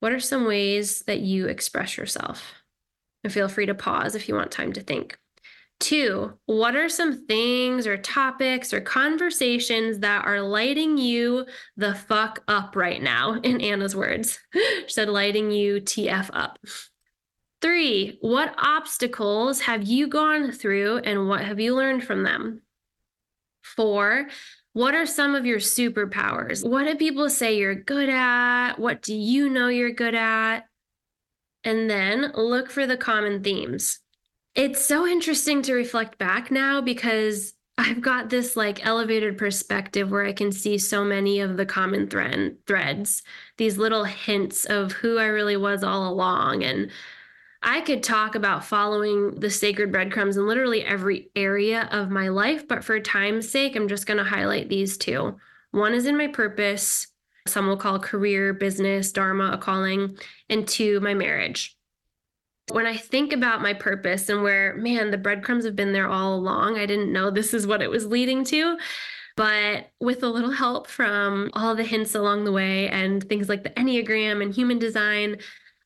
What 0.00 0.12
are 0.12 0.20
some 0.20 0.46
ways 0.46 1.00
that 1.02 1.20
you 1.20 1.46
express 1.46 1.96
yourself? 1.96 2.54
And 3.24 3.32
feel 3.32 3.48
free 3.48 3.66
to 3.66 3.74
pause 3.74 4.14
if 4.14 4.28
you 4.28 4.34
want 4.34 4.50
time 4.50 4.72
to 4.74 4.80
think. 4.80 5.18
Two, 5.80 6.32
what 6.46 6.74
are 6.74 6.88
some 6.88 7.26
things 7.26 7.86
or 7.86 7.96
topics 7.96 8.72
or 8.72 8.80
conversations 8.80 10.00
that 10.00 10.24
are 10.24 10.40
lighting 10.40 10.98
you 10.98 11.46
the 11.76 11.94
fuck 11.94 12.42
up 12.48 12.74
right 12.74 13.00
now? 13.00 13.34
In 13.34 13.60
Anna's 13.60 13.94
words, 13.94 14.40
she 14.52 14.84
said, 14.88 15.08
lighting 15.08 15.52
you 15.52 15.80
TF 15.80 16.30
up. 16.32 16.58
Three, 17.60 18.18
what 18.20 18.54
obstacles 18.56 19.60
have 19.62 19.82
you 19.84 20.06
gone 20.06 20.52
through 20.52 20.98
and 20.98 21.28
what 21.28 21.44
have 21.44 21.58
you 21.58 21.74
learned 21.74 22.04
from 22.04 22.22
them? 22.22 22.62
Four, 23.62 24.28
what 24.74 24.94
are 24.94 25.06
some 25.06 25.34
of 25.34 25.44
your 25.44 25.58
superpowers? 25.58 26.68
What 26.68 26.84
do 26.84 26.94
people 26.94 27.28
say 27.28 27.58
you're 27.58 27.74
good 27.74 28.08
at? 28.08 28.78
What 28.78 29.02
do 29.02 29.14
you 29.14 29.50
know 29.50 29.68
you're 29.68 29.90
good 29.90 30.14
at? 30.14 30.66
And 31.64 31.90
then 31.90 32.32
look 32.34 32.70
for 32.70 32.86
the 32.86 32.96
common 32.96 33.42
themes. 33.42 33.98
It's 34.54 34.84
so 34.84 35.06
interesting 35.06 35.62
to 35.62 35.74
reflect 35.74 36.16
back 36.18 36.52
now 36.52 36.80
because 36.80 37.54
I've 37.76 38.00
got 38.00 38.30
this 38.30 38.56
like 38.56 38.84
elevated 38.86 39.36
perspective 39.36 40.10
where 40.10 40.24
I 40.24 40.32
can 40.32 40.50
see 40.52 40.78
so 40.78 41.04
many 41.04 41.40
of 41.40 41.56
the 41.56 41.66
common 41.66 42.08
thread 42.08 42.56
threads, 42.66 43.22
these 43.56 43.78
little 43.78 44.04
hints 44.04 44.64
of 44.64 44.92
who 44.92 45.18
I 45.18 45.26
really 45.26 45.56
was 45.56 45.82
all 45.82 46.12
along 46.12 46.62
and 46.62 46.90
I 47.62 47.80
could 47.80 48.02
talk 48.02 48.34
about 48.34 48.64
following 48.64 49.34
the 49.34 49.50
sacred 49.50 49.90
breadcrumbs 49.90 50.36
in 50.36 50.46
literally 50.46 50.84
every 50.84 51.30
area 51.34 51.88
of 51.90 52.10
my 52.10 52.28
life, 52.28 52.68
but 52.68 52.84
for 52.84 53.00
time's 53.00 53.48
sake, 53.48 53.74
I'm 53.74 53.88
just 53.88 54.06
going 54.06 54.18
to 54.18 54.24
highlight 54.24 54.68
these 54.68 54.96
two. 54.96 55.36
One 55.72 55.92
is 55.92 56.06
in 56.06 56.16
my 56.16 56.28
purpose, 56.28 57.08
some 57.46 57.66
will 57.66 57.76
call 57.76 57.98
career, 57.98 58.52
business, 58.52 59.10
dharma, 59.10 59.52
a 59.52 59.58
calling, 59.58 60.16
and 60.48 60.68
two, 60.68 61.00
my 61.00 61.14
marriage. 61.14 61.76
When 62.70 62.86
I 62.86 62.96
think 62.96 63.32
about 63.32 63.62
my 63.62 63.72
purpose 63.72 64.28
and 64.28 64.42
where, 64.42 64.76
man, 64.76 65.10
the 65.10 65.18
breadcrumbs 65.18 65.64
have 65.64 65.74
been 65.74 65.92
there 65.92 66.08
all 66.08 66.34
along, 66.36 66.78
I 66.78 66.86
didn't 66.86 67.12
know 67.12 67.30
this 67.30 67.54
is 67.54 67.66
what 67.66 67.82
it 67.82 67.90
was 67.90 68.06
leading 68.06 68.44
to. 68.44 68.78
But 69.36 69.90
with 70.00 70.22
a 70.22 70.28
little 70.28 70.50
help 70.50 70.88
from 70.88 71.50
all 71.54 71.74
the 71.74 71.84
hints 71.84 72.14
along 72.14 72.44
the 72.44 72.52
way 72.52 72.88
and 72.88 73.26
things 73.28 73.48
like 73.48 73.62
the 73.62 73.70
Enneagram 73.70 74.42
and 74.42 74.52
human 74.52 74.78
design, 74.78 75.38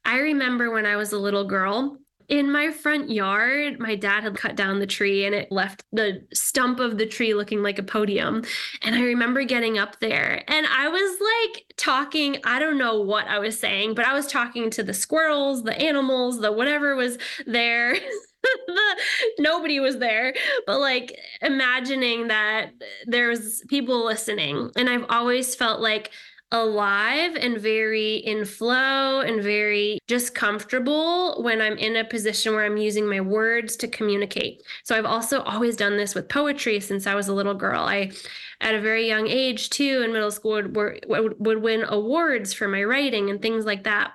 I 0.05 0.19
remember 0.19 0.71
when 0.71 0.87
I 0.87 0.97
was 0.97 1.13
a 1.13 1.19
little 1.19 1.45
girl, 1.45 1.99
in 2.33 2.51
my 2.51 2.71
front 2.71 3.11
yard, 3.11 3.79
my 3.79 3.95
dad 3.95 4.23
had 4.23 4.39
cut 4.39 4.57
down 4.57 4.79
the 4.79 4.87
tree 4.87 5.27
and 5.27 5.35
it 5.35 5.53
left 5.53 5.85
the 5.93 6.27
stump 6.33 6.81
of 6.81 6.97
the 6.97 7.05
tree 7.05 7.35
looking 7.35 7.63
like 7.63 7.79
a 7.79 7.83
podium. 7.83 8.43
And 8.81 8.95
I 8.95 9.03
remember 9.03 9.45
getting 9.45 9.79
up 9.79 10.01
there 10.01 10.43
and 10.49 10.67
I 10.67 10.89
was 10.89 11.19
like 11.21 11.65
talking, 11.77 12.39
I 12.45 12.59
don't 12.59 12.79
know 12.79 13.01
what 13.01 13.27
I 13.29 13.39
was 13.39 13.59
saying, 13.59 13.95
but 13.95 14.07
I 14.07 14.15
was 14.15 14.27
talking 14.27 14.71
to 14.71 14.83
the 14.83 14.95
squirrels, 14.95 15.63
the 15.63 15.79
animals, 15.79 16.41
the 16.41 16.53
whatever 16.53 16.95
was 16.95 17.19
there. 17.47 17.95
the, 18.67 18.97
nobody 19.39 19.79
was 19.79 19.99
there, 19.99 20.35
but 20.67 20.81
like 20.81 21.17
imagining 21.43 22.29
that 22.29 22.71
there's 23.07 23.63
people 23.69 24.05
listening. 24.05 24.71
And 24.75 24.89
I've 24.89 25.05
always 25.11 25.55
felt 25.55 25.81
like 25.81 26.11
alive 26.53 27.35
and 27.35 27.59
very 27.59 28.17
in 28.17 28.45
flow 28.45 29.21
and 29.21 29.43
very 29.43 29.99
just 30.07 30.35
comfortable 30.35 31.43
when 31.43 31.61
I'm 31.61 31.79
in 31.79 31.97
a 31.97 32.05
position 32.05 32.55
where 32.55 32.65
I'm 32.65 32.77
using 32.77 33.09
my 33.09 33.21
words 33.21 33.75
to 33.77 33.89
communicate. 33.89 34.63
So 34.85 34.97
I've 34.97 35.07
also 35.07 35.41
always 35.41 35.77
done 35.77 35.97
this 35.97 36.15
with 36.15 36.29
poetry 36.29 36.79
since 36.79 37.07
I 37.07 37.15
was 37.15 37.29
a 37.29 37.35
little 37.35 37.55
girl. 37.55 37.81
I, 37.81 38.13
at 38.61 38.75
a 38.75 38.81
very 38.81 39.09
young 39.09 39.27
age 39.27 39.71
too, 39.71 40.03
in 40.05 40.13
middle 40.13 40.31
school, 40.31 40.63
would, 40.63 41.05
would, 41.09 41.35
would 41.39 41.63
win 41.63 41.85
awards 41.89 42.53
for 42.53 42.69
my 42.69 42.85
writing 42.85 43.31
and 43.31 43.41
things 43.41 43.65
like 43.65 43.85
that. 43.85 44.13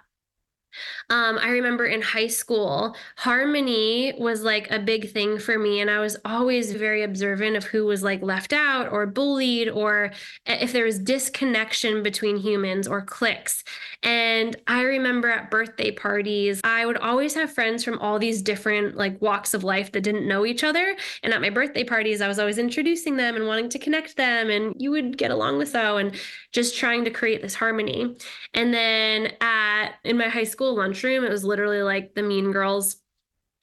Um, 1.09 1.37
I 1.37 1.49
remember 1.49 1.85
in 1.85 2.01
high 2.01 2.27
school, 2.27 2.95
harmony 3.15 4.13
was 4.17 4.41
like 4.41 4.69
a 4.71 4.79
big 4.79 5.11
thing 5.11 5.39
for 5.39 5.57
me. 5.57 5.79
And 5.79 5.89
I 5.89 5.99
was 5.99 6.17
always 6.25 6.73
very 6.73 7.03
observant 7.03 7.55
of 7.55 7.63
who 7.63 7.85
was 7.85 8.03
like 8.03 8.21
left 8.21 8.53
out 8.53 8.91
or 8.91 9.05
bullied 9.05 9.69
or 9.69 10.11
if 10.45 10.73
there 10.73 10.85
was 10.85 10.99
disconnection 10.99 12.03
between 12.03 12.37
humans 12.37 12.87
or 12.87 13.01
cliques. 13.01 13.63
And 14.03 14.55
I 14.67 14.81
remember 14.81 15.29
at 15.29 15.49
birthday 15.49 15.91
parties, 15.91 16.61
I 16.63 16.85
would 16.85 16.97
always 16.97 17.33
have 17.35 17.51
friends 17.51 17.83
from 17.83 17.99
all 17.99 18.19
these 18.19 18.41
different 18.41 18.95
like 18.95 19.21
walks 19.21 19.53
of 19.53 19.63
life 19.63 19.91
that 19.93 20.01
didn't 20.01 20.27
know 20.27 20.45
each 20.45 20.63
other. 20.63 20.95
And 21.23 21.33
at 21.33 21.41
my 21.41 21.49
birthday 21.49 21.83
parties, 21.83 22.21
I 22.21 22.27
was 22.27 22.39
always 22.39 22.57
introducing 22.57 23.17
them 23.17 23.35
and 23.35 23.47
wanting 23.47 23.69
to 23.69 23.79
connect 23.79 24.17
them. 24.17 24.49
And 24.49 24.75
you 24.77 24.91
would 24.91 25.17
get 25.17 25.31
along 25.31 25.57
with 25.57 25.69
so 25.69 25.97
and 25.97 26.15
just 26.51 26.77
trying 26.77 27.05
to 27.05 27.11
create 27.11 27.41
this 27.41 27.55
harmony. 27.55 28.15
And 28.53 28.73
then 28.73 29.33
at 29.41 29.93
in 30.03 30.17
my 30.17 30.27
high 30.27 30.43
school 30.43 30.66
lunchroom, 30.75 31.23
it 31.23 31.29
was 31.29 31.43
literally 31.43 31.81
like 31.81 32.15
the 32.15 32.23
mean 32.23 32.51
girls 32.51 32.97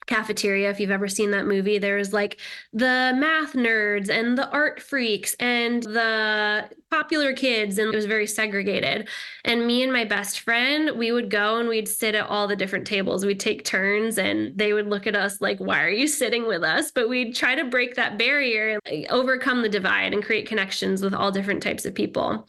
cafeteria. 0.05 0.69
If 0.69 0.79
you've 0.79 0.91
ever 0.91 1.07
seen 1.07 1.31
that 1.31 1.45
movie 1.45 1.77
there's 1.77 2.13
like 2.13 2.39
the 2.73 3.13
math 3.15 3.53
nerds 3.53 4.09
and 4.09 4.37
the 4.37 4.49
art 4.51 4.79
freaks 4.81 5.35
and 5.39 5.81
the 5.81 6.69
popular 6.91 7.33
kids 7.33 7.77
and 7.77 7.91
it 7.91 7.95
was 7.95 8.05
very 8.05 8.27
segregated. 8.27 9.09
And 9.43 9.65
me 9.65 9.83
and 9.83 9.91
my 9.91 10.05
best 10.05 10.41
friend 10.41 10.91
we 10.97 11.11
would 11.11 11.29
go 11.29 11.57
and 11.57 11.67
we'd 11.67 11.87
sit 11.87 12.15
at 12.15 12.27
all 12.27 12.47
the 12.47 12.55
different 12.55 12.85
tables. 12.85 13.25
We'd 13.25 13.39
take 13.39 13.65
turns 13.65 14.17
and 14.17 14.55
they 14.57 14.73
would 14.73 14.87
look 14.87 15.07
at 15.07 15.15
us 15.15 15.41
like 15.41 15.59
why 15.59 15.83
are 15.83 15.89
you 15.89 16.07
sitting 16.07 16.47
with 16.47 16.63
us? 16.63 16.91
But 16.91 17.09
we'd 17.09 17.35
try 17.35 17.55
to 17.55 17.65
break 17.65 17.95
that 17.95 18.17
barrier 18.17 18.79
and 18.85 19.07
overcome 19.09 19.63
the 19.63 19.69
divide 19.69 20.13
and 20.13 20.23
create 20.23 20.47
connections 20.47 21.01
with 21.01 21.13
all 21.13 21.31
different 21.31 21.63
types 21.63 21.85
of 21.85 21.95
people 21.95 22.47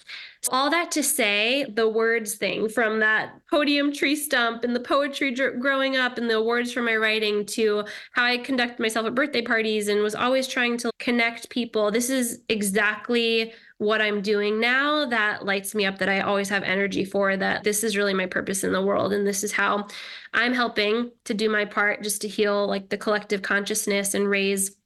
all 0.51 0.71
that 0.71 0.91
to 0.93 1.03
say, 1.03 1.65
the 1.75 1.89
words 1.89 2.35
thing 2.35 2.69
from 2.69 3.01
that 3.01 3.35
podium 3.51 3.93
tree 3.93 4.17
stump 4.17 4.65
and 4.65 4.75
the 4.75 4.81
poetry 4.81 5.35
growing 5.59 5.97
up 5.97 6.19
and 6.19 6.29
the 6.29 6.37
awards 6.37 6.73
for 6.73 6.83
my 6.83 6.97
writing 6.97 7.45
to 7.47 7.85
how 8.13 8.25
I 8.25 8.39
conduct 8.39 8.81
myself 8.81 9.07
at 9.07 9.15
birthday 9.15 9.43
parties 9.43 9.89
and 9.89 10.03
was 10.03 10.15
always 10.15 10.47
trying 10.47 10.79
to 10.79 10.91
connect 10.99 11.51
people. 11.51 11.91
This 11.91 12.11
is 12.11 12.41
exactly 12.49 13.53
what 13.79 14.01
I'm 14.01 14.23
doing 14.23 14.59
now 14.59 15.05
that 15.07 15.45
lights 15.45 15.75
me 15.75 15.85
up, 15.85 15.99
that 15.99 16.09
I 16.09 16.21
always 16.21 16.49
have 16.49 16.63
energy 16.63 17.05
for, 17.05 17.37
that 17.37 17.63
this 17.63 17.85
is 17.85 17.97
really 17.97 18.15
my 18.15 18.27
purpose 18.27 18.65
in 18.65 18.73
the 18.73 18.83
world. 18.83 19.13
And 19.13 19.27
this 19.27 19.45
is 19.45 19.53
how 19.53 19.87
I'm 20.33 20.55
helping 20.55 21.11
to 21.25 21.35
do 21.35 21.51
my 21.51 21.67
part 21.67 22.03
just 22.03 22.23
to 22.23 22.29
heal 22.29 22.67
like 22.67 22.89
the 22.89 22.97
collective 22.97 23.43
consciousness 23.43 24.15
and 24.15 24.29
raise 24.29 24.77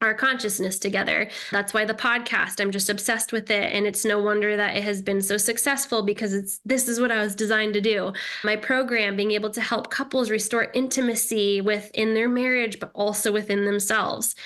our 0.00 0.14
consciousness 0.14 0.78
together. 0.78 1.28
That's 1.50 1.74
why 1.74 1.84
the 1.84 1.94
podcast, 1.94 2.60
I'm 2.60 2.70
just 2.70 2.88
obsessed 2.88 3.32
with 3.32 3.50
it. 3.50 3.72
And 3.72 3.86
it's 3.86 4.04
no 4.04 4.20
wonder 4.22 4.56
that 4.56 4.76
it 4.76 4.84
has 4.84 5.02
been 5.02 5.20
so 5.20 5.36
successful 5.36 6.02
because 6.02 6.32
it's 6.32 6.60
this 6.64 6.86
is 6.86 7.00
what 7.00 7.10
I 7.10 7.20
was 7.20 7.34
designed 7.34 7.74
to 7.74 7.80
do. 7.80 8.12
My 8.44 8.54
program, 8.56 9.16
being 9.16 9.32
able 9.32 9.50
to 9.50 9.60
help 9.60 9.90
couples 9.90 10.30
restore 10.30 10.70
intimacy 10.72 11.60
within 11.60 12.14
their 12.14 12.28
marriage, 12.28 12.78
but 12.78 12.90
also 12.94 13.32
within 13.32 13.64
themselves. 13.64 14.36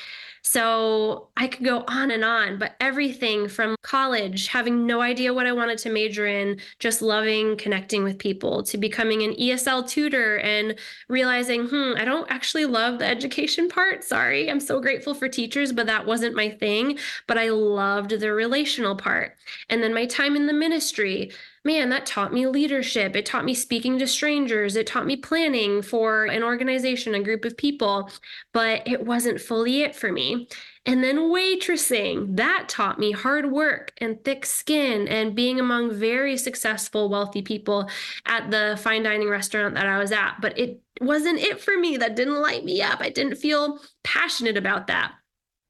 So 0.43 1.29
I 1.37 1.47
could 1.47 1.65
go 1.65 1.85
on 1.87 2.11
and 2.11 2.25
on, 2.25 2.59
but 2.59 2.75
everything 2.81 3.49
from 3.49 3.77
college, 3.83 4.49
having 4.49 4.87
no 4.87 5.01
idea 5.01 5.33
what 5.33 5.47
I 5.47 5.53
wanted 5.53 5.79
to 5.79 5.91
major 5.91 6.27
in, 6.27 6.61
just 6.81 7.01
loving 7.01 7.57
connecting 7.57 8.03
with 8.03 8.19
people, 8.19 8.63
to 8.65 8.77
becoming 8.77 9.23
an 9.23 9.35
ESL 9.35 9.89
tutor 9.89 10.39
and 10.39 10.75
realizing, 11.09 11.69
hmm, 11.69 11.93
I 11.97 12.05
don't 12.05 12.31
actually 12.31 12.67
love 12.67 12.99
the 12.99 13.07
education 13.07 13.69
part. 13.69 14.03
Sorry. 14.03 14.51
I'm 14.51 14.61
so 14.61 14.81
grateful 14.81 15.15
for 15.15 15.29
teachers, 15.29 15.73
but 15.73 15.87
that 15.87 16.07
wasn't 16.07 16.35
my 16.35 16.51
thing. 16.51 16.99
But 17.29 17.39
I 17.39 17.51
loved 17.51 18.11
the 18.11 18.33
relational 18.33 18.97
part. 18.97 19.37
And 19.71 19.83
then 19.83 19.95
my 19.95 20.07
time 20.07 20.35
in 20.35 20.47
the 20.47 20.53
ministry, 20.53 21.31
man, 21.65 21.91
that 21.91 22.07
taught 22.07 22.33
me 22.33 22.47
leadership. 22.47 23.15
It 23.15 23.27
taught 23.27 23.45
me 23.45 23.55
speaking 23.55 23.99
to 23.99 24.07
strangers. 24.07 24.75
It 24.77 24.87
taught 24.87 25.07
me 25.07 25.17
planning 25.17 25.83
for 25.83 26.25
an 26.25 26.43
organization, 26.43 27.15
a 27.15 27.23
group 27.23 27.45
of 27.45 27.57
people, 27.57 28.11
but 28.53 28.87
it 28.87 29.05
wasn't 29.05 29.41
fully 29.41 29.83
it 29.83 29.95
for 29.95 30.11
me. 30.11 30.49
And 30.85 31.05
then 31.05 31.17
waitressing, 31.31 32.37
that 32.37 32.69
taught 32.69 32.99
me 32.99 33.13
hard 33.13 33.53
work 33.53 33.93
and 33.99 34.23
thick 34.25 34.45
skin 34.45 35.07
and 35.07 35.37
being 35.37 35.61
among 35.61 35.95
very 35.95 36.37
successful, 36.37 37.09
wealthy 37.09 37.43
people 37.43 37.89
at 38.27 38.51
the 38.51 38.77
fine 38.83 39.05
dining 39.05 39.29
restaurant 39.29 39.75
that 39.77 39.87
I 39.87 39.99
was 39.99 40.11
at. 40.11 40.39
But 40.41 40.59
it 40.59 40.81
wasn't 41.01 41.39
it 41.39 41.61
for 41.61 41.79
me. 41.79 41.97
That 41.97 42.17
didn't 42.17 42.43
light 42.43 42.65
me 42.65 42.83
up. 42.83 43.01
I 43.01 43.11
didn't 43.11 43.37
feel 43.37 43.79
passionate 44.03 44.57
about 44.57 44.89
that. 44.89 45.13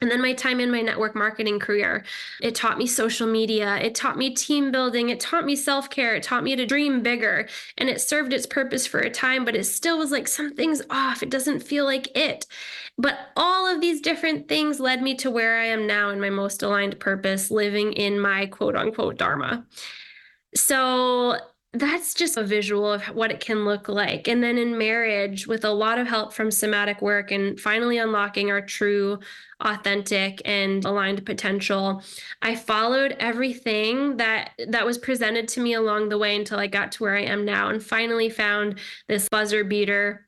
And 0.03 0.11
then 0.11 0.21
my 0.21 0.33
time 0.33 0.59
in 0.59 0.73
my 0.73 0.83
network 0.83 1.15
marketing 1.15 1.61
career, 1.61 2.05
it 2.41 2.57
taught 2.57 2.77
me 2.77 2.89
social 2.89 3.29
media, 3.29 3.77
it 3.77 3.95
taught 3.95 4.19
me 4.19 4.35
team 4.35 4.73
building, 4.73 5.11
it 5.11 5.21
taught 5.21 5.45
me 5.45 5.55
self 5.55 5.89
care, 5.89 6.17
it 6.17 6.25
taught 6.25 6.43
me 6.43 6.57
to 6.57 6.67
dream 6.67 7.03
bigger. 7.03 7.49
And 7.79 7.89
it 7.89 8.01
served 8.01 8.33
its 8.33 8.45
purpose 8.45 8.85
for 8.85 8.99
a 8.99 9.09
time, 9.09 9.45
but 9.45 9.55
it 9.55 9.65
still 9.65 9.99
was 9.99 10.11
like 10.11 10.27
something's 10.27 10.83
off. 10.91 11.23
It 11.23 11.31
doesn't 11.31 11.61
feel 11.61 11.85
like 11.85 12.15
it. 12.17 12.47
But 12.99 13.17
all 13.37 13.73
of 13.73 13.81
these 13.81 14.01
different 14.01 14.49
things 14.49 14.81
led 14.81 15.03
me 15.03 15.15
to 15.17 15.31
where 15.31 15.61
I 15.61 15.67
am 15.67 15.87
now 15.87 16.11
in 16.11 16.21
my 16.21 16.31
most 16.31 16.65
aligned 16.65 16.99
purpose, 16.99 17.53
living 17.53 17.93
in 17.93 18.19
my 18.19 18.47
quote 18.47 18.75
unquote 18.75 19.19
Dharma. 19.19 19.65
So 20.57 21.39
that's 21.75 22.13
just 22.13 22.37
a 22.37 22.45
visual 22.45 22.93
of 22.93 23.03
what 23.15 23.31
it 23.31 23.41
can 23.41 23.65
look 23.65 23.89
like. 23.89 24.29
And 24.29 24.45
then 24.45 24.59
in 24.59 24.77
marriage, 24.77 25.47
with 25.47 25.65
a 25.65 25.71
lot 25.71 25.99
of 25.99 26.07
help 26.07 26.35
from 26.35 26.51
somatic 26.51 27.01
work 27.01 27.31
and 27.31 27.59
finally 27.59 27.97
unlocking 27.97 28.51
our 28.51 28.61
true, 28.61 29.19
authentic, 29.61 30.43
and 30.45 30.85
aligned 30.85 31.25
potential, 31.25 32.03
I 32.43 32.57
followed 32.57 33.17
everything 33.19 34.19
that 34.19 34.51
that 34.69 34.85
was 34.85 34.99
presented 34.99 35.49
to 35.49 35.61
me 35.61 35.73
along 35.73 36.11
the 36.11 36.19
way 36.19 36.37
until 36.37 36.59
I 36.59 36.67
got 36.67 36.93
to 36.93 37.03
where 37.03 37.17
I 37.17 37.23
am 37.23 37.47
now 37.47 37.71
and 37.71 37.83
finally 37.83 38.29
found 38.29 38.79
this 39.09 39.29
buzzer 39.31 39.65
beater 39.65 40.27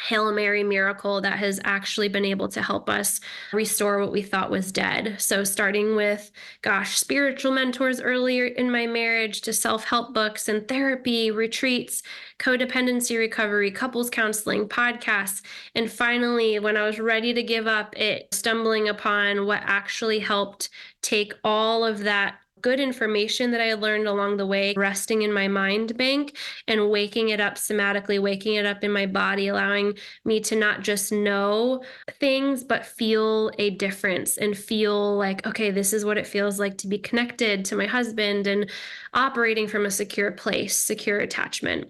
Hail 0.00 0.32
Mary 0.32 0.62
miracle 0.62 1.20
that 1.20 1.38
has 1.38 1.60
actually 1.64 2.08
been 2.08 2.24
able 2.24 2.48
to 2.48 2.62
help 2.62 2.88
us 2.88 3.20
restore 3.52 4.00
what 4.00 4.12
we 4.12 4.22
thought 4.22 4.50
was 4.50 4.72
dead. 4.72 5.16
So, 5.18 5.44
starting 5.44 5.96
with, 5.96 6.30
gosh, 6.62 6.98
spiritual 6.98 7.52
mentors 7.52 8.00
earlier 8.00 8.46
in 8.46 8.70
my 8.70 8.86
marriage 8.86 9.42
to 9.42 9.52
self 9.52 9.84
help 9.84 10.14
books 10.14 10.48
and 10.48 10.66
therapy, 10.66 11.30
retreats, 11.30 12.02
codependency 12.38 13.18
recovery, 13.18 13.70
couples 13.70 14.10
counseling, 14.10 14.68
podcasts. 14.68 15.42
And 15.74 15.90
finally, 15.90 16.58
when 16.58 16.76
I 16.76 16.86
was 16.86 16.98
ready 16.98 17.34
to 17.34 17.42
give 17.42 17.66
up, 17.66 17.96
it 17.98 18.28
stumbling 18.32 18.88
upon 18.88 19.46
what 19.46 19.62
actually 19.64 20.18
helped 20.18 20.70
take 21.02 21.34
all 21.44 21.84
of 21.84 22.00
that 22.00 22.36
good 22.62 22.80
information 22.80 23.50
that 23.50 23.60
I 23.60 23.74
learned 23.74 24.06
along 24.06 24.36
the 24.36 24.46
way, 24.46 24.74
resting 24.76 25.22
in 25.22 25.32
my 25.32 25.48
mind 25.48 25.96
bank 25.96 26.36
and 26.68 26.90
waking 26.90 27.30
it 27.30 27.40
up 27.40 27.54
somatically, 27.54 28.20
waking 28.20 28.54
it 28.54 28.66
up 28.66 28.84
in 28.84 28.92
my 28.92 29.06
body, 29.06 29.48
allowing 29.48 29.94
me 30.24 30.40
to 30.40 30.56
not 30.56 30.82
just 30.82 31.12
know 31.12 31.82
things, 32.18 32.64
but 32.64 32.86
feel 32.86 33.50
a 33.58 33.70
difference 33.70 34.36
and 34.36 34.56
feel 34.56 35.16
like, 35.16 35.46
okay, 35.46 35.70
this 35.70 35.92
is 35.92 36.04
what 36.04 36.18
it 36.18 36.26
feels 36.26 36.58
like 36.58 36.78
to 36.78 36.86
be 36.86 36.98
connected 36.98 37.64
to 37.66 37.76
my 37.76 37.86
husband 37.86 38.46
and 38.46 38.70
operating 39.14 39.66
from 39.68 39.86
a 39.86 39.90
secure 39.90 40.32
place, 40.32 40.76
secure 40.76 41.18
attachment. 41.18 41.88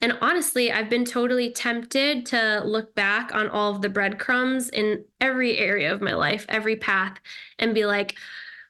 And 0.00 0.16
honestly, 0.20 0.72
I've 0.72 0.88
been 0.88 1.04
totally 1.04 1.52
tempted 1.52 2.26
to 2.26 2.62
look 2.64 2.94
back 2.94 3.34
on 3.34 3.48
all 3.48 3.74
of 3.74 3.82
the 3.82 3.88
breadcrumbs 3.88 4.70
in 4.70 5.04
every 5.20 5.58
area 5.58 5.92
of 5.92 6.00
my 6.00 6.14
life, 6.14 6.46
every 6.48 6.76
path, 6.76 7.18
and 7.58 7.74
be 7.74 7.84
like, 7.84 8.16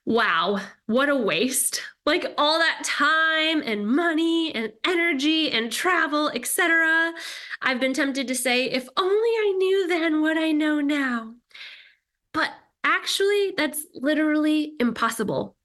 wow, 0.09 0.59
what 0.87 1.11
a 1.11 1.17
waste. 1.17 1.83
Like 2.07 2.33
all 2.39 2.59
that 2.59 2.83
time 2.83 3.63
and 3.63 3.87
money 3.87 4.55
and 4.55 4.73
energy 4.87 5.51
and 5.51 5.71
travel, 5.71 6.31
etc. 6.31 7.13
I've 7.61 7.79
been 7.79 7.93
tempted 7.93 8.27
to 8.27 8.35
say, 8.35 8.65
if 8.71 8.89
only 8.97 9.13
I 9.13 9.55
knew 9.59 9.87
then 9.87 10.23
what 10.23 10.39
I 10.39 10.53
know 10.53 10.81
now. 10.81 11.35
But 12.33 12.51
actually, 12.83 13.53
that's 13.55 13.85
literally 13.95 14.73
impossible. 14.81 15.57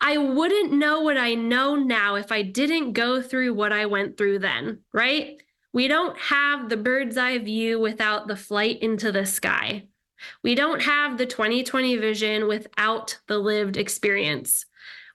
I 0.00 0.16
wouldn't 0.16 0.72
know 0.72 1.02
what 1.02 1.18
I 1.18 1.34
know 1.34 1.76
now 1.76 2.14
if 2.14 2.32
I 2.32 2.40
didn't 2.40 2.94
go 2.94 3.20
through 3.20 3.52
what 3.52 3.72
I 3.72 3.84
went 3.84 4.16
through 4.16 4.38
then, 4.38 4.80
right? 4.94 5.36
We 5.74 5.88
don't 5.88 6.18
have 6.18 6.70
the 6.70 6.78
bird's 6.78 7.18
eye 7.18 7.38
view 7.38 7.78
without 7.78 8.28
the 8.28 8.36
flight 8.36 8.80
into 8.80 9.12
the 9.12 9.26
sky. 9.26 9.88
We 10.42 10.54
don't 10.54 10.82
have 10.82 11.18
the 11.18 11.26
2020 11.26 11.96
vision 11.96 12.48
without 12.48 13.18
the 13.26 13.38
lived 13.38 13.76
experience. 13.76 14.66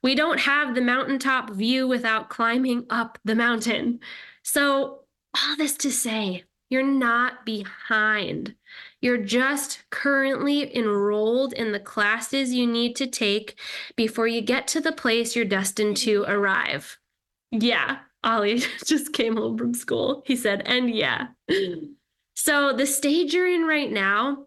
We 0.02 0.16
don't 0.16 0.40
have 0.40 0.76
the 0.76 0.82
mountaintop 0.82 1.52
view 1.52 1.88
without 1.88 2.30
climbing 2.30 2.86
up 2.90 3.18
the 3.26 3.36
mountain. 3.36 4.00
So, 4.44 5.02
all 5.36 5.56
this 5.58 5.76
to 5.78 5.92
say, 5.92 6.46
you're 6.70 6.84
not 6.84 7.46
behind. 7.46 8.56
You're 9.02 9.18
just 9.18 9.84
currently 9.90 10.76
enrolled 10.76 11.54
in 11.54 11.72
the 11.72 11.80
classes 11.80 12.54
you 12.54 12.68
need 12.68 12.96
to 12.98 13.08
take 13.08 13.60
before 13.96 14.28
you 14.28 14.42
get 14.42 14.68
to 14.70 14.82
the 14.82 14.92
place 14.92 15.36
you're 15.36 15.46
destined 15.46 15.98
to 15.98 16.24
arrive. 16.28 16.98
Yeah, 17.52 17.98
Ollie 18.24 18.60
just 18.86 19.14
came 19.14 19.36
home 19.36 19.58
from 19.58 19.74
school. 19.74 20.24
He 20.26 20.36
said, 20.36 20.62
and 20.66 20.94
yeah. 20.94 21.28
Mm. 21.50 21.94
So, 22.36 22.72
the 22.72 22.86
stage 22.86 23.34
you're 23.34 23.52
in 23.52 23.66
right 23.66 23.92
now 23.92 24.46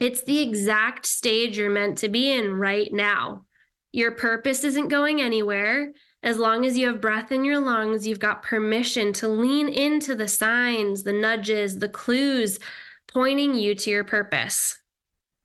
it's 0.00 0.22
the 0.24 0.40
exact 0.40 1.06
stage 1.06 1.58
you're 1.58 1.70
meant 1.70 1.98
to 1.98 2.08
be 2.08 2.32
in 2.32 2.54
right 2.54 2.92
now. 2.92 3.44
Your 3.92 4.12
purpose 4.12 4.64
isn't 4.64 4.88
going 4.88 5.20
anywhere. 5.20 5.92
As 6.22 6.38
long 6.38 6.64
as 6.64 6.76
you 6.76 6.86
have 6.86 7.00
breath 7.00 7.32
in 7.32 7.44
your 7.44 7.60
lungs, 7.60 8.06
you've 8.06 8.18
got 8.18 8.42
permission 8.42 9.12
to 9.14 9.28
lean 9.28 9.68
into 9.68 10.14
the 10.14 10.28
signs, 10.28 11.02
the 11.02 11.12
nudges, 11.12 11.78
the 11.78 11.88
clues 11.88 12.58
pointing 13.08 13.54
you 13.54 13.74
to 13.74 13.90
your 13.90 14.04
purpose. 14.04 14.78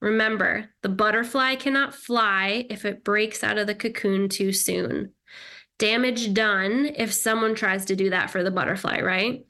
Remember, 0.01 0.69
the 0.83 0.89
butterfly 0.89 1.55
cannot 1.55 1.95
fly 1.95 2.65
if 2.69 2.85
it 2.85 3.03
breaks 3.03 3.43
out 3.43 3.57
of 3.57 3.67
the 3.67 3.75
cocoon 3.75 4.29
too 4.29 4.51
soon. 4.51 5.11
Damage 5.79 6.33
done 6.33 6.91
if 6.95 7.11
someone 7.11 7.55
tries 7.55 7.85
to 7.85 7.95
do 7.95 8.09
that 8.11 8.29
for 8.29 8.43
the 8.43 8.51
butterfly, 8.51 9.01
right? 9.01 9.45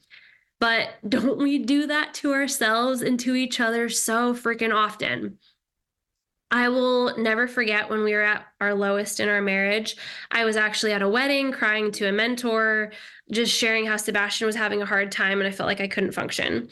But 0.58 0.90
don't 1.06 1.38
we 1.38 1.58
do 1.58 1.86
that 1.86 2.14
to 2.14 2.32
ourselves 2.32 3.02
and 3.02 3.20
to 3.20 3.34
each 3.34 3.60
other 3.60 3.88
so 3.88 4.34
freaking 4.34 4.74
often? 4.74 5.38
I 6.50 6.68
will 6.68 7.16
never 7.18 7.48
forget 7.48 7.90
when 7.90 8.04
we 8.04 8.12
were 8.12 8.22
at 8.22 8.46
our 8.60 8.72
lowest 8.72 9.18
in 9.18 9.28
our 9.28 9.42
marriage. 9.42 9.96
I 10.30 10.44
was 10.44 10.56
actually 10.56 10.92
at 10.92 11.02
a 11.02 11.08
wedding 11.08 11.50
crying 11.50 11.90
to 11.92 12.08
a 12.08 12.12
mentor, 12.12 12.92
just 13.32 13.52
sharing 13.52 13.84
how 13.84 13.96
Sebastian 13.96 14.46
was 14.46 14.54
having 14.54 14.80
a 14.80 14.86
hard 14.86 15.10
time 15.10 15.40
and 15.40 15.48
I 15.48 15.50
felt 15.50 15.66
like 15.66 15.80
I 15.80 15.88
couldn't 15.88 16.12
function. 16.12 16.68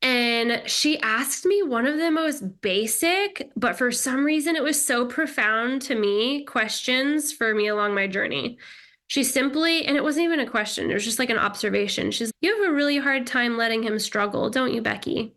And 0.00 0.62
she 0.66 1.00
asked 1.00 1.44
me 1.44 1.62
one 1.62 1.86
of 1.86 1.98
the 1.98 2.10
most 2.10 2.60
basic, 2.60 3.50
but 3.56 3.76
for 3.76 3.90
some 3.90 4.24
reason 4.24 4.54
it 4.54 4.62
was 4.62 4.82
so 4.82 5.06
profound 5.06 5.82
to 5.82 5.96
me 5.96 6.44
questions 6.44 7.32
for 7.32 7.54
me 7.54 7.66
along 7.66 7.94
my 7.94 8.06
journey. 8.06 8.58
She 9.08 9.22
simply, 9.22 9.84
and 9.84 9.96
it 9.96 10.02
wasn't 10.02 10.24
even 10.24 10.40
a 10.40 10.50
question, 10.50 10.90
it 10.90 10.94
was 10.94 11.04
just 11.04 11.18
like 11.18 11.30
an 11.30 11.38
observation. 11.38 12.10
She's, 12.10 12.32
You 12.40 12.60
have 12.60 12.70
a 12.70 12.74
really 12.74 12.98
hard 12.98 13.26
time 13.26 13.56
letting 13.56 13.82
him 13.82 13.98
struggle, 13.98 14.50
don't 14.50 14.74
you, 14.74 14.82
Becky? 14.82 15.36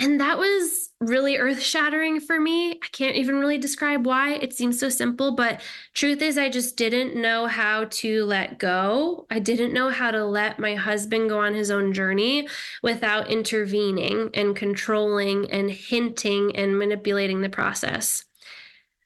And 0.00 0.20
that 0.20 0.38
was 0.38 0.90
really 1.00 1.36
earth 1.36 1.62
shattering 1.62 2.20
for 2.20 2.40
me. 2.40 2.72
I 2.72 2.86
can't 2.90 3.16
even 3.16 3.36
really 3.36 3.58
describe 3.58 4.04
why. 4.04 4.34
It 4.34 4.52
seems 4.52 4.78
so 4.78 4.88
simple, 4.88 5.32
but 5.32 5.62
truth 5.94 6.20
is, 6.20 6.36
I 6.36 6.48
just 6.48 6.76
didn't 6.76 7.14
know 7.14 7.46
how 7.46 7.84
to 7.84 8.24
let 8.24 8.58
go. 8.58 9.26
I 9.30 9.38
didn't 9.38 9.72
know 9.72 9.90
how 9.90 10.10
to 10.10 10.24
let 10.24 10.58
my 10.58 10.74
husband 10.74 11.28
go 11.28 11.38
on 11.38 11.54
his 11.54 11.70
own 11.70 11.92
journey 11.92 12.48
without 12.82 13.30
intervening 13.30 14.30
and 14.34 14.56
controlling 14.56 15.48
and 15.50 15.70
hinting 15.70 16.56
and 16.56 16.76
manipulating 16.76 17.40
the 17.40 17.48
process. 17.48 18.24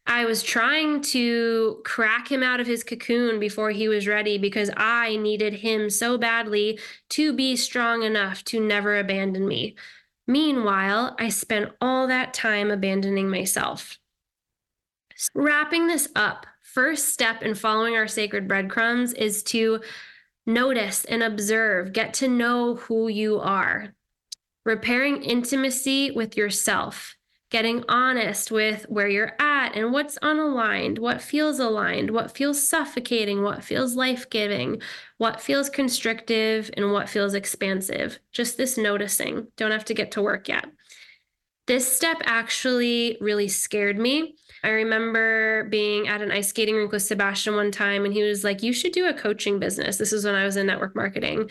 I 0.09 0.25
was 0.25 0.43
trying 0.43 1.03
to 1.03 1.83
crack 1.85 2.33
him 2.33 2.43
out 2.43 2.61
of 2.61 2.67
his 2.67 2.83
cocoon 2.83 3.39
before 3.39 3.71
he 3.71 3.89
was 3.89 4.07
ready 4.07 4.39
because 4.39 4.71
I 4.75 5.17
needed 5.17 5.53
him 5.53 5.91
so 5.91 6.17
badly 6.17 6.81
to 7.11 7.35
be 7.35 7.57
strong 7.57 8.03
enough 8.03 8.43
to 8.45 8.59
never 8.59 8.99
abandon 8.99 9.47
me. 9.47 9.77
Meanwhile, 10.27 11.15
I 11.19 11.29
spent 11.29 11.73
all 11.83 12.07
that 12.07 12.33
time 12.33 12.71
abandoning 12.71 13.29
myself. 13.29 13.99
Wrapping 15.35 15.89
this 15.89 16.09
up, 16.17 16.47
first 16.63 17.11
step 17.11 17.43
in 17.43 17.55
following 17.55 17.95
our 17.95 18.09
sacred 18.09 18.49
breadcrumbs 18.49 19.13
is 19.13 19.43
to 19.45 19.83
notice 20.47 21.05
and 21.05 21.23
observe, 21.23 21.93
get 21.93 22.15
to 22.15 22.29
know 22.29 22.77
who 22.77 23.09
you 23.09 23.41
are. 23.41 23.93
Repairing 24.65 25.23
intimacy 25.23 26.13
with 26.13 26.35
yourself 26.35 27.18
getting 27.51 27.83
honest 27.89 28.51
with 28.51 28.85
where 28.89 29.09
you're 29.09 29.33
at 29.41 29.75
and 29.75 29.93
what's 29.93 30.19
unaligned, 30.19 30.99
what 30.99 31.23
feels 31.23 31.59
aligned, 31.59 32.11
what 32.11 32.37
feels 32.37 32.67
suffocating, 32.69 33.43
what 33.43 33.65
feels 33.65 33.95
life 33.95 34.29
giving, 34.29 34.83
what 35.17 35.41
feels 35.41 35.71
constrictive, 35.71 36.71
and 36.77 36.93
what 36.93 37.09
feels 37.09 37.35
expansive. 37.35 38.19
Just 38.33 38.57
this 38.57 38.77
noticing. 38.77 39.49
Don't 39.57 39.73
have 39.73 39.87
to 39.87 39.95
get 39.95 40.11
to 40.13 40.23
work 40.23 40.49
yet. 40.49 40.67
This 41.67 41.91
step 41.91 42.19
actually 42.25 43.19
really 43.21 43.49
scared 43.49 43.99
me. 43.99 44.37
I 44.65 44.69
remember 44.71 45.65
being 45.65 46.09
at 46.09 46.23
an 46.23 46.33
ice 46.33 46.49
skating 46.49 46.75
rink 46.75 46.93
with 46.93 47.03
Sebastian 47.03 47.55
one 47.55 47.71
time, 47.71 48.05
and 48.05 48.13
he 48.13 48.23
was 48.23 48.43
like, 48.43 48.63
You 48.63 48.73
should 48.73 48.93
do 48.93 49.07
a 49.07 49.15
coaching 49.15 49.59
business. 49.59 49.99
This 49.99 50.13
is 50.13 50.25
when 50.25 50.35
I 50.35 50.45
was 50.45 50.57
in 50.57 50.67
network 50.67 50.97
marketing. 50.97 51.51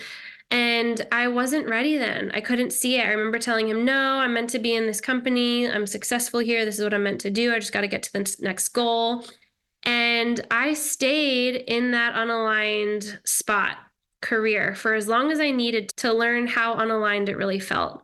And 0.49 1.05
I 1.12 1.27
wasn't 1.27 1.67
ready 1.67 1.97
then. 1.97 2.31
I 2.33 2.39
couldn't 2.39 2.71
see 2.71 2.97
it. 2.97 3.05
I 3.05 3.12
remember 3.12 3.38
telling 3.38 3.67
him, 3.67 3.83
No, 3.83 4.19
I'm 4.19 4.33
meant 4.33 4.49
to 4.51 4.60
be 4.60 4.75
in 4.75 4.88
this 4.88 5.01
company. 5.01 5.69
I'm 5.69 5.86
successful 5.86 6.39
here. 6.39 6.63
This 6.63 6.77
is 6.77 6.83
what 6.83 6.93
I'm 6.93 7.03
meant 7.03 7.21
to 7.21 7.29
do. 7.29 7.53
I 7.53 7.60
just 7.60 7.73
got 7.73 7.81
to 7.81 7.88
get 7.88 8.03
to 8.03 8.13
the 8.13 8.36
next 8.39 8.69
goal. 8.69 9.25
And 9.83 10.45
I 10.51 10.73
stayed 10.73 11.55
in 11.67 11.91
that 11.91 12.15
unaligned 12.15 13.25
spot 13.27 13.77
career 14.21 14.73
for 14.75 14.93
as 14.93 15.07
long 15.07 15.31
as 15.31 15.39
I 15.39 15.51
needed 15.51 15.89
to 15.97 16.13
learn 16.13 16.47
how 16.47 16.75
unaligned 16.75 17.29
it 17.29 17.38
really 17.38 17.60
felt. 17.60 18.03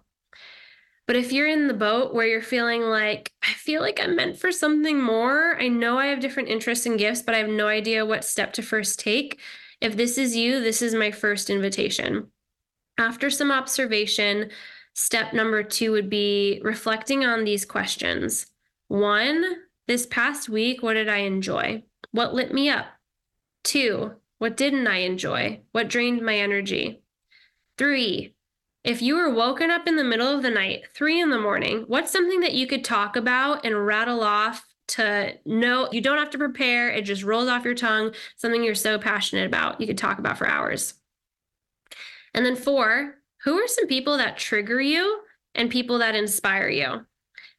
But 1.05 1.17
if 1.17 1.33
you're 1.33 1.47
in 1.47 1.67
the 1.67 1.73
boat 1.73 2.13
where 2.13 2.25
you're 2.25 2.41
feeling 2.41 2.83
like, 2.83 3.31
I 3.43 3.53
feel 3.53 3.81
like 3.81 3.99
I'm 4.01 4.15
meant 4.15 4.37
for 4.37 4.51
something 4.51 5.01
more, 5.01 5.57
I 5.59 5.67
know 5.67 5.97
I 5.97 6.07
have 6.07 6.21
different 6.21 6.49
interests 6.49 6.85
and 6.85 6.97
gifts, 6.97 7.21
but 7.21 7.35
I 7.35 7.39
have 7.39 7.49
no 7.49 7.67
idea 7.67 8.05
what 8.05 8.23
step 8.23 8.53
to 8.53 8.61
first 8.61 8.99
take. 8.99 9.39
If 9.83 9.97
this 9.97 10.17
is 10.17 10.33
you, 10.33 10.61
this 10.61 10.81
is 10.81 10.95
my 10.95 11.11
first 11.11 11.49
invitation. 11.49 12.27
After 12.97 13.29
some 13.29 13.51
observation, 13.51 14.49
step 14.93 15.33
number 15.33 15.61
two 15.61 15.91
would 15.91 16.09
be 16.09 16.61
reflecting 16.63 17.25
on 17.25 17.43
these 17.43 17.65
questions. 17.65 18.45
One, 18.87 19.43
this 19.87 20.05
past 20.05 20.47
week, 20.47 20.81
what 20.81 20.93
did 20.93 21.09
I 21.09 21.17
enjoy? 21.17 21.83
What 22.11 22.33
lit 22.33 22.53
me 22.53 22.69
up? 22.69 22.85
Two, 23.65 24.13
what 24.37 24.55
didn't 24.55 24.87
I 24.87 24.99
enjoy? 24.99 25.59
What 25.73 25.89
drained 25.89 26.21
my 26.21 26.37
energy? 26.37 27.01
Three, 27.77 28.35
if 28.85 29.01
you 29.01 29.17
were 29.17 29.33
woken 29.33 29.69
up 29.69 29.85
in 29.85 29.97
the 29.97 30.03
middle 30.05 30.33
of 30.33 30.43
the 30.43 30.49
night, 30.49 30.83
three 30.93 31.19
in 31.19 31.29
the 31.29 31.41
morning, 31.41 31.83
what's 31.87 32.11
something 32.11 32.39
that 32.39 32.53
you 32.53 32.67
could 32.67 32.85
talk 32.85 33.17
about 33.17 33.65
and 33.65 33.85
rattle 33.85 34.23
off 34.23 34.72
to 34.89 35.33
know 35.45 35.89
you 35.91 36.01
don't 36.01 36.17
have 36.17 36.29
to 36.31 36.37
prepare? 36.37 36.89
It 36.89 37.03
just 37.03 37.23
rolls 37.23 37.49
off 37.49 37.65
your 37.65 37.75
tongue, 37.75 38.13
something 38.35 38.63
you're 38.63 38.75
so 38.75 38.99
passionate 38.99 39.45
about, 39.45 39.79
you 39.79 39.87
could 39.87 39.97
talk 39.97 40.19
about 40.19 40.37
for 40.37 40.47
hours. 40.47 40.95
And 42.33 42.45
then 42.45 42.55
four, 42.55 43.15
who 43.43 43.55
are 43.59 43.67
some 43.67 43.87
people 43.87 44.17
that 44.17 44.37
trigger 44.37 44.81
you 44.81 45.21
and 45.55 45.69
people 45.69 45.99
that 45.99 46.15
inspire 46.15 46.69
you? 46.69 47.05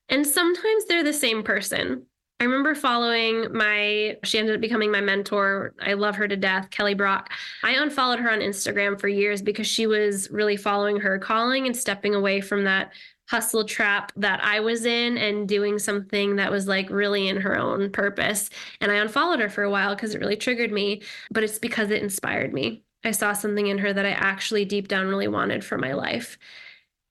And 0.08 0.26
sometimes 0.26 0.84
they're 0.86 1.04
the 1.04 1.12
same 1.12 1.42
person. 1.42 2.06
I 2.40 2.44
remember 2.44 2.74
following 2.74 3.52
my, 3.52 4.16
she 4.24 4.38
ended 4.38 4.56
up 4.56 4.60
becoming 4.60 4.90
my 4.90 5.00
mentor. 5.00 5.74
I 5.80 5.94
love 5.94 6.16
her 6.16 6.26
to 6.26 6.36
death, 6.36 6.68
Kelly 6.70 6.94
Brock. 6.94 7.30
I 7.62 7.72
unfollowed 7.72 8.18
her 8.18 8.30
on 8.30 8.40
Instagram 8.40 9.00
for 9.00 9.08
years 9.08 9.40
because 9.40 9.68
she 9.68 9.86
was 9.86 10.28
really 10.30 10.56
following 10.56 10.98
her 10.98 11.18
calling 11.18 11.66
and 11.66 11.76
stepping 11.76 12.14
away 12.14 12.40
from 12.40 12.64
that 12.64 12.92
hustle 13.28 13.64
trap 13.64 14.12
that 14.16 14.42
I 14.44 14.60
was 14.60 14.84
in 14.84 15.16
and 15.16 15.48
doing 15.48 15.78
something 15.78 16.36
that 16.36 16.50
was 16.50 16.68
like 16.68 16.90
really 16.90 17.28
in 17.28 17.36
her 17.38 17.58
own 17.58 17.90
purpose. 17.90 18.50
And 18.80 18.92
I 18.92 18.96
unfollowed 18.96 19.40
her 19.40 19.48
for 19.48 19.62
a 19.62 19.70
while 19.70 19.94
because 19.94 20.14
it 20.14 20.20
really 20.20 20.36
triggered 20.36 20.72
me, 20.72 21.02
but 21.30 21.42
it's 21.42 21.58
because 21.58 21.90
it 21.90 22.02
inspired 22.02 22.52
me. 22.52 22.82
I 23.04 23.10
saw 23.10 23.32
something 23.32 23.66
in 23.66 23.78
her 23.78 23.92
that 23.92 24.06
I 24.06 24.10
actually 24.10 24.64
deep 24.64 24.88
down 24.88 25.08
really 25.08 25.28
wanted 25.28 25.64
for 25.64 25.78
my 25.78 25.92
life. 25.92 26.38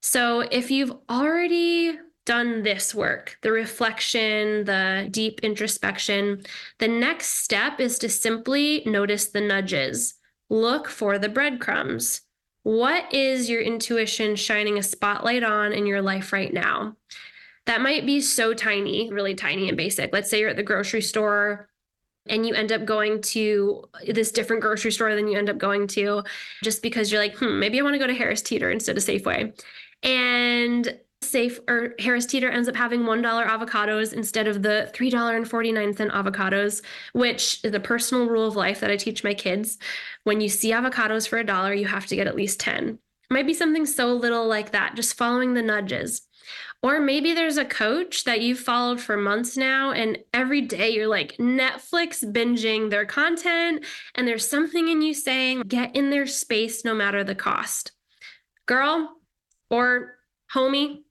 So 0.02 0.40
if 0.40 0.70
you've 0.70 0.94
already 1.08 1.98
done 2.26 2.62
this 2.62 2.94
work, 2.94 3.38
the 3.42 3.52
reflection, 3.52 4.64
the 4.64 5.08
deep 5.10 5.40
introspection, 5.42 6.42
the 6.78 6.88
next 6.88 7.42
step 7.42 7.80
is 7.80 7.98
to 7.98 8.08
simply 8.08 8.82
notice 8.86 9.28
the 9.28 9.40
nudges. 9.40 10.14
Look 10.50 10.88
for 10.88 11.18
the 11.18 11.28
breadcrumbs. 11.28 12.22
What 12.64 13.12
is 13.12 13.48
your 13.48 13.60
intuition 13.60 14.36
shining 14.36 14.78
a 14.78 14.82
spotlight 14.82 15.42
on 15.42 15.72
in 15.72 15.86
your 15.86 16.00
life 16.00 16.32
right 16.32 16.52
now? 16.52 16.96
That 17.66 17.82
might 17.82 18.06
be 18.06 18.20
so 18.22 18.54
tiny, 18.54 19.12
really 19.12 19.34
tiny 19.34 19.68
and 19.68 19.76
basic. 19.76 20.12
Let's 20.12 20.30
say 20.30 20.40
you're 20.40 20.48
at 20.48 20.56
the 20.56 20.62
grocery 20.62 21.02
store 21.02 21.68
and 22.26 22.46
you 22.46 22.54
end 22.54 22.72
up 22.72 22.86
going 22.86 23.20
to 23.20 23.84
this 24.08 24.32
different 24.32 24.62
grocery 24.62 24.92
store 24.92 25.14
than 25.14 25.28
you 25.28 25.38
end 25.38 25.50
up 25.50 25.58
going 25.58 25.86
to 25.88 26.22
just 26.62 26.80
because 26.80 27.12
you're 27.12 27.20
like, 27.20 27.36
hmm, 27.36 27.58
maybe 27.58 27.78
I 27.78 27.82
want 27.82 27.94
to 27.94 27.98
go 27.98 28.06
to 28.06 28.14
Harris 28.14 28.40
Teeter 28.40 28.70
instead 28.70 28.96
of 28.96 29.02
Safeway. 29.02 29.52
And 30.02 30.98
Safe 31.24 31.58
or 31.68 31.94
Harris 31.98 32.26
Teeter 32.26 32.50
ends 32.50 32.68
up 32.68 32.76
having 32.76 33.00
$1 33.00 33.46
avocados 33.46 34.12
instead 34.12 34.46
of 34.46 34.62
the 34.62 34.90
$3.49 34.94 36.10
avocados, 36.10 36.82
which 37.12 37.60
is 37.64 37.74
a 37.74 37.80
personal 37.80 38.28
rule 38.28 38.46
of 38.46 38.56
life 38.56 38.80
that 38.80 38.90
I 38.90 38.96
teach 38.96 39.24
my 39.24 39.34
kids. 39.34 39.78
When 40.24 40.40
you 40.40 40.48
see 40.48 40.70
avocados 40.72 41.28
for 41.28 41.38
a 41.38 41.44
dollar, 41.44 41.74
you 41.74 41.86
have 41.86 42.06
to 42.06 42.16
get 42.16 42.26
at 42.26 42.36
least 42.36 42.60
10. 42.60 42.88
It 42.90 42.98
might 43.30 43.46
be 43.46 43.54
something 43.54 43.86
so 43.86 44.12
little 44.12 44.46
like 44.46 44.72
that, 44.72 44.96
just 44.96 45.16
following 45.16 45.54
the 45.54 45.62
nudges. 45.62 46.22
Or 46.82 47.00
maybe 47.00 47.32
there's 47.32 47.56
a 47.56 47.64
coach 47.64 48.24
that 48.24 48.42
you've 48.42 48.58
followed 48.58 49.00
for 49.00 49.16
months 49.16 49.56
now, 49.56 49.92
and 49.92 50.18
every 50.34 50.60
day 50.60 50.90
you're 50.90 51.08
like 51.08 51.38
Netflix 51.38 52.22
binging 52.22 52.90
their 52.90 53.06
content, 53.06 53.86
and 54.14 54.28
there's 54.28 54.46
something 54.46 54.88
in 54.88 55.00
you 55.00 55.14
saying, 55.14 55.62
get 55.62 55.96
in 55.96 56.10
their 56.10 56.26
space 56.26 56.84
no 56.84 56.94
matter 56.94 57.24
the 57.24 57.34
cost. 57.34 57.92
Girl 58.66 59.16
or 59.70 60.18
homie, 60.54 61.03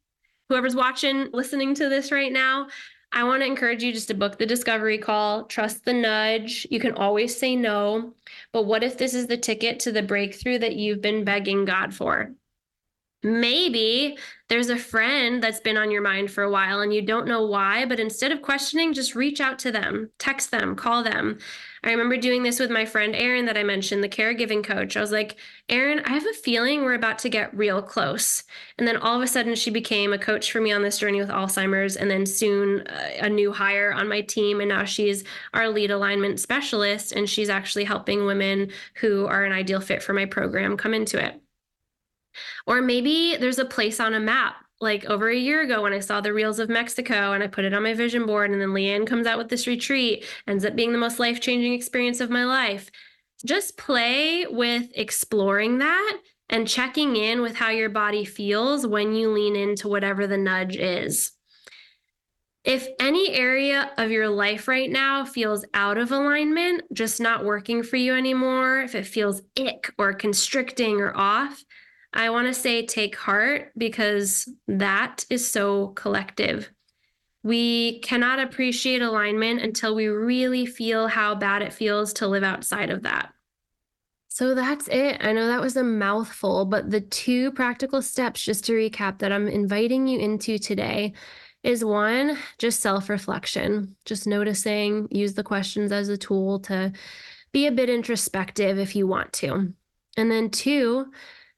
whoever's 0.53 0.75
watching, 0.75 1.29
listening 1.33 1.73
to 1.73 1.89
this 1.89 2.11
right 2.11 2.31
now, 2.31 2.67
I 3.11 3.23
want 3.23 3.41
to 3.41 3.47
encourage 3.47 3.81
you 3.81 3.91
just 3.91 4.07
to 4.09 4.13
book 4.13 4.37
the 4.37 4.45
discovery 4.45 4.99
call, 4.99 5.45
trust 5.45 5.83
the 5.83 5.93
nudge. 5.93 6.67
You 6.69 6.79
can 6.79 6.93
always 6.93 7.35
say 7.35 7.55
no. 7.55 8.13
But 8.51 8.67
what 8.67 8.83
if 8.83 8.95
this 8.95 9.15
is 9.15 9.25
the 9.25 9.35
ticket 9.35 9.79
to 9.79 9.91
the 9.91 10.03
breakthrough 10.03 10.59
that 10.59 10.75
you've 10.75 11.01
been 11.01 11.23
begging 11.23 11.65
God 11.65 11.91
for? 11.91 12.33
Maybe 13.23 14.17
there's 14.49 14.69
a 14.69 14.77
friend 14.77 15.41
that's 15.41 15.61
been 15.61 15.77
on 15.77 15.89
your 15.89 16.01
mind 16.01 16.29
for 16.29 16.43
a 16.43 16.51
while 16.51 16.81
and 16.81 16.93
you 16.93 17.01
don't 17.01 17.25
know 17.27 17.45
why, 17.45 17.85
but 17.85 17.99
instead 17.99 18.33
of 18.33 18.41
questioning, 18.41 18.93
just 18.93 19.15
reach 19.15 19.39
out 19.39 19.57
to 19.59 19.71
them, 19.71 20.11
text 20.19 20.51
them, 20.51 20.75
call 20.75 21.03
them. 21.03 21.39
I 21.85 21.91
remember 21.91 22.17
doing 22.17 22.43
this 22.43 22.59
with 22.59 22.69
my 22.69 22.85
friend 22.85 23.15
Erin 23.15 23.45
that 23.45 23.57
I 23.57 23.63
mentioned, 23.63 24.03
the 24.03 24.09
caregiving 24.09 24.63
coach. 24.63 24.95
I 24.95 25.01
was 25.01 25.11
like, 25.11 25.37
Erin, 25.69 26.01
I 26.05 26.11
have 26.11 26.25
a 26.25 26.33
feeling 26.33 26.81
we're 26.81 26.93
about 26.93 27.17
to 27.19 27.29
get 27.29 27.55
real 27.55 27.81
close. 27.81 28.43
And 28.77 28.87
then 28.87 28.97
all 28.97 29.15
of 29.15 29.21
a 29.21 29.27
sudden, 29.27 29.55
she 29.55 29.69
became 29.69 30.13
a 30.13 30.17
coach 30.17 30.51
for 30.51 30.61
me 30.61 30.71
on 30.71 30.81
this 30.81 30.97
journey 30.97 31.19
with 31.19 31.29
Alzheimer's, 31.29 31.97
and 31.97 32.09
then 32.09 32.25
soon 32.25 32.87
uh, 32.87 33.09
a 33.21 33.29
new 33.29 33.51
hire 33.51 33.93
on 33.93 34.07
my 34.07 34.21
team. 34.21 34.61
And 34.61 34.69
now 34.69 34.85
she's 34.85 35.25
our 35.53 35.67
lead 35.67 35.91
alignment 35.91 36.39
specialist, 36.39 37.11
and 37.11 37.29
she's 37.29 37.49
actually 37.49 37.83
helping 37.83 38.25
women 38.25 38.71
who 38.95 39.25
are 39.25 39.43
an 39.43 39.51
ideal 39.51 39.81
fit 39.81 40.01
for 40.01 40.13
my 40.13 40.25
program 40.25 40.77
come 40.77 40.93
into 40.93 41.23
it. 41.23 41.42
Or 42.65 42.81
maybe 42.81 43.35
there's 43.37 43.59
a 43.59 43.65
place 43.65 43.99
on 43.99 44.13
a 44.13 44.19
map 44.19 44.55
like 44.79 45.05
over 45.05 45.29
a 45.29 45.35
year 45.35 45.61
ago 45.61 45.81
when 45.81 45.93
I 45.93 45.99
saw 45.99 46.21
the 46.21 46.33
reels 46.33 46.59
of 46.59 46.69
Mexico 46.69 47.31
and 47.31 47.41
I 47.41 47.47
put 47.47 47.65
it 47.65 47.73
on 47.73 47.83
my 47.83 47.93
vision 47.93 48.25
board. 48.25 48.51
And 48.51 48.61
then 48.61 48.69
Leanne 48.69 49.07
comes 49.07 49.25
out 49.25 49.37
with 49.37 49.49
this 49.49 49.65
retreat, 49.65 50.25
ends 50.47 50.65
up 50.65 50.75
being 50.75 50.91
the 50.91 50.97
most 50.97 51.19
life 51.19 51.39
changing 51.39 51.73
experience 51.73 52.19
of 52.19 52.29
my 52.29 52.45
life. 52.45 52.91
Just 53.45 53.77
play 53.77 54.45
with 54.47 54.89
exploring 54.93 55.79
that 55.79 56.19
and 56.49 56.67
checking 56.67 57.15
in 57.15 57.41
with 57.41 57.55
how 57.55 57.69
your 57.69 57.89
body 57.89 58.25
feels 58.25 58.85
when 58.85 59.13
you 59.13 59.29
lean 59.31 59.55
into 59.55 59.87
whatever 59.87 60.27
the 60.27 60.37
nudge 60.37 60.75
is. 60.75 61.31
If 62.63 62.87
any 62.97 63.33
area 63.33 63.91
of 63.97 64.11
your 64.11 64.29
life 64.29 64.69
right 64.69 64.89
now 64.89 65.25
feels 65.25 65.65
out 65.73 65.97
of 65.97 66.13
alignment, 66.13 66.83
just 66.93 67.19
not 67.19 67.43
working 67.43 67.83
for 67.83 67.97
you 67.97 68.15
anymore, 68.15 68.79
if 68.79 68.95
it 68.95 69.05
feels 69.05 69.41
ick 69.59 69.91
or 69.97 70.13
constricting 70.13 71.01
or 71.01 71.15
off, 71.15 71.61
I 72.13 72.29
want 72.29 72.47
to 72.47 72.53
say 72.53 72.85
take 72.85 73.15
heart 73.15 73.71
because 73.77 74.47
that 74.67 75.25
is 75.29 75.49
so 75.49 75.87
collective. 75.89 76.69
We 77.43 77.99
cannot 77.99 78.39
appreciate 78.39 79.01
alignment 79.01 79.61
until 79.61 79.95
we 79.95 80.07
really 80.07 80.65
feel 80.65 81.07
how 81.07 81.35
bad 81.35 81.61
it 81.61 81.73
feels 81.73 82.13
to 82.13 82.27
live 82.27 82.43
outside 82.43 82.89
of 82.89 83.03
that. 83.03 83.33
So 84.29 84.55
that's 84.55 84.87
it. 84.87 85.17
I 85.19 85.33
know 85.33 85.47
that 85.47 85.61
was 85.61 85.75
a 85.75 85.83
mouthful, 85.83 86.65
but 86.65 86.89
the 86.89 87.01
two 87.01 87.51
practical 87.51 88.01
steps, 88.01 88.41
just 88.41 88.65
to 88.65 88.73
recap, 88.73 89.19
that 89.19 89.31
I'm 89.31 89.47
inviting 89.47 90.07
you 90.07 90.19
into 90.19 90.57
today 90.57 91.13
is 91.61 91.85
one, 91.85 92.37
just 92.57 92.79
self 92.81 93.09
reflection, 93.09 93.95
just 94.05 94.25
noticing, 94.25 95.07
use 95.11 95.33
the 95.33 95.43
questions 95.43 95.91
as 95.91 96.09
a 96.09 96.17
tool 96.17 96.59
to 96.61 96.91
be 97.51 97.67
a 97.67 97.71
bit 97.71 97.89
introspective 97.89 98.79
if 98.79 98.95
you 98.95 99.05
want 99.05 99.31
to. 99.33 99.73
And 100.17 100.31
then 100.31 100.49
two, 100.49 101.11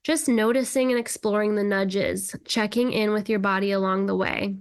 just 0.06 0.28
noticing 0.28 0.92
and 0.92 1.00
exploring 1.00 1.56
the 1.56 1.64
nudges, 1.64 2.32
checking 2.44 2.92
in 2.92 3.12
with 3.12 3.28
your 3.28 3.40
body 3.40 3.72
along 3.72 4.06
the 4.06 4.14
way. 4.14 4.54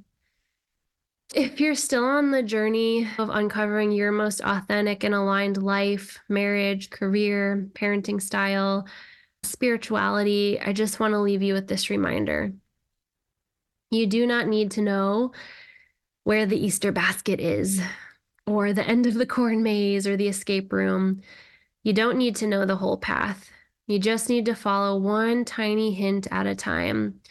If 1.35 1.59
you're 1.59 1.75
still 1.75 2.03
on 2.03 2.31
the 2.31 2.41
journey 2.41 3.07
of 3.19 3.29
uncovering 3.29 3.91
your 3.91 4.11
most 4.11 4.41
authentic 4.41 5.03
and 5.03 5.13
aligned 5.13 5.61
life, 5.61 6.17
marriage, 6.27 6.89
career, 6.89 7.69
parenting 7.73 8.19
style, 8.19 8.87
spirituality, 9.43 10.59
I 10.59 10.73
just 10.73 10.99
want 10.99 11.11
to 11.11 11.19
leave 11.19 11.43
you 11.43 11.53
with 11.53 11.67
this 11.67 11.91
reminder. 11.91 12.51
You 13.91 14.07
do 14.07 14.25
not 14.25 14.47
need 14.47 14.71
to 14.71 14.81
know 14.81 15.31
where 16.23 16.47
the 16.47 16.57
Easter 16.57 16.91
basket 16.91 17.39
is, 17.39 17.79
or 18.47 18.73
the 18.73 18.87
end 18.87 19.05
of 19.05 19.13
the 19.13 19.27
corn 19.27 19.61
maze, 19.61 20.07
or 20.07 20.17
the 20.17 20.27
escape 20.27 20.73
room. 20.73 21.21
You 21.83 21.93
don't 21.93 22.17
need 22.17 22.35
to 22.37 22.47
know 22.47 22.65
the 22.65 22.77
whole 22.77 22.97
path. 22.97 23.51
You 23.87 23.99
just 23.99 24.29
need 24.29 24.45
to 24.45 24.55
follow 24.55 24.97
one 24.97 25.45
tiny 25.45 25.93
hint 25.93 26.27
at 26.31 26.47
a 26.47 26.55
time. 26.55 27.21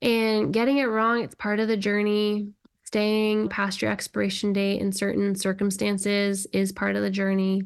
And 0.00 0.52
getting 0.52 0.78
it 0.78 0.84
wrong, 0.84 1.22
it's 1.22 1.34
part 1.34 1.60
of 1.60 1.68
the 1.68 1.76
journey. 1.76 2.52
Staying 2.84 3.48
past 3.50 3.82
your 3.82 3.90
expiration 3.90 4.52
date 4.52 4.80
in 4.80 4.92
certain 4.92 5.34
circumstances 5.36 6.46
is 6.52 6.72
part 6.72 6.96
of 6.96 7.02
the 7.02 7.10
journey. 7.10 7.62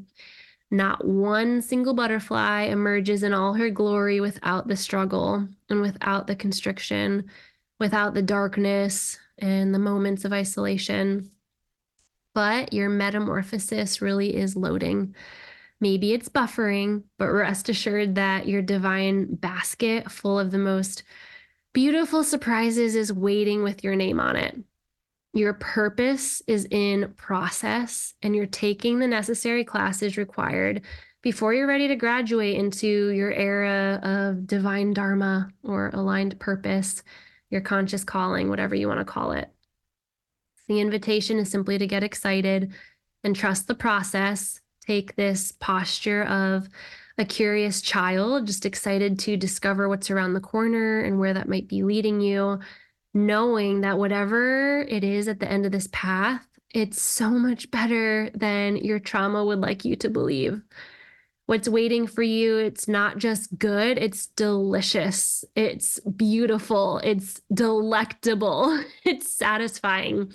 Not 0.70 1.04
one 1.04 1.62
single 1.62 1.94
butterfly 1.94 2.62
emerges 2.62 3.22
in 3.22 3.32
all 3.32 3.54
her 3.54 3.70
glory 3.70 4.20
without 4.20 4.66
the 4.66 4.76
struggle 4.76 5.46
and 5.70 5.80
without 5.80 6.26
the 6.26 6.34
constriction, 6.34 7.30
without 7.78 8.14
the 8.14 8.22
darkness 8.22 9.18
and 9.38 9.72
the 9.72 9.78
moments 9.78 10.24
of 10.24 10.32
isolation. 10.32 11.30
But 12.34 12.72
your 12.72 12.88
metamorphosis 12.88 14.02
really 14.02 14.34
is 14.34 14.56
loading. 14.56 15.14
Maybe 15.84 16.14
it's 16.14 16.30
buffering, 16.30 17.02
but 17.18 17.26
rest 17.26 17.68
assured 17.68 18.14
that 18.14 18.48
your 18.48 18.62
divine 18.62 19.34
basket 19.34 20.10
full 20.10 20.38
of 20.40 20.50
the 20.50 20.56
most 20.56 21.02
beautiful 21.74 22.24
surprises 22.24 22.94
is 22.94 23.12
waiting 23.12 23.62
with 23.62 23.84
your 23.84 23.94
name 23.94 24.18
on 24.18 24.34
it. 24.34 24.58
Your 25.34 25.52
purpose 25.52 26.40
is 26.46 26.66
in 26.70 27.12
process, 27.18 28.14
and 28.22 28.34
you're 28.34 28.46
taking 28.46 28.98
the 28.98 29.06
necessary 29.06 29.62
classes 29.62 30.16
required 30.16 30.80
before 31.20 31.52
you're 31.52 31.66
ready 31.66 31.88
to 31.88 31.96
graduate 31.96 32.56
into 32.56 33.10
your 33.10 33.32
era 33.32 34.00
of 34.02 34.46
divine 34.46 34.94
dharma 34.94 35.50
or 35.62 35.90
aligned 35.92 36.40
purpose, 36.40 37.02
your 37.50 37.60
conscious 37.60 38.04
calling, 38.04 38.48
whatever 38.48 38.74
you 38.74 38.88
want 38.88 39.00
to 39.00 39.04
call 39.04 39.32
it. 39.32 39.50
The 40.66 40.80
invitation 40.80 41.38
is 41.38 41.50
simply 41.50 41.76
to 41.76 41.86
get 41.86 42.02
excited 42.02 42.72
and 43.22 43.36
trust 43.36 43.66
the 43.66 43.74
process 43.74 44.62
take 44.86 45.16
this 45.16 45.52
posture 45.52 46.24
of 46.24 46.68
a 47.18 47.24
curious 47.24 47.80
child, 47.80 48.46
just 48.46 48.66
excited 48.66 49.18
to 49.20 49.36
discover 49.36 49.88
what's 49.88 50.10
around 50.10 50.34
the 50.34 50.40
corner 50.40 51.00
and 51.00 51.18
where 51.18 51.34
that 51.34 51.48
might 51.48 51.68
be 51.68 51.82
leading 51.82 52.20
you, 52.20 52.58
knowing 53.12 53.82
that 53.82 53.98
whatever 53.98 54.80
it 54.82 55.04
is 55.04 55.28
at 55.28 55.38
the 55.38 55.50
end 55.50 55.64
of 55.64 55.72
this 55.72 55.88
path, 55.92 56.44
it's 56.74 57.00
so 57.00 57.30
much 57.30 57.70
better 57.70 58.30
than 58.34 58.76
your 58.76 58.98
trauma 58.98 59.44
would 59.44 59.60
like 59.60 59.84
you 59.84 59.94
to 59.96 60.10
believe. 60.10 60.60
What's 61.46 61.68
waiting 61.68 62.06
for 62.06 62.22
you, 62.22 62.56
it's 62.56 62.88
not 62.88 63.18
just 63.18 63.58
good, 63.58 63.98
it's 63.98 64.28
delicious, 64.28 65.44
it's 65.54 66.00
beautiful, 66.00 66.98
it's 67.04 67.40
delectable, 67.52 68.82
it's 69.04 69.30
satisfying. 69.30 70.32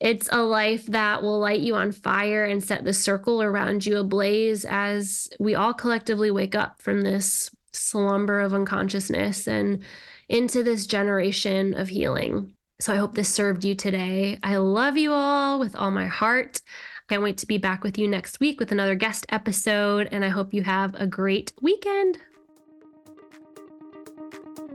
It's 0.00 0.28
a 0.30 0.42
life 0.42 0.86
that 0.86 1.22
will 1.22 1.40
light 1.40 1.60
you 1.60 1.74
on 1.74 1.92
fire 1.92 2.44
and 2.44 2.62
set 2.62 2.84
the 2.84 2.92
circle 2.92 3.42
around 3.42 3.84
you 3.84 3.98
ablaze 3.98 4.64
as 4.64 5.28
we 5.40 5.54
all 5.56 5.74
collectively 5.74 6.30
wake 6.30 6.54
up 6.54 6.80
from 6.80 7.02
this 7.02 7.50
slumber 7.72 8.40
of 8.40 8.54
unconsciousness 8.54 9.48
and 9.48 9.82
into 10.28 10.62
this 10.62 10.86
generation 10.86 11.74
of 11.74 11.88
healing. 11.88 12.52
So 12.80 12.92
I 12.92 12.96
hope 12.96 13.14
this 13.14 13.28
served 13.28 13.64
you 13.64 13.74
today. 13.74 14.38
I 14.42 14.58
love 14.58 14.96
you 14.96 15.12
all 15.12 15.58
with 15.58 15.74
all 15.74 15.90
my 15.90 16.06
heart. 16.06 16.60
Can't 17.08 17.22
wait 17.22 17.38
to 17.38 17.46
be 17.46 17.58
back 17.58 17.82
with 17.82 17.98
you 17.98 18.06
next 18.06 18.38
week 18.38 18.60
with 18.60 18.70
another 18.70 18.94
guest 18.94 19.26
episode. 19.30 20.08
And 20.12 20.24
I 20.24 20.28
hope 20.28 20.54
you 20.54 20.62
have 20.62 20.94
a 20.94 21.06
great 21.06 21.52
weekend. 21.60 22.18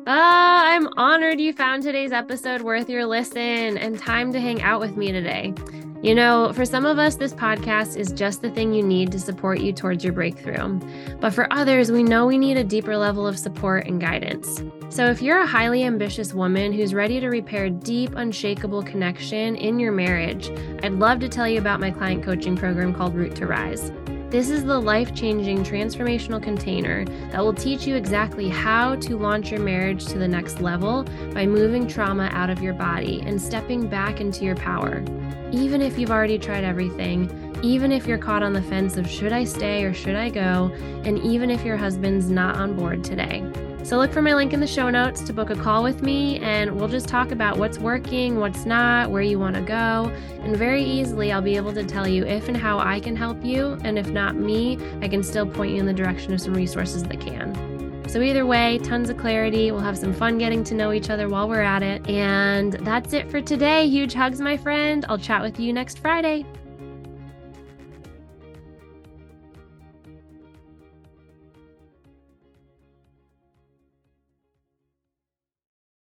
Ah, 0.06 0.66
I'm 0.66 0.90
honored 0.98 1.40
you 1.40 1.54
found 1.54 1.82
today's 1.82 2.12
episode 2.12 2.62
worth 2.62 2.90
your 2.90 3.06
listen 3.06 3.78
and 3.78 3.98
time 3.98 4.34
to 4.34 4.40
hang 4.40 4.62
out 4.62 4.82
with 4.82 4.98
me 4.98 5.14
today. 5.14 5.54
You 6.02 6.14
know, 6.14 6.52
for 6.52 6.66
some 6.66 6.86
of 6.86 7.00
us, 7.00 7.16
this 7.16 7.34
podcast 7.34 7.96
is 7.96 8.12
just 8.12 8.42
the 8.42 8.52
thing 8.52 8.74
you 8.74 8.84
need 8.84 9.14
to 9.14 9.20
support 9.20 9.62
you 9.62 9.72
towards 9.72 10.04
your 10.04 10.12
breakthrough. 10.12 10.78
But 11.22 11.34
for 11.34 11.48
others, 11.54 11.90
we 11.90 12.04
know 12.04 12.26
we 12.26 12.38
need 12.38 12.58
a 12.58 12.66
deeper 12.66 12.98
level 12.98 13.26
of 13.26 13.40
support 13.40 13.88
and 13.88 14.02
guidance. 14.02 14.62
So 14.90 15.06
if 15.06 15.22
you're 15.22 15.40
a 15.40 15.48
highly 15.48 15.84
ambitious 15.84 16.34
woman 16.34 16.74
who's 16.74 16.94
ready 16.94 17.22
to 17.22 17.30
repair 17.30 17.70
deep, 17.70 18.14
unshakable 18.18 18.84
connection 18.84 19.56
in 19.56 19.80
your 19.80 19.94
marriage, 19.94 20.50
I'd 20.84 20.94
love 20.94 21.22
to 21.22 21.30
tell 21.30 21.48
you 21.48 21.60
about 21.60 21.80
my 21.80 21.92
client 21.92 22.26
coaching 22.26 22.58
program 22.58 22.94
called 22.94 23.16
Root 23.16 23.38
to 23.38 23.48
Rise. 23.48 23.90
This 24.34 24.50
is 24.50 24.66
the 24.66 24.80
life 24.80 25.14
changing 25.14 25.60
transformational 25.64 26.42
container 26.42 27.06
that 27.30 27.40
will 27.40 27.54
teach 27.54 27.86
you 27.86 27.96
exactly 27.96 28.50
how 28.50 28.96
to 28.96 29.16
launch 29.16 29.52
your 29.52 29.60
marriage 29.60 30.08
to 30.08 30.18
the 30.18 30.28
next 30.28 30.60
level 30.60 31.04
by 31.36 31.46
moving 31.46 31.88
trauma 31.88 32.30
out 32.32 32.50
of 32.50 32.60
your 32.60 32.74
body 32.74 33.22
and 33.28 33.40
stepping 33.40 33.88
back 33.88 34.22
into 34.22 34.44
your 34.44 34.56
power. 34.56 35.04
Even 35.52 35.84
if 35.84 36.00
you've 36.00 36.10
already 36.10 36.40
tried 36.40 36.64
everything, 36.64 37.30
even 37.62 37.92
if 37.92 38.08
you're 38.08 38.18
caught 38.18 38.42
on 38.42 38.54
the 38.54 38.62
fence 38.64 38.98
of 38.98 39.08
should 39.08 39.34
I 39.34 39.44
stay 39.44 39.84
or 39.84 39.94
should 39.94 40.16
I 40.16 40.32
go, 40.32 40.72
and 41.06 41.20
even 41.20 41.52
if 41.52 41.64
your 41.64 41.78
husband's 41.78 42.28
not 42.28 42.56
on 42.56 42.76
board 42.76 43.04
today. 43.04 43.44
So 43.84 43.98
look 43.98 44.14
for 44.14 44.22
my 44.22 44.34
link 44.34 44.54
in 44.54 44.62
the 44.62 44.68
show 44.68 44.90
notes 44.90 45.22
to 45.24 45.34
book 45.34 45.50
a 45.50 45.58
call 45.58 45.84
with 45.84 46.02
me, 46.02 46.40
and 46.40 46.72
we'll 46.72 46.88
just 46.88 47.10
talk 47.10 47.32
about 47.32 47.58
what's 47.58 47.78
working, 47.78 48.40
what's 48.40 48.66
not, 48.66 49.12
where 49.12 49.22
you 49.22 49.38
want 49.38 49.56
to 49.58 49.62
go. 49.62 50.10
And 50.42 50.56
very 50.56 50.82
easily, 50.82 51.34
I'll 51.34 51.42
be 51.42 51.58
able 51.58 51.74
to 51.74 51.84
tell 51.84 52.08
you 52.08 52.26
if 52.26 52.48
and 52.48 52.56
how 52.56 52.80
I 52.80 53.02
can 53.02 53.14
help 53.14 53.44
you. 53.44 53.78
And 53.84 54.00
if 54.00 54.10
not 54.10 54.36
me, 54.36 54.80
I 55.02 55.10
can 55.10 55.22
still 55.22 55.46
point 55.46 55.74
you 55.74 55.82
in 55.82 55.86
the 55.86 55.94
direction 55.94 56.34
of 56.34 56.40
some 56.40 56.54
resources 56.54 57.04
that 57.04 57.20
can. 57.20 58.08
So, 58.08 58.22
either 58.22 58.46
way, 58.46 58.78
tons 58.80 59.10
of 59.10 59.18
clarity. 59.18 59.72
We'll 59.72 59.82
have 59.82 59.98
some 59.98 60.14
fun 60.14 60.38
getting 60.38 60.64
to 60.66 60.76
know 60.76 60.94
each 60.94 61.10
other 61.10 61.28
while 61.28 61.50
we're 61.50 61.62
at 61.62 61.84
it. 61.84 62.08
And 62.10 62.74
that's 62.74 63.12
it 63.12 63.30
for 63.30 63.42
today. 63.42 63.88
Huge 63.90 64.14
hugs, 64.14 64.40
my 64.40 64.56
friend. 64.56 65.06
I'll 65.10 65.18
chat 65.18 65.42
with 65.42 65.60
you 65.60 65.74
next 65.74 66.00
Friday. 66.00 66.46